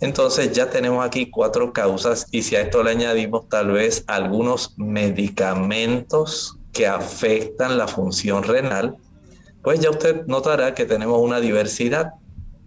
Entonces 0.00 0.52
ya 0.52 0.70
tenemos 0.70 1.06
aquí 1.06 1.30
cuatro 1.30 1.72
causas 1.72 2.26
y 2.32 2.42
si 2.42 2.56
a 2.56 2.62
esto 2.62 2.82
le 2.82 2.90
añadimos 2.90 3.48
tal 3.48 3.70
vez 3.70 4.04
algunos 4.08 4.76
medicamentos 4.76 6.58
que 6.72 6.86
afectan 6.88 7.78
la 7.78 7.86
función 7.86 8.42
renal, 8.42 8.96
pues 9.62 9.80
ya 9.80 9.90
usted 9.90 10.26
notará 10.26 10.74
que 10.74 10.84
tenemos 10.84 11.20
una 11.20 11.40
diversidad. 11.40 12.12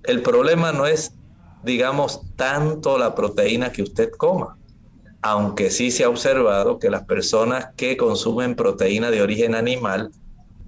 El 0.03 0.21
problema 0.21 0.71
no 0.71 0.87
es, 0.87 1.13
digamos, 1.67 2.21
tanto 2.35 2.97
la 2.97 3.13
proteína 3.13 3.71
que 3.71 3.83
usted 3.83 4.09
coma, 4.17 4.57
aunque 5.21 5.69
sí 5.69 5.91
se 5.91 6.03
ha 6.03 6.09
observado 6.09 6.79
que 6.79 6.89
las 6.89 7.03
personas 7.03 7.67
que 7.75 7.97
consumen 7.97 8.55
proteína 8.55 9.11
de 9.11 9.21
origen 9.21 9.53
animal 9.53 10.11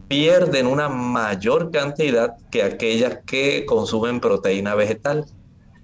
pierden 0.10 0.68
una 0.68 0.90
mayor 0.90 1.72
cantidad 1.72 2.36
que 2.52 2.64
aquellas 2.64 3.20
que 3.26 3.66
consumen 3.66 4.20
proteína 4.20 4.76
vegetal. 4.76 5.26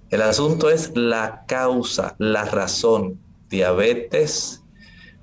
El 0.10 0.22
asunto 0.22 0.70
es 0.70 0.92
la 0.96 1.46
causa, 1.48 2.16
la 2.18 2.46
razón. 2.46 3.20
Diabetes, 3.50 4.64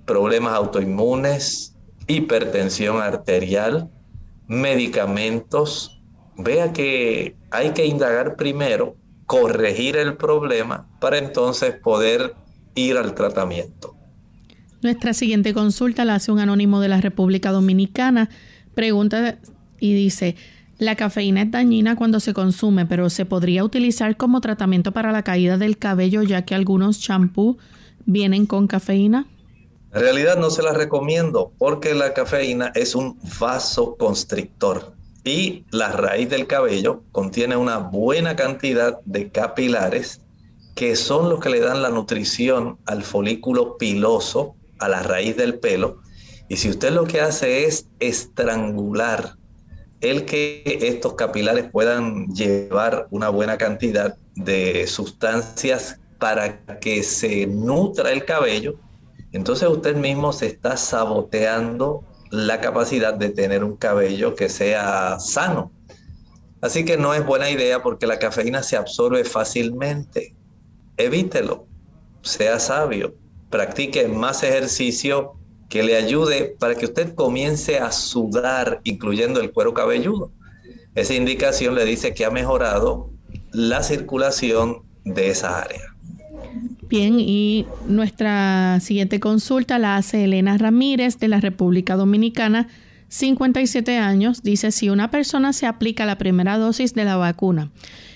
problemas 0.06 0.54
autoinmunes, 0.54 1.76
hipertensión 2.06 3.02
arterial, 3.02 3.90
medicamentos. 4.46 6.00
Vea 6.36 6.72
que 6.72 7.36
hay 7.50 7.70
que 7.70 7.84
indagar 7.84 8.36
primero, 8.36 8.96
corregir 9.32 9.96
el 9.96 10.18
problema 10.18 10.86
para 11.00 11.16
entonces 11.16 11.74
poder 11.74 12.34
ir 12.74 12.98
al 12.98 13.14
tratamiento. 13.14 13.96
Nuestra 14.82 15.14
siguiente 15.14 15.54
consulta 15.54 16.04
la 16.04 16.16
hace 16.16 16.32
un 16.32 16.38
anónimo 16.38 16.80
de 16.80 16.88
la 16.88 17.00
República 17.00 17.50
Dominicana. 17.50 18.28
Pregunta 18.74 19.38
y 19.80 19.94
dice, 19.94 20.36
la 20.76 20.96
cafeína 20.96 21.40
es 21.40 21.50
dañina 21.50 21.96
cuando 21.96 22.20
se 22.20 22.34
consume, 22.34 22.84
pero 22.84 23.08
se 23.08 23.24
podría 23.24 23.64
utilizar 23.64 24.18
como 24.18 24.42
tratamiento 24.42 24.92
para 24.92 25.12
la 25.12 25.22
caída 25.22 25.56
del 25.56 25.78
cabello 25.78 26.22
ya 26.22 26.42
que 26.42 26.54
algunos 26.54 27.00
champú 27.00 27.56
vienen 28.04 28.44
con 28.44 28.66
cafeína. 28.66 29.26
En 29.94 30.00
realidad 30.02 30.36
no 30.36 30.50
se 30.50 30.62
la 30.62 30.74
recomiendo 30.74 31.54
porque 31.56 31.94
la 31.94 32.12
cafeína 32.12 32.70
es 32.74 32.94
un 32.94 33.18
vasoconstrictor 33.40 34.92
y 35.24 35.64
la 35.70 35.92
raíz 35.92 36.28
del 36.28 36.46
cabello 36.46 37.04
contiene 37.12 37.56
una 37.56 37.78
buena 37.78 38.34
cantidad 38.34 39.00
de 39.04 39.30
capilares 39.30 40.20
que 40.74 40.96
son 40.96 41.28
los 41.28 41.40
que 41.40 41.50
le 41.50 41.60
dan 41.60 41.82
la 41.82 41.90
nutrición 41.90 42.78
al 42.86 43.02
folículo 43.02 43.76
piloso, 43.76 44.56
a 44.78 44.88
la 44.88 45.02
raíz 45.02 45.36
del 45.36 45.58
pelo. 45.58 46.00
Y 46.48 46.56
si 46.56 46.70
usted 46.70 46.92
lo 46.92 47.04
que 47.04 47.20
hace 47.20 47.66
es 47.66 47.88
estrangular 48.00 49.36
el 50.00 50.24
que 50.24 50.62
estos 50.82 51.14
capilares 51.14 51.70
puedan 51.70 52.26
llevar 52.28 53.06
una 53.10 53.28
buena 53.28 53.56
cantidad 53.56 54.16
de 54.34 54.86
sustancias 54.88 56.00
para 56.18 56.64
que 56.80 57.02
se 57.04 57.46
nutra 57.46 58.10
el 58.10 58.24
cabello, 58.24 58.74
entonces 59.32 59.68
usted 59.68 59.94
mismo 59.94 60.32
se 60.32 60.46
está 60.46 60.76
saboteando 60.76 62.04
la 62.32 62.62
capacidad 62.62 63.12
de 63.12 63.28
tener 63.28 63.62
un 63.62 63.76
cabello 63.76 64.34
que 64.34 64.48
sea 64.48 65.20
sano. 65.20 65.70
Así 66.62 66.82
que 66.82 66.96
no 66.96 67.12
es 67.12 67.26
buena 67.26 67.50
idea 67.50 67.82
porque 67.82 68.06
la 68.06 68.18
cafeína 68.18 68.62
se 68.62 68.78
absorbe 68.78 69.22
fácilmente. 69.24 70.34
Evítelo, 70.96 71.66
sea 72.22 72.58
sabio, 72.58 73.14
practique 73.50 74.08
más 74.08 74.42
ejercicio 74.42 75.34
que 75.68 75.82
le 75.82 75.94
ayude 75.94 76.56
para 76.58 76.74
que 76.74 76.86
usted 76.86 77.14
comience 77.14 77.78
a 77.78 77.92
sudar, 77.92 78.80
incluyendo 78.84 79.38
el 79.38 79.52
cuero 79.52 79.74
cabelludo. 79.74 80.32
Esa 80.94 81.12
indicación 81.12 81.74
le 81.74 81.84
dice 81.84 82.14
que 82.14 82.24
ha 82.24 82.30
mejorado 82.30 83.10
la 83.52 83.82
circulación 83.82 84.84
de 85.04 85.28
esa 85.28 85.60
área. 85.60 85.91
Bien, 86.92 87.18
y 87.18 87.64
nuestra 87.86 88.78
siguiente 88.80 89.18
consulta 89.18 89.78
la 89.78 89.96
hace 89.96 90.24
Elena 90.24 90.58
Ramírez 90.58 91.18
de 91.18 91.26
la 91.26 91.40
República 91.40 91.96
Dominicana, 91.96 92.68
57 93.08 93.96
años. 93.96 94.42
Dice, 94.42 94.72
si 94.72 94.90
una 94.90 95.10
persona 95.10 95.54
se 95.54 95.64
aplica 95.64 96.04
la 96.04 96.18
primera 96.18 96.58
dosis 96.58 96.92
de 96.92 97.06
la 97.06 97.16
vacuna 97.16 97.70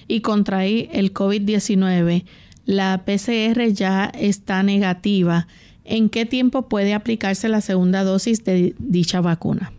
y 0.09 0.21
contrae 0.21 0.91
el 0.93 1.15
COVID-19, 1.15 2.27
la 2.67 3.03
PCR 3.07 3.67
ya 3.73 4.13
está 4.15 4.63
negativa. 4.63 5.47
¿En 5.85 6.11
qué 6.11 6.27
tiempo 6.27 6.69
puede 6.69 6.93
aplicarse 6.93 7.49
la 7.49 7.63
segunda 7.63 8.05
dosis 8.05 8.45
de 8.45 8.75
dicha 8.79 9.23
vacuna? 9.23 9.73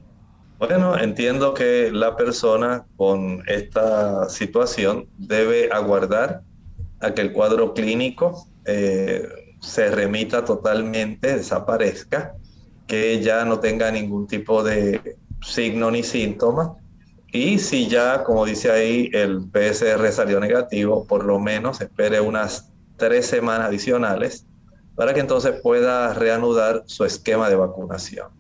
Bueno, 0.58 0.98
entiendo 0.98 1.54
que 1.54 1.92
la 1.92 2.16
persona 2.16 2.88
con 2.96 3.44
esta 3.46 4.28
situación 4.28 5.06
debe 5.20 5.70
aguardar 5.72 6.42
a 7.00 7.14
que 7.14 7.22
el 7.22 7.32
cuadro 7.32 7.74
clínico 7.74 8.48
eh, 8.66 9.28
se 9.62 9.90
remita 9.92 10.46
totalmente, 10.46 11.38
desaparezca, 11.38 12.36
que 12.86 13.22
ya 13.22 13.46
no 13.46 13.60
tenga 13.60 13.92
ningún 13.92 14.28
tipo 14.28 14.64
de 14.64 15.18
signo 15.42 15.92
ni 15.92 16.04
síntoma. 16.04 16.76
Y 17.32 17.60
si 17.60 17.88
ya, 17.88 18.24
como 18.24 18.46
dice 18.46 18.72
ahí, 18.72 19.10
el 19.14 19.50
PCR 19.50 20.12
salió 20.12 20.40
negativo, 20.40 21.06
por 21.06 21.26
lo 21.26 21.40
menos 21.40 21.82
espere 21.82 22.22
unas 22.22 22.72
tres 22.96 23.26
semanas 23.26 23.68
adicionales 23.68 24.48
para 24.96 25.14
que 25.14 25.20
entonces 25.20 25.60
pueda 25.62 26.14
reanudar 26.14 26.84
su 26.88 27.06
esquema 27.06 27.50
de 27.50 27.56
vacunación. 27.56 28.37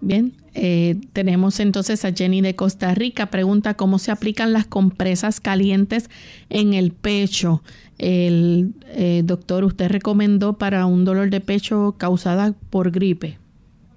Bien, 0.00 0.32
eh, 0.54 0.96
tenemos 1.12 1.58
entonces 1.58 2.04
a 2.04 2.12
Jenny 2.12 2.40
de 2.40 2.54
Costa 2.54 2.94
Rica. 2.94 3.26
Pregunta 3.26 3.74
cómo 3.74 3.98
se 3.98 4.12
aplican 4.12 4.52
las 4.52 4.66
compresas 4.66 5.40
calientes 5.40 6.08
en 6.50 6.74
el 6.74 6.92
pecho. 6.92 7.62
El 7.98 8.74
eh, 8.86 9.22
doctor, 9.24 9.64
usted 9.64 9.88
recomendó 9.88 10.56
para 10.56 10.86
un 10.86 11.04
dolor 11.04 11.30
de 11.30 11.40
pecho 11.40 11.96
causada 11.98 12.54
por 12.70 12.92
gripe. 12.92 13.38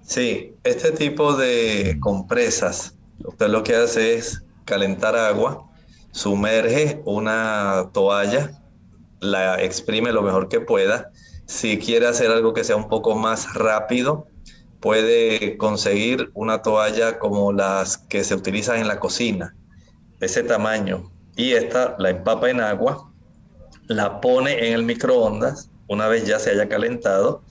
Sí, 0.01 0.53
este 0.63 0.91
tipo 0.91 1.35
de 1.35 1.97
compresas, 1.99 2.95
usted 3.23 3.47
lo 3.49 3.63
que 3.63 3.75
hace 3.75 4.15
es 4.15 4.43
calentar 4.65 5.15
agua, 5.15 5.69
sumerge 6.11 7.01
una 7.05 7.89
toalla, 7.93 8.59
la 9.19 9.61
exprime 9.61 10.11
lo 10.11 10.23
mejor 10.23 10.49
que 10.49 10.59
pueda. 10.59 11.11
Si 11.45 11.77
quiere 11.77 12.07
hacer 12.07 12.31
algo 12.31 12.53
que 12.53 12.63
sea 12.63 12.75
un 12.75 12.89
poco 12.89 13.15
más 13.15 13.53
rápido, 13.53 14.27
puede 14.81 15.57
conseguir 15.57 16.31
una 16.33 16.61
toalla 16.63 17.19
como 17.19 17.53
las 17.53 17.97
que 17.97 18.23
se 18.23 18.35
utilizan 18.35 18.79
en 18.79 18.87
la 18.87 18.99
cocina, 18.99 19.55
ese 20.19 20.43
tamaño, 20.43 21.11
y 21.35 21.51
esta 21.51 21.95
la 21.99 22.09
empapa 22.09 22.49
en 22.49 22.59
agua, 22.59 23.09
la 23.87 24.19
pone 24.19 24.67
en 24.67 24.73
el 24.73 24.83
microondas, 24.83 25.69
una 25.87 26.07
vez 26.07 26.25
ya 26.25 26.39
se 26.39 26.51
haya 26.51 26.67
calentado, 26.67 27.43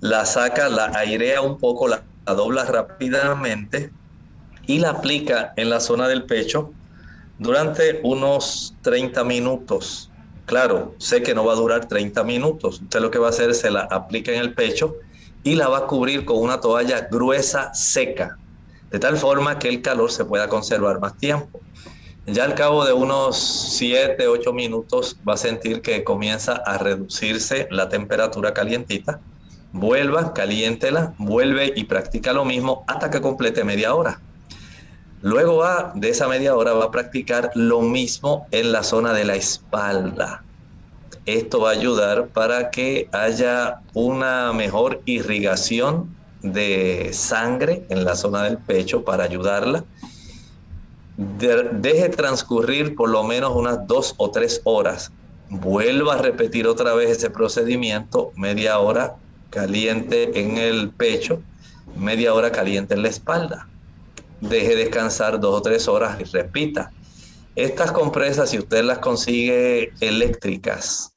la 0.00 0.26
saca, 0.26 0.68
la 0.68 0.86
airea 0.94 1.40
un 1.40 1.58
poco, 1.58 1.88
la, 1.88 2.04
dobla 2.26 2.64
rápidamente 2.64 3.90
y 4.66 4.78
la 4.78 4.90
aplica 4.90 5.54
en 5.56 5.70
la 5.70 5.80
zona 5.80 6.08
del 6.08 6.24
pecho 6.24 6.72
durante 7.38 8.00
unos 8.02 8.74
30 8.82 9.22
minutos. 9.24 10.10
Claro, 10.44 10.94
sé 10.98 11.22
que 11.22 11.34
no 11.34 11.44
va 11.44 11.52
a 11.52 11.56
durar 11.56 11.86
30 11.86 12.24
minutos. 12.24 12.80
Usted 12.80 13.00
lo 13.00 13.10
que 13.10 13.18
va 13.18 13.28
a 13.28 13.30
hacer 13.30 13.54
se 13.54 13.70
la 13.70 13.82
aplica 13.82 14.32
en 14.32 14.40
el 14.40 14.54
pecho 14.54 14.96
y 15.46 15.54
la 15.54 15.68
va 15.68 15.78
a 15.78 15.86
cubrir 15.86 16.24
con 16.24 16.38
una 16.38 16.60
toalla 16.60 17.06
gruesa 17.08 17.72
seca, 17.72 18.36
de 18.90 18.98
tal 18.98 19.16
forma 19.16 19.60
que 19.60 19.68
el 19.68 19.80
calor 19.80 20.10
se 20.10 20.24
pueda 20.24 20.48
conservar 20.48 20.98
más 20.98 21.16
tiempo. 21.16 21.60
Ya 22.26 22.42
al 22.42 22.56
cabo 22.56 22.84
de 22.84 22.92
unos 22.92 23.38
7, 23.38 24.26
8 24.26 24.52
minutos 24.52 25.16
va 25.26 25.34
a 25.34 25.36
sentir 25.36 25.82
que 25.82 26.02
comienza 26.02 26.54
a 26.66 26.78
reducirse 26.78 27.68
la 27.70 27.88
temperatura 27.88 28.52
calientita. 28.52 29.20
Vuelva, 29.72 30.34
caliéntela, 30.34 31.14
vuelve 31.16 31.72
y 31.76 31.84
practica 31.84 32.32
lo 32.32 32.44
mismo 32.44 32.82
hasta 32.88 33.08
que 33.08 33.20
complete 33.20 33.62
media 33.62 33.94
hora. 33.94 34.20
Luego 35.22 35.58
va, 35.58 35.92
de 35.94 36.08
esa 36.08 36.26
media 36.26 36.56
hora 36.56 36.72
va 36.72 36.86
a 36.86 36.90
practicar 36.90 37.52
lo 37.54 37.82
mismo 37.82 38.48
en 38.50 38.72
la 38.72 38.82
zona 38.82 39.12
de 39.12 39.24
la 39.24 39.36
espalda. 39.36 40.42
Esto 41.26 41.58
va 41.60 41.70
a 41.70 41.72
ayudar 41.72 42.28
para 42.28 42.70
que 42.70 43.08
haya 43.10 43.80
una 43.94 44.52
mejor 44.52 45.02
irrigación 45.06 46.14
de 46.42 47.10
sangre 47.12 47.84
en 47.88 48.04
la 48.04 48.14
zona 48.14 48.44
del 48.44 48.58
pecho 48.58 49.04
para 49.04 49.24
ayudarla. 49.24 49.84
deje 51.16 52.08
transcurrir 52.10 52.94
por 52.94 53.08
lo 53.08 53.24
menos 53.24 53.56
unas 53.56 53.88
dos 53.88 54.14
o 54.18 54.30
tres 54.30 54.60
horas. 54.62 55.10
Vuelva 55.50 56.14
a 56.14 56.18
repetir 56.18 56.68
otra 56.68 56.94
vez 56.94 57.10
ese 57.10 57.28
procedimiento, 57.30 58.30
media 58.36 58.78
hora 58.78 59.16
caliente 59.50 60.40
en 60.40 60.58
el 60.58 60.90
pecho, 60.90 61.42
media 61.96 62.34
hora 62.34 62.52
caliente 62.52 62.94
en 62.94 63.02
la 63.02 63.08
espalda. 63.08 63.66
Deje 64.40 64.76
descansar 64.76 65.40
dos 65.40 65.58
o 65.58 65.62
tres 65.62 65.88
horas 65.88 66.20
y 66.20 66.24
repita. 66.24 66.92
Estas 67.56 67.90
compresas, 67.90 68.50
si 68.50 68.58
usted 68.58 68.84
las 68.84 68.98
consigue 68.98 69.92
eléctricas, 70.00 71.15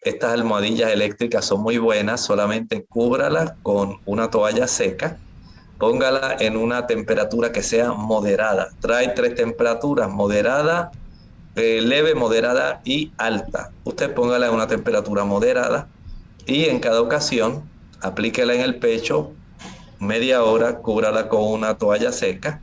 estas 0.00 0.32
almohadillas 0.32 0.92
eléctricas 0.92 1.44
son 1.44 1.62
muy 1.62 1.78
buenas, 1.78 2.22
solamente 2.22 2.84
cúbrala 2.86 3.56
con 3.62 3.98
una 4.06 4.30
toalla 4.30 4.66
seca, 4.66 5.18
póngala 5.78 6.36
en 6.40 6.56
una 6.56 6.86
temperatura 6.86 7.52
que 7.52 7.62
sea 7.62 7.92
moderada. 7.92 8.70
Trae 8.80 9.08
tres 9.08 9.34
temperaturas, 9.34 10.08
moderada, 10.08 10.90
eh, 11.54 11.80
leve, 11.82 12.14
moderada 12.14 12.80
y 12.84 13.12
alta. 13.18 13.72
Usted 13.84 14.14
póngala 14.14 14.46
en 14.46 14.54
una 14.54 14.66
temperatura 14.66 15.24
moderada 15.24 15.90
y 16.46 16.64
en 16.64 16.80
cada 16.80 17.02
ocasión 17.02 17.70
aplíquela 18.00 18.54
en 18.54 18.62
el 18.62 18.78
pecho 18.78 19.32
media 19.98 20.42
hora, 20.44 20.78
cúbrala 20.78 21.28
con 21.28 21.42
una 21.44 21.76
toalla 21.76 22.10
seca 22.10 22.62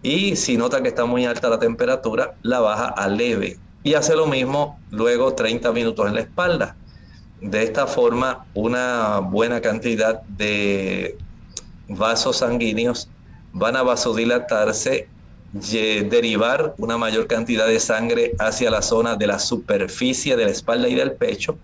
y 0.00 0.36
si 0.36 0.56
nota 0.56 0.80
que 0.80 0.88
está 0.88 1.04
muy 1.06 1.26
alta 1.26 1.48
la 1.48 1.58
temperatura, 1.58 2.36
la 2.42 2.60
baja 2.60 2.86
a 2.86 3.08
leve 3.08 3.58
y 3.82 3.94
hace 3.94 4.14
lo 4.14 4.26
mismo 4.26 4.78
luego 4.90 5.34
30 5.34 5.72
minutos 5.72 6.06
en 6.06 6.14
la 6.14 6.20
espalda. 6.20 6.76
De 7.40 7.62
esta 7.62 7.86
forma, 7.86 8.46
una 8.54 9.20
buena 9.20 9.60
cantidad 9.60 10.22
de 10.22 11.16
vasos 11.88 12.38
sanguíneos 12.38 13.08
van 13.52 13.76
a 13.76 13.82
vasodilatarse, 13.82 15.08
derivar 15.52 16.74
una 16.78 16.98
mayor 16.98 17.26
cantidad 17.26 17.66
de 17.66 17.80
sangre 17.80 18.32
hacia 18.38 18.70
la 18.70 18.82
zona 18.82 19.16
de 19.16 19.26
la 19.26 19.38
superficie 19.38 20.36
de 20.36 20.44
la 20.46 20.50
espalda 20.50 20.88
y 20.88 20.94
del 20.94 21.12
pecho, 21.12 21.58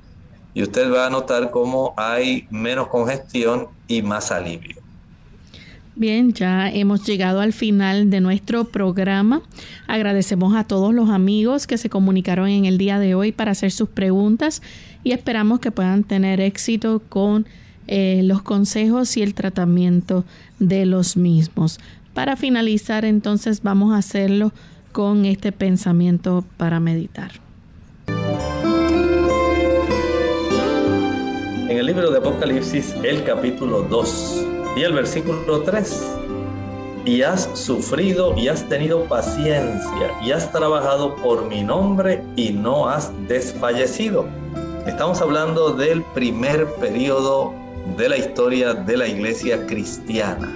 y 0.55 0.63
usted 0.63 0.93
va 0.93 1.07
a 1.07 1.11
notar 1.11 1.51
cómo 1.51 1.93
hay 1.97 2.47
menos 2.51 2.89
congestión 2.89 3.69
y 3.89 4.03
más 4.03 4.31
alivio. 4.31 4.84
Bien, 5.97 6.33
ya 6.33 6.69
hemos 6.69 7.07
llegado 7.07 7.41
al 7.41 7.53
final 7.53 8.11
de 8.11 8.21
nuestro 8.21 8.65
programa. 8.65 9.43
Agradecemos 9.87 10.57
a 10.57 10.65
todos 10.65 10.93
los 10.93 11.09
amigos 11.09 11.69
que 11.69 11.79
se 11.79 11.89
comunicaron 11.89 12.49
en 12.49 12.65
el 12.65 12.79
día 12.79 12.99
de 12.99 13.15
hoy 13.15 13.31
para 13.31 13.53
hacer 13.53 13.71
sus 13.71 13.89
preguntas 13.89 14.61
y 15.05 15.13
esperamos 15.13 15.61
que 15.61 15.71
puedan 15.71 16.03
tener 16.03 16.41
éxito 16.41 17.01
con 17.09 17.47
eh, 17.87 18.23
los 18.25 18.43
consejos 18.43 19.17
y 19.17 19.23
el 19.23 19.35
tratamiento 19.35 20.25
de 20.59 20.85
los 20.85 21.17
mismos. 21.17 21.79
Para 22.13 22.35
finalizar, 22.35 23.05
entonces 23.05 23.63
vamos 23.63 23.95
a 23.95 23.99
hacerlo 23.99 24.53
con 24.91 25.25
este 25.25 25.53
pensamiento 25.53 26.45
para 26.57 26.81
meditar. 26.81 27.31
En 31.69 31.79
el 31.79 31.87
libro 31.87 32.11
de 32.11 32.19
Apocalipsis, 32.19 32.97
el 33.05 33.23
capítulo 33.23 33.83
2 33.83 34.54
y 34.77 34.83
el 34.83 34.93
versículo 34.93 35.63
3. 35.63 36.03
Y 37.05 37.23
has 37.23 37.49
sufrido 37.55 38.35
y 38.37 38.49
has 38.49 38.67
tenido 38.69 39.05
paciencia 39.05 40.11
y 40.23 40.33
has 40.33 40.51
trabajado 40.51 41.15
por 41.17 41.47
mi 41.47 41.63
nombre 41.63 42.23
y 42.37 42.51
no 42.51 42.89
has 42.89 43.13
desfallecido. 43.29 44.27
Estamos 44.87 45.21
hablando 45.21 45.71
del 45.71 46.03
primer 46.15 46.67
periodo 46.75 47.53
de 47.99 48.09
la 48.09 48.17
historia 48.17 48.73
de 48.75 48.97
la 48.97 49.07
iglesia 49.07 49.67
cristiana. 49.67 50.51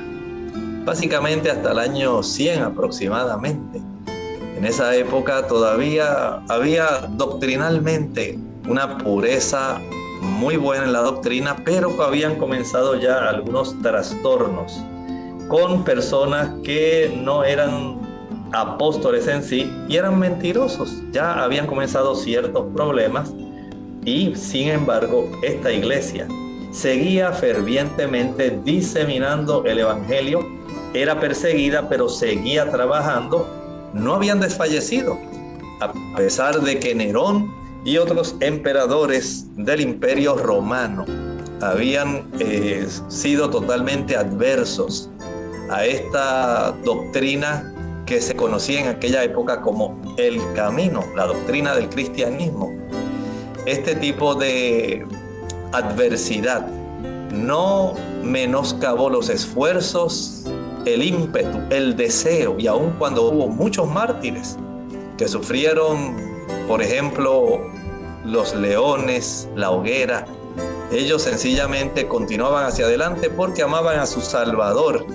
Básicamente 0.85 1.51
hasta 1.51 1.73
el 1.73 1.79
año 1.79 2.23
100 2.23 2.63
aproximadamente. 2.63 3.83
En 4.57 4.65
esa 4.65 4.97
época 4.97 5.47
todavía 5.47 6.43
había 6.49 7.07
doctrinalmente 7.11 8.39
una 8.67 8.99
pureza 8.99 9.81
muy 10.21 10.57
buena 10.57 10.85
en 10.85 10.93
la 10.93 11.01
doctrina, 11.01 11.57
pero 11.65 12.03
habían 12.03 12.37
comenzado 12.37 12.97
ya 12.97 13.29
algunos 13.29 13.81
trastornos 13.83 14.83
con 15.49 15.85
personas 15.85 16.51
que 16.63 17.13
no 17.23 17.45
eran 17.45 17.99
apóstoles 18.53 19.27
en 19.27 19.43
sí 19.43 19.71
y 19.89 19.97
eran 19.97 20.19
mentirosos. 20.19 21.03
Ya 21.13 21.43
habían 21.43 21.67
comenzado 21.67 22.15
ciertos 22.15 22.67
problemas 22.75 23.33
y 24.05 24.35
sin 24.35 24.69
embargo 24.69 25.29
esta 25.43 25.73
iglesia 25.73 26.27
seguía 26.71 27.33
fervientemente 27.33 28.59
diseminando 28.65 29.65
el 29.65 29.81
Evangelio, 29.81 30.47
era 30.95 31.19
perseguida 31.19 31.89
pero 31.89 32.09
seguía 32.09 32.71
trabajando, 32.71 33.49
no 33.93 34.15
habían 34.15 34.41
desfallecido, 34.41 35.19
a 35.81 35.93
pesar 36.17 36.61
de 36.61 36.79
que 36.79 36.95
Nerón 36.95 37.53
y 37.89 37.97
otros 37.97 38.37
emperadores 38.41 39.47
del 39.57 39.81
imperio 39.81 40.37
romano 40.37 41.07
habían 41.63 42.31
eh, 42.39 42.87
sido 43.09 43.49
totalmente 43.49 44.15
adversos 44.15 45.09
a 45.71 45.87
esta 45.87 46.73
doctrina 46.85 47.75
que 48.05 48.21
se 48.21 48.37
conocía 48.37 48.81
en 48.81 48.89
aquella 48.89 49.25
época 49.25 49.63
como 49.63 49.99
el 50.19 50.39
camino, 50.53 51.03
la 51.17 51.29
doctrina 51.29 51.75
del 51.75 51.89
cristianismo. 51.89 52.71
Este 53.65 53.95
tipo 53.95 54.35
de 54.35 55.07
adversidad 55.73 56.67
no 57.33 57.95
menoscabó 58.23 59.09
los 59.09 59.31
esfuerzos, 59.31 60.45
el 60.85 61.03
ímpetu, 61.03 61.59
el 61.71 61.97
deseo, 61.97 62.55
y 62.59 62.67
aun 62.67 62.91
cuando 62.99 63.31
hubo 63.31 63.49
muchos 63.49 63.89
mártires 63.89 64.59
que 65.17 65.27
sufrieron, 65.27 66.38
por 66.67 66.83
ejemplo, 66.83 67.61
los 68.25 68.55
leones, 68.55 69.49
la 69.55 69.71
hoguera, 69.71 70.27
ellos 70.91 71.23
sencillamente 71.23 72.09
continuaban 72.09 72.67
hacia 72.67 72.87
adelante 72.87 73.29
porque 73.31 73.63
amaban 73.63 73.99
a 73.99 74.07
su 74.07 74.21
Salvador 74.21 75.07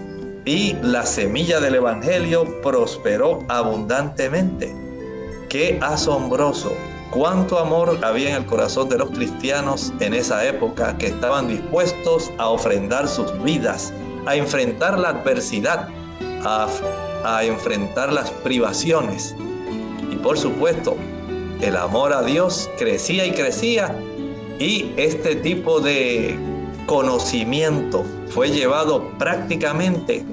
y 0.46 0.74
la 0.82 1.06
semilla 1.06 1.60
del 1.60 1.76
Evangelio 1.76 2.62
prosperó 2.62 3.40
abundantemente. 3.50 4.74
Qué 5.50 5.80
asombroso 5.82 6.72
cuánto 7.14 7.60
amor 7.60 8.00
había 8.04 8.30
en 8.32 8.36
el 8.38 8.46
corazón 8.46 8.90
de 8.90 8.98
los 8.98 9.12
cristianos 9.12 9.94
en 10.00 10.14
esa 10.14 10.46
época 10.46 10.98
que 10.98 11.08
estaban 11.08 11.48
dispuestos 11.48 12.32
a 12.40 12.50
ofrendar 12.50 13.08
sus 13.08 13.32
vidas, 13.44 13.94
a 14.26 14.36
enfrentar 14.36 14.98
la 14.98 15.10
adversidad, 15.10 15.90
a, 16.44 17.44
enfrentar 17.44 18.12
las 18.12 18.32
privaciones. 18.32 19.36
Y 20.12 20.16
por 20.18 20.38
supuesto, 20.38 20.98
el 21.64 21.78
amor 21.78 22.14
a 22.14 22.22
Dios 22.22 22.70
crecía 22.78 23.26
y 23.26 23.32
crecía 23.32 23.96
y 24.60 24.92
este 24.98 25.36
tipo 25.36 25.80
de 25.80 26.38
conocimiento 26.86 28.04
fue 28.30 28.50
llevado 28.50 29.08
prácticamente 29.18 30.26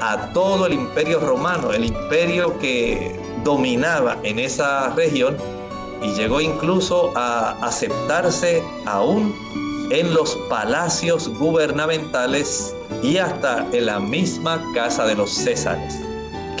a 0.00 0.32
todo 0.32 0.66
el 0.66 0.72
imperio 0.72 1.20
romano, 1.20 1.72
el 1.72 1.84
imperio 1.84 2.58
que 2.58 3.16
dominaba 3.44 4.18
en 4.24 4.40
esa 4.40 4.90
región 4.94 5.36
y 6.02 6.12
llegó 6.14 6.40
incluso 6.40 7.12
a 7.14 7.52
aceptarse 7.64 8.60
aún 8.84 9.32
en 9.90 10.12
los 10.12 10.34
palacios 10.48 11.28
gubernamentales 11.38 12.74
y 13.02 13.18
hasta 13.18 13.66
en 13.72 13.86
la 13.86 14.00
misma 14.00 14.60
casa 14.74 15.06
de 15.06 15.14
los 15.14 15.30
Césares. 15.30 16.11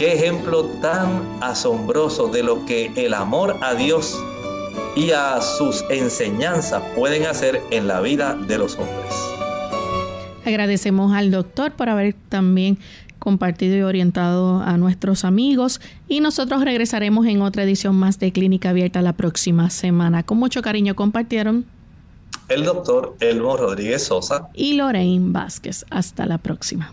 Qué 0.02 0.14
ejemplo 0.14 0.64
tan 0.80 1.22
asombroso 1.40 2.26
de 2.26 2.42
lo 2.42 2.66
que 2.66 2.90
el 2.96 3.14
amor 3.14 3.56
a 3.60 3.74
Dios 3.74 4.20
y 4.96 5.12
a 5.12 5.40
sus 5.40 5.84
enseñanzas 5.90 6.82
pueden 6.96 7.24
hacer 7.24 7.60
en 7.70 7.86
la 7.86 8.00
vida 8.00 8.34
de 8.34 8.58
los 8.58 8.76
hombres. 8.76 9.14
Agradecemos 10.44 11.14
al 11.14 11.30
doctor 11.30 11.70
por 11.70 11.88
haber 11.88 12.16
también 12.28 12.78
compartido 13.20 13.76
y 13.76 13.82
orientado 13.82 14.60
a 14.60 14.76
nuestros 14.76 15.24
amigos 15.24 15.80
y 16.08 16.18
nosotros 16.18 16.64
regresaremos 16.64 17.24
en 17.26 17.40
otra 17.40 17.62
edición 17.62 17.94
más 17.94 18.18
de 18.18 18.32
Clínica 18.32 18.70
Abierta 18.70 19.02
la 19.02 19.12
próxima 19.12 19.70
semana. 19.70 20.24
Con 20.24 20.36
mucho 20.36 20.62
cariño 20.62 20.96
compartieron 20.96 21.64
el 22.48 22.64
doctor 22.64 23.14
Elmo 23.20 23.56
Rodríguez 23.56 24.02
Sosa 24.02 24.48
y 24.52 24.72
Lorraine 24.72 25.30
Vázquez. 25.30 25.86
Hasta 25.90 26.26
la 26.26 26.38
próxima. 26.38 26.92